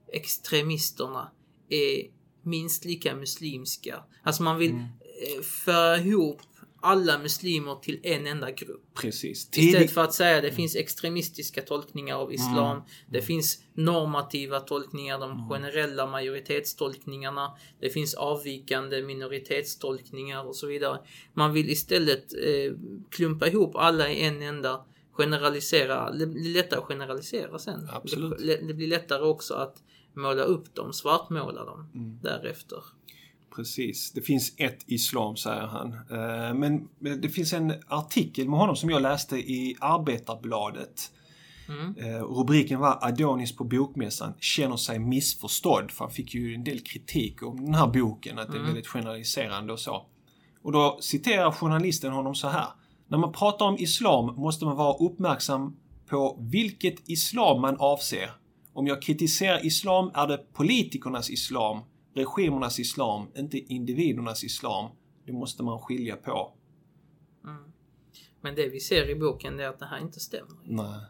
extremisterna 0.07 1.31
är 1.69 2.11
minst 2.41 2.85
lika 2.85 3.15
muslimska. 3.15 4.03
Alltså 4.23 4.43
man 4.43 4.57
vill 4.57 4.71
eh, 4.71 5.41
föra 5.41 5.97
ihop 5.97 6.41
alla 6.81 7.17
muslimer 7.19 7.75
till 7.75 7.99
en 8.03 8.27
enda 8.27 8.51
grupp. 8.51 8.83
Precis. 8.93 9.49
Istället 9.49 9.71
Tidigt, 9.73 9.91
för 9.91 10.01
att 10.01 10.13
säga 10.13 10.37
att 10.37 10.43
det 10.43 10.51
finns 10.51 10.75
extremistiska 10.75 11.61
tolkningar 11.61 12.15
av 12.15 12.33
islam. 12.33 12.71
Mm. 12.71 12.83
Det 13.09 13.21
finns 13.21 13.63
normativa 13.73 14.59
tolkningar, 14.59 15.19
de 15.19 15.49
generella 15.49 16.05
majoritetstolkningarna. 16.05 17.51
Det 17.79 17.89
finns 17.89 18.13
avvikande 18.13 19.01
minoritetstolkningar 19.01 20.43
och 20.47 20.55
så 20.55 20.67
vidare. 20.67 20.99
Man 21.33 21.53
vill 21.53 21.69
istället 21.69 22.33
eh, 22.33 22.73
klumpa 23.09 23.47
ihop 23.47 23.75
alla 23.75 24.09
i 24.09 24.23
en 24.23 24.41
enda 24.41 24.85
generalisera. 25.11 26.11
Det 26.11 26.27
blir 26.27 26.53
lättare 26.53 26.79
att 26.79 26.85
generalisera 26.85 27.59
sen. 27.59 27.89
Absolut. 27.91 28.37
Det, 28.39 28.67
det 28.67 28.73
blir 28.73 28.87
lättare 28.87 29.21
också 29.23 29.53
att 29.53 29.83
måla 30.13 30.43
upp 30.43 30.75
dem, 30.75 30.93
svartmåla 30.93 31.65
dem 31.65 31.89
Mm. 31.95 32.19
därefter. 32.23 32.83
Precis. 33.59 34.11
Det 34.11 34.21
finns 34.21 34.53
ett 34.57 34.83
islam, 34.85 35.35
säger 35.35 35.67
han. 35.67 35.93
Eh, 35.93 36.53
Men 36.53 36.87
det 37.21 37.29
finns 37.29 37.53
en 37.53 37.73
artikel 37.87 38.49
med 38.49 38.59
honom 38.59 38.75
som 38.75 38.89
jag 38.89 39.01
läste 39.01 39.37
i 39.37 39.75
Arbetarbladet. 39.79 41.11
Mm. 41.69 41.95
Eh, 41.97 42.23
Rubriken 42.23 42.79
var 42.79 42.99
Adonis 43.01 43.55
på 43.55 43.63
bokmässan 43.63 44.33
känner 44.39 44.77
sig 44.77 44.99
missförstådd. 44.99 45.91
För 45.91 46.05
han 46.05 46.13
fick 46.13 46.33
ju 46.33 46.55
en 46.55 46.63
del 46.63 46.79
kritik 46.79 47.43
om 47.43 47.65
den 47.65 47.73
här 47.73 47.87
boken, 47.87 48.39
att 48.39 48.51
det 48.51 48.57
är 48.57 48.61
väldigt 48.61 48.87
generaliserande 48.87 49.73
och 49.73 49.79
så. 49.79 50.05
Och 50.61 50.71
då 50.71 50.97
citerar 51.01 51.51
journalisten 51.51 52.11
honom 52.11 52.35
så 52.35 52.47
här. 52.47 52.67
När 53.07 53.17
man 53.17 53.31
pratar 53.31 53.65
om 53.65 53.77
islam 53.77 54.35
måste 54.35 54.65
man 54.65 54.75
vara 54.75 54.93
uppmärksam 54.93 55.75
på 56.09 56.37
vilket 56.51 57.09
islam 57.09 57.61
man 57.61 57.75
avser. 57.79 58.31
Om 58.73 58.87
jag 58.87 59.01
kritiserar 59.01 59.65
islam 59.65 60.11
är 60.13 60.27
det 60.27 60.53
politikernas 60.53 61.29
islam, 61.29 61.81
regimernas 62.13 62.79
islam, 62.79 63.27
inte 63.35 63.57
individernas 63.57 64.43
islam. 64.43 64.91
Det 65.25 65.31
måste 65.31 65.63
man 65.63 65.79
skilja 65.79 66.15
på. 66.15 66.53
Men 68.41 68.55
det 68.55 68.69
vi 68.69 68.79
ser 68.79 69.09
i 69.09 69.15
boken 69.15 69.59
är 69.59 69.67
att 69.67 69.79
det 69.79 69.85
här 69.85 69.99
inte 70.01 70.19
stämmer. 70.19 70.57
Nej. 70.63 71.01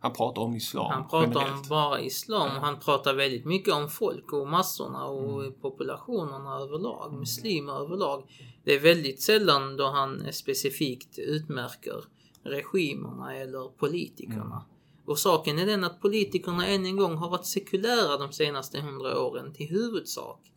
Han 0.00 0.12
pratar 0.12 0.42
om 0.42 0.56
islam 0.56 0.90
Han 0.92 1.08
pratar 1.08 1.52
om 1.52 1.62
bara 1.68 2.00
islam 2.00 2.56
och 2.56 2.62
han 2.62 2.80
pratar 2.80 3.14
väldigt 3.14 3.44
mycket 3.44 3.74
om 3.74 3.88
folk 3.88 4.32
och 4.32 4.48
massorna 4.48 5.04
och 5.04 5.40
Mm. 5.42 5.54
populationerna 5.60 6.58
överlag, 6.58 7.12
muslimer 7.12 7.72
överlag. 7.72 8.30
Det 8.64 8.74
är 8.74 8.80
väldigt 8.80 9.22
sällan 9.22 9.76
då 9.76 9.86
han 9.86 10.32
specifikt 10.32 11.18
utmärker 11.18 12.04
regimerna 12.42 13.36
eller 13.36 13.68
politikerna. 13.68 14.64
Och 15.06 15.18
saken 15.18 15.58
är 15.58 15.66
den 15.66 15.84
att 15.84 16.00
politikerna 16.00 16.66
än 16.66 16.86
en 16.86 16.96
gång 16.96 17.16
har 17.16 17.30
varit 17.30 17.46
sekulära 17.46 18.16
de 18.16 18.32
senaste 18.32 18.80
hundra 18.80 19.20
åren 19.20 19.52
till 19.52 19.68
huvudsak. 19.68 20.52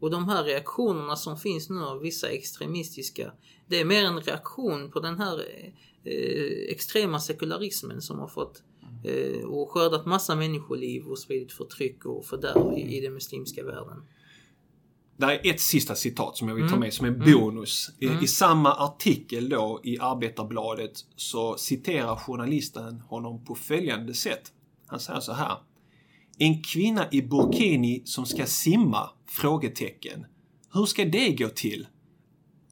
Och 0.00 0.10
de 0.10 0.28
här 0.28 0.44
reaktionerna 0.44 1.16
som 1.16 1.36
finns 1.36 1.70
nu 1.70 1.80
av 1.80 2.00
vissa 2.00 2.28
extremistiska, 2.28 3.32
det 3.66 3.80
är 3.80 3.84
mer 3.84 4.04
en 4.04 4.20
reaktion 4.20 4.90
på 4.90 5.00
den 5.00 5.18
här 5.18 5.44
eh, 6.04 6.72
extrema 6.72 7.20
sekularismen 7.20 8.02
som 8.02 8.18
har 8.18 8.28
fått 8.28 8.62
eh, 9.04 9.44
och 9.44 9.70
skördat 9.70 10.06
massa 10.06 10.36
människoliv 10.36 11.06
och 11.06 11.18
spridit 11.18 11.52
förtryck 11.52 12.04
och 12.04 12.24
fördärv 12.24 12.78
i, 12.78 12.96
i 12.96 13.00
den 13.00 13.14
muslimska 13.14 13.64
världen. 13.64 14.02
Det 15.16 15.26
är 15.26 15.50
ett 15.50 15.60
sista 15.60 15.94
citat 15.94 16.36
som 16.36 16.48
jag 16.48 16.54
vill 16.54 16.64
ta 16.64 16.68
Mm. 16.68 16.80
med 16.80 16.92
som 16.94 17.06
en 17.06 17.18
bonus. 17.18 17.90
I, 17.98 18.06
I 18.22 18.26
samma 18.26 18.74
artikel 18.74 19.48
då 19.48 19.80
i 19.84 19.98
Arbetarbladet 19.98 20.92
så 21.16 21.56
citerar 21.56 22.16
journalisten 22.16 23.00
honom 23.00 23.44
på 23.44 23.54
följande 23.54 24.14
sätt. 24.14 24.52
Han 24.86 25.00
säger 25.00 25.20
så 25.20 25.32
här. 25.32 25.56
En 26.38 26.62
kvinna 26.62 27.08
i 27.10 27.22
burkini 27.22 28.02
som 28.04 28.26
ska 28.26 28.46
simma? 28.46 29.10
Frågetecken. 29.26 30.26
Hur 30.72 30.86
ska 30.86 31.04
det 31.04 31.32
gå 31.32 31.48
till? 31.48 31.86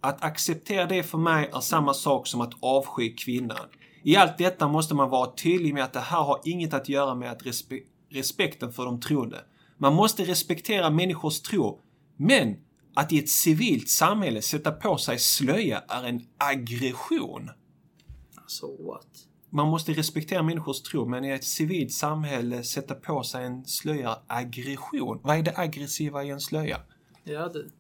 Att 0.00 0.24
acceptera 0.24 0.86
det 0.86 1.02
för 1.02 1.18
mig 1.18 1.50
är 1.54 1.60
samma 1.60 1.94
sak 1.94 2.26
som 2.26 2.40
att 2.40 2.52
avsky 2.60 3.14
kvinnan. 3.16 3.66
I 4.02 4.16
allt 4.16 4.38
detta 4.38 4.68
måste 4.68 4.94
man 4.94 5.10
vara 5.10 5.30
tydlig 5.32 5.74
med 5.74 5.84
att 5.84 5.92
det 5.92 6.00
här 6.00 6.22
har 6.22 6.40
inget 6.44 6.74
att 6.74 6.88
göra 6.88 7.14
med 7.14 7.30
att 7.30 7.46
respe 7.46 7.80
respekten 8.08 8.72
för 8.72 8.84
de 8.84 9.00
troende. 9.00 9.44
Man 9.78 9.94
måste 9.94 10.24
respektera 10.24 10.90
människors 10.90 11.40
tro, 11.40 11.80
men 12.20 12.56
att 12.94 13.12
i 13.12 13.18
ett 13.18 13.28
civilt 13.28 13.88
samhälle 13.88 14.42
sätta 14.42 14.72
på 14.72 14.98
sig 14.98 15.18
slöja 15.18 15.78
är 15.78 16.04
en 16.04 16.20
aggression. 16.38 17.50
Så 18.46 18.76
what? 18.84 19.30
man 19.50 19.68
måste 19.68 19.92
respektera 19.92 20.42
människors 20.42 20.82
tro, 20.82 21.06
men 21.06 21.24
i 21.24 21.30
ett 21.30 21.44
civilt 21.44 21.92
samhälle 21.92 22.62
sätta 22.62 22.94
på 22.94 23.22
sig 23.22 23.44
en 23.44 23.64
slöja 23.64 24.18
aggression. 24.26 25.20
Vad 25.22 25.38
är 25.38 25.42
det 25.42 25.58
aggressiva 25.58 26.24
i 26.24 26.30
en 26.30 26.40
slöja? 26.40 26.80
Ja, 27.24 27.48
du. 27.48 27.70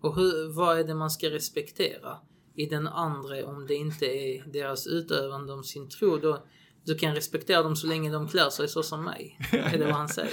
Och 0.00 0.16
hur, 0.16 0.56
vad 0.56 0.78
är 0.78 0.84
det 0.84 0.94
man 0.94 1.10
ska 1.10 1.30
respektera 1.30 2.16
i 2.54 2.66
den 2.66 2.88
andra 2.88 3.46
om 3.46 3.66
det 3.66 3.74
inte 3.74 4.04
är 4.06 4.44
deras 4.52 4.86
utövande 4.86 5.52
om 5.52 5.64
sin 5.64 5.88
tro? 5.88 6.16
Då, 6.16 6.44
du 6.84 6.94
kan 6.94 7.14
respektera 7.14 7.62
dem 7.62 7.76
så 7.76 7.86
länge 7.86 8.10
de 8.12 8.28
klär 8.28 8.50
sig 8.50 8.68
så 8.68 8.82
som 8.82 9.04
mig. 9.04 9.38
är 9.52 9.78
det 9.78 9.84
vad 9.84 9.94
han 9.94 10.08
säger? 10.08 10.32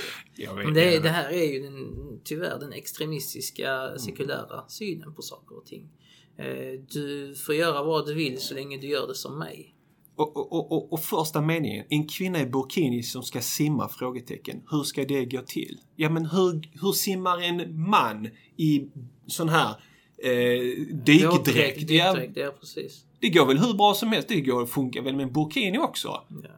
Men 0.64 0.74
det, 0.74 0.96
är, 0.96 1.02
det 1.02 1.10
här 1.10 1.30
är 1.30 1.54
ju 1.54 1.60
den, 1.64 1.96
tyvärr 2.24 2.60
den 2.60 2.74
extremistiska 2.74 3.98
sekulära 3.98 4.68
synen 4.68 5.16
på 5.16 5.22
saker 5.22 5.58
och 5.58 5.66
ting. 5.66 5.90
Eh, 6.38 6.80
Du 6.94 7.36
får 7.36 7.56
göra 7.56 7.84
vad 7.84 8.06
du 8.06 8.14
vill 8.14 8.42
så 8.42 8.54
länge 8.54 8.78
du 8.78 8.88
gör 8.88 9.08
det 9.08 9.16
som 9.16 9.40
mig. 9.40 9.76
Och, 10.16 10.38
och, 10.38 10.54
och, 10.54 10.72
och, 10.72 10.94
och 10.94 11.00
första 11.00 11.42
meningen, 11.42 11.86
en 11.90 12.08
kvinna 12.08 12.42
i 12.42 12.46
burkini 12.46 13.04
som 13.04 13.24
ska 13.24 13.42
simma? 13.42 13.90
frågetecken. 13.90 14.62
Hur 14.72 14.84
ska 14.84 15.06
det 15.06 15.26
gå 15.26 15.42
till? 15.42 15.80
Ja 15.96 16.10
men 16.10 16.26
hur, 16.26 16.70
hur 16.82 16.92
simmar 16.92 17.42
en 17.42 17.90
man 17.90 18.28
i 18.58 18.88
sån 19.28 19.50
här 19.50 19.76
eh, 20.24 20.86
dykdräkt? 20.96 21.88
Dykdräkt, 21.88 22.38
ja 22.38 22.52
precis. 22.60 23.06
det 23.20 23.30
går 23.30 23.46
väl 23.46 23.58
hur 23.58 23.74
bra 23.74 23.94
som 23.94 24.10
helst. 24.10 24.28
Det 24.28 24.42
går, 24.42 24.66
funkar 24.66 25.02
väl 25.02 25.16
med 25.16 25.24
en 25.24 25.34
burkini 25.34 25.78
också? 25.78 26.08
Ja. 26.08 26.24
Ja, 26.44 26.50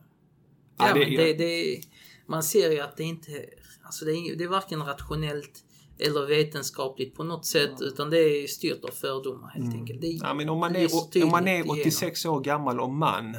Ja, 0.88 0.94
det- 0.94 1.00
men 1.00 1.10
det, 1.16 1.34
det, 1.34 1.82
man 2.26 2.44
ser 2.44 2.72
ju 2.72 2.80
att 2.80 2.98
det 2.98 3.04
inte... 3.04 3.46
Alltså 3.84 4.06
det, 4.06 4.12
är, 4.12 4.36
det 4.36 4.44
är 4.44 4.48
varken 4.48 4.80
rationellt 4.86 5.64
eller 6.00 6.26
vetenskapligt 6.26 7.16
på 7.16 7.24
något 7.24 7.46
sätt 7.46 7.82
utan 7.82 8.10
det 8.10 8.18
är 8.20 8.48
styrt 8.48 8.84
av 8.86 8.92
fördomar 8.92 9.50
helt 9.50 9.74
enkelt. 9.76 10.02
Det 10.02 10.08
är, 10.08 10.12
Mm. 10.12 10.22
Ja, 10.28 10.34
men 10.34 10.50
om 10.50 10.58
man 10.60 10.76
är, 10.76 10.88
så 10.88 11.24
om 11.24 11.30
man 11.30 11.48
är 11.48 11.64
tydligt 11.64 11.82
86 11.82 12.26
år 12.26 12.40
gammal 12.42 12.80
och 12.80 12.90
man 12.90 13.38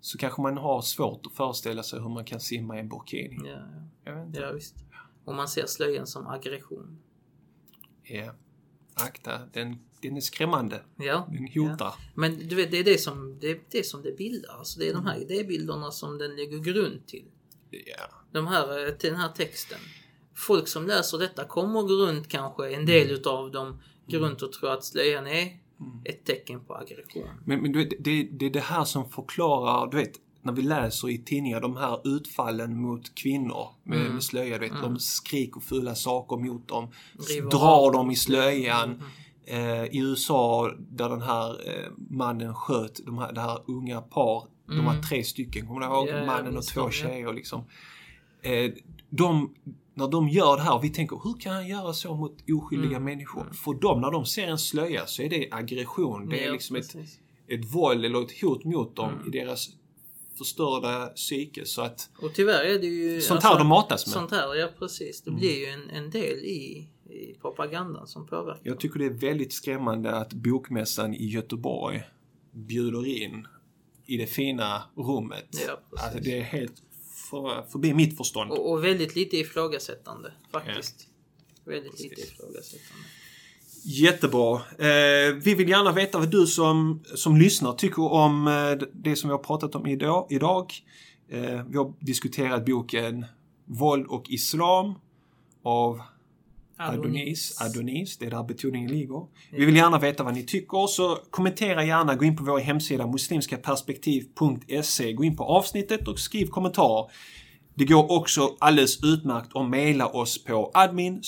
så 0.00 0.18
kanske 0.18 0.42
man 0.42 0.56
har 0.58 0.80
svårt 0.82 1.26
att 1.26 1.32
föreställa 1.32 1.82
sig 1.82 2.00
hur 2.00 2.08
man 2.08 2.24
kan 2.24 2.40
simma 2.40 2.76
i 2.76 2.80
en 2.80 2.88
burkini. 2.88 3.22
igenom. 3.22 3.46
Ja, 4.04 4.10
Jag 4.10 4.16
vet 4.18 4.26
inte. 4.26 4.40
ja, 4.40 4.46
ja, 4.46 4.52
visst. 4.52 4.74
Och 5.24 5.34
man 5.34 5.48
ser 5.48 5.66
slöjan 5.66 6.06
som 6.06 6.26
aggression. 6.26 6.98
Ja. 8.02 8.32
Akta, 8.94 9.40
den, 9.52 9.78
den 10.02 10.16
är 10.16 10.20
skrämmande. 10.20 10.82
Ja, 10.96 11.28
Den 11.32 11.48
hotar. 11.68 11.94
men 12.14 12.48
du 12.48 12.56
vet, 12.56 12.70
det 12.70 12.78
är 12.78 12.84
det 12.84 12.98
som 13.00 13.38
det, 13.40 13.50
är 13.50 13.60
det 13.70 13.86
som 13.86 14.02
det 14.02 14.12
bildar. 14.18 14.54
Alltså 14.58 14.78
det 14.80 14.88
är 14.88 14.94
de 14.94 15.06
här 15.06 15.16
idébilderna 15.18 15.90
som 15.90 16.18
den 16.18 16.36
lägger 16.36 16.58
grund 16.58 17.06
till. 17.06 17.24
Ja. 17.70 18.10
De 18.32 18.46
här, 18.46 18.86
eh, 18.86 18.92
till 18.94 19.10
den 19.10 19.20
här 19.20 19.28
texten. 19.32 19.78
Folk 20.34 20.68
som 20.68 20.86
läser 20.86 21.18
detta 21.18 21.44
kommer 21.44 21.82
gå 21.82 21.94
runt 21.94 22.28
kanske, 22.28 22.74
en 22.74 22.86
del 22.86 23.02
Mm. 23.02 23.14
utav 23.14 23.50
dem, 23.50 23.82
gå 24.06 24.18
runt 24.18 24.42
och 24.42 24.52
tro 24.52 24.68
att 24.68 24.84
slöjan 24.84 25.26
är 25.26 25.58
ett 26.04 26.24
tecken 26.24 26.64
på 26.64 26.74
aggression. 26.74 27.28
Men, 27.44 27.62
men 27.62 27.72
du 27.72 27.78
vet, 27.84 28.04
det, 28.04 28.28
det 28.32 28.46
är 28.46 28.50
det 28.50 28.60
här 28.60 28.84
som 28.84 29.10
förklarar, 29.10 29.90
du 29.90 29.96
vet, 29.96 30.12
när 30.44 30.52
vi 30.52 30.62
läser 30.62 31.10
i 31.10 31.18
tidningar 31.18 31.60
de 31.60 31.76
här 31.76 32.00
utfallen 32.16 32.80
mot 32.82 33.14
kvinnor 33.14 33.68
med, 33.82 34.00
Mm. 34.00 34.12
med 34.12 34.22
slöja, 34.22 34.58
vet, 34.58 34.72
de 34.82 34.98
skriker 34.98 35.60
fula 35.60 35.94
saker 35.94 36.36
mot 36.36 36.68
dem, 36.68 36.88
River 37.28 37.50
drar 37.50 37.92
dem 37.92 38.10
i 38.10 38.16
slöjan. 38.16 38.90
Mm. 38.90 39.04
Eh, 39.46 39.84
I 39.84 39.98
USA 39.98 40.70
där 40.78 41.08
den 41.08 41.22
här 41.22 41.50
eh, 41.68 41.90
mannen 42.10 42.54
sköt 42.54 43.00
de 43.06 43.18
här, 43.18 43.32
det 43.32 43.40
här 43.40 43.58
unga 43.66 44.00
par, 44.00 44.44
de 44.68 44.84
var 44.84 45.02
tre 45.02 45.24
stycken, 45.24 45.66
kommer 45.66 45.80
du 45.80 45.86
ihåg? 45.86 46.08
Mm. 46.08 46.20
Ja, 46.20 46.26
mannen 46.26 46.56
och 46.56 46.64
två 46.64 46.90
tjejer 46.90 47.32
liksom. 47.32 47.64
Eh, 48.42 48.70
de, 49.10 49.54
när 49.94 50.08
de 50.08 50.28
gör 50.28 50.56
det 50.56 50.62
här, 50.62 50.78
vi 50.82 50.90
tänker 50.90 51.20
hur 51.24 51.40
kan 51.40 51.52
han 51.54 51.66
göra 51.68 51.92
så 51.92 52.14
mot 52.14 52.36
oskyldiga 52.52 52.90
Mm. 52.96 53.04
människor? 53.04 53.50
För 53.52 53.74
dem, 53.74 54.00
när 54.00 54.10
de 54.10 54.26
ser 54.26 54.46
en 54.48 54.58
slöja 54.58 55.06
så 55.06 55.22
är 55.22 55.28
det 55.30 55.48
aggression. 55.50 56.28
Det 56.28 56.44
är 56.44 56.52
liksom 56.52 56.76
ett, 56.76 56.96
ett 57.48 57.74
våld 57.74 58.04
eller 58.04 58.22
ett 58.22 58.40
hot 58.40 58.64
mot 58.64 58.96
dem 58.96 59.10
Mm. 59.14 59.26
i 59.26 59.30
deras 59.30 59.68
förstörda 60.38 61.06
psyke. 61.06 61.66
Så 61.66 61.82
att 61.82 62.10
Och 62.18 62.34
tyvärr 62.34 62.64
är 62.64 62.78
det 62.78 62.86
ju... 62.86 63.20
sånt 63.20 63.42
här 63.42 63.58
de 63.58 63.66
matas 63.66 64.06
med. 64.06 64.12
Sånt 64.12 64.30
här, 64.30 64.54
ja 64.54 64.68
precis. 64.78 65.22
Det 65.22 65.30
blir 65.30 65.58
ju 65.58 65.66
en, 65.66 65.90
en 65.90 66.10
del 66.10 66.38
i, 66.38 66.88
i 67.10 67.34
propagandan 67.40 68.06
som 68.06 68.26
påverkar. 68.26 68.62
Jag 68.62 68.80
tycker 68.80 68.98
det 68.98 69.06
är 69.06 69.10
väldigt 69.10 69.52
skrämmande 69.52 70.16
att 70.16 70.32
Bokmässan 70.32 71.14
i 71.14 71.26
Göteborg 71.26 72.02
bjuder 72.52 73.06
in 73.06 73.46
i 74.06 74.16
det 74.16 74.26
fina 74.26 74.82
rummet. 74.96 75.48
Ja, 75.66 75.80
alltså, 75.90 76.18
det 76.18 76.38
är 76.38 76.42
helt 76.42 76.82
för, 77.30 77.62
förbi 77.62 77.94
mitt 77.94 78.16
förstånd. 78.16 78.50
Och, 78.50 78.72
och 78.72 78.84
väldigt 78.84 79.16
lite 79.16 79.36
ifrågasättande 79.36 80.32
faktiskt. 80.52 81.08
Väldigt 81.64 82.00
lite 82.00 82.14
Precis. 82.14 82.32
ifrågasättande. 82.32 83.04
Jättebra. 83.86 84.54
Eh, 84.78 85.34
vi 85.42 85.54
vill 85.54 85.68
gärna 85.68 85.92
veta 85.92 86.18
vad 86.18 86.30
du 86.30 86.46
som, 86.46 87.02
som 87.14 87.36
lyssnar 87.36 87.72
tycker 87.72 88.12
om 88.12 88.48
eh, 88.48 88.52
det 88.92 89.16
som 89.16 89.28
vi 89.28 89.32
har 89.32 89.42
pratat 89.42 89.74
om 89.74 89.86
idag. 89.86 90.26
idag. 90.30 90.72
Eh, 91.30 91.64
vi 91.68 91.76
har 91.76 91.92
diskuterat 92.00 92.64
boken 92.64 93.26
Våld 93.64 94.06
och 94.06 94.30
Islam 94.30 94.94
av 95.62 96.00
Adonis. 96.76 97.60
Adonis, 97.60 98.18
det 98.18 98.26
är 98.26 98.30
där 98.30 98.42
betoningen 98.42 98.90
ligger. 98.90 99.26
Vi 99.50 99.64
vill 99.64 99.76
gärna 99.76 99.98
veta 99.98 100.24
vad 100.24 100.34
ni 100.34 100.42
tycker, 100.42 100.86
så 100.86 101.18
kommentera 101.30 101.84
gärna. 101.84 102.14
Gå 102.14 102.24
in 102.24 102.36
på 102.36 102.44
vår 102.44 102.58
hemsida 102.58 103.06
muslimskaperspektiv.se. 103.06 105.12
Gå 105.12 105.24
in 105.24 105.36
på 105.36 105.44
avsnittet 105.44 106.08
och 106.08 106.18
skriv 106.18 106.46
kommentarer. 106.46 107.10
Det 107.76 107.84
går 107.84 108.12
också 108.12 108.56
alldeles 108.58 109.04
utmärkt 109.04 109.56
att 109.56 109.68
mejla 109.68 110.08
oss 110.08 110.44
på 110.44 110.70
admin 110.74 111.22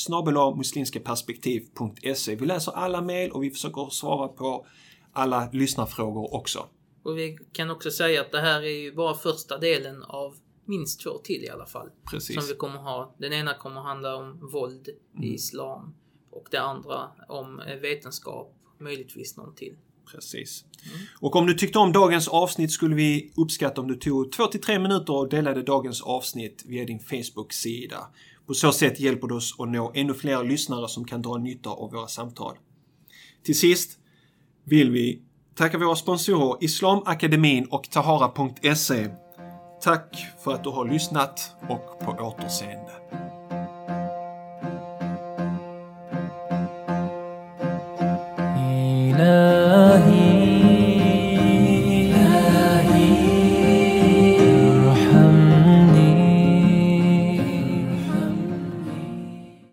muslimskaperspektiv.se. 0.57 2.35
Vi 2.35 2.47
läser 2.47 2.73
alla 2.73 3.01
mejl 3.01 3.31
och 3.31 3.43
vi 3.43 3.51
försöker 3.51 3.91
svara 3.91 4.29
på 4.29 4.67
alla 5.13 5.49
lyssnarfrågor 5.53 6.35
också. 6.35 6.67
Och 7.03 7.19
vi 7.19 7.39
kan 7.53 7.71
också 7.71 7.91
säga 7.91 8.21
att 8.21 8.33
det 8.33 8.41
här 8.41 8.63
är 8.63 8.83
ju 8.83 8.95
bara 8.95 9.15
första 9.15 9.59
delen 9.59 10.03
av 10.03 10.37
minst 10.65 11.01
två 11.01 11.19
till 11.19 11.45
i 11.45 11.51
alla 11.51 11.67
fall. 11.67 11.91
Precis. 12.11 12.37
Som 12.37 12.45
vi 12.49 12.55
kommer 12.55 12.79
ha. 12.79 13.15
Den 13.19 13.33
ena 13.33 13.55
kommer 13.55 13.81
handla 13.81 14.17
om 14.17 14.51
våld 14.53 14.89
i 15.23 15.35
islam. 15.35 15.95
Och 16.31 16.49
det 16.51 16.61
andra 16.61 17.11
om 17.29 17.63
vetenskap. 17.81 18.53
Möjligtvis 18.79 19.37
någon 19.37 19.55
till. 19.55 19.77
Precis. 20.11 20.65
Mm. 20.85 20.99
Och 21.21 21.37
om 21.37 21.47
du 21.47 21.55
tyckte 21.55 21.79
om 21.79 21.93
dagens 21.93 22.29
avsnitt 22.29 22.73
skulle 22.73 22.95
vi 22.95 23.33
uppskatta 23.37 23.81
om 23.81 23.89
du 23.89 23.95
tog 23.95 24.35
2-3 24.35 24.79
minuter 24.79 25.13
och 25.13 25.29
delade 25.29 25.63
dagens 25.63 26.03
avsnitt 26.03 26.63
via 26.67 26.85
din 26.85 27.01
Facebook-sida. 27.01 28.07
På 28.47 28.55
så 28.55 28.73
sätt 28.73 29.01
hjälper 29.01 29.29
du 29.29 29.35
oss 29.35 29.55
att 29.59 29.69
nå 29.69 29.93
ännu 29.95 30.15
fler 30.15 30.45
lyssnare 30.45 30.89
som 30.89 31.05
kan 31.05 31.23
dra 31.23 31.37
nytta 31.37 31.71
av 31.71 31.93
våra 31.93 32.09
samtal. 32.09 32.57
Till 33.43 33.59
sist 33.59 33.99
vill 34.65 34.91
vi 34.91 35.23
tacka 35.55 35.79
våra 35.79 35.97
sponsorer 35.97 36.65
Islamakademin 36.65 37.67
och 37.71 37.91
Tahara.se. 37.91 39.09
Tack 39.83 40.17
för 40.45 40.55
att 40.55 40.65
du 40.65 40.71
har 40.71 40.89
lyssnat 40.89 41.51
och 41.69 41.99
på 41.99 42.11
återseende. 42.11 42.93
love. 49.17 49.46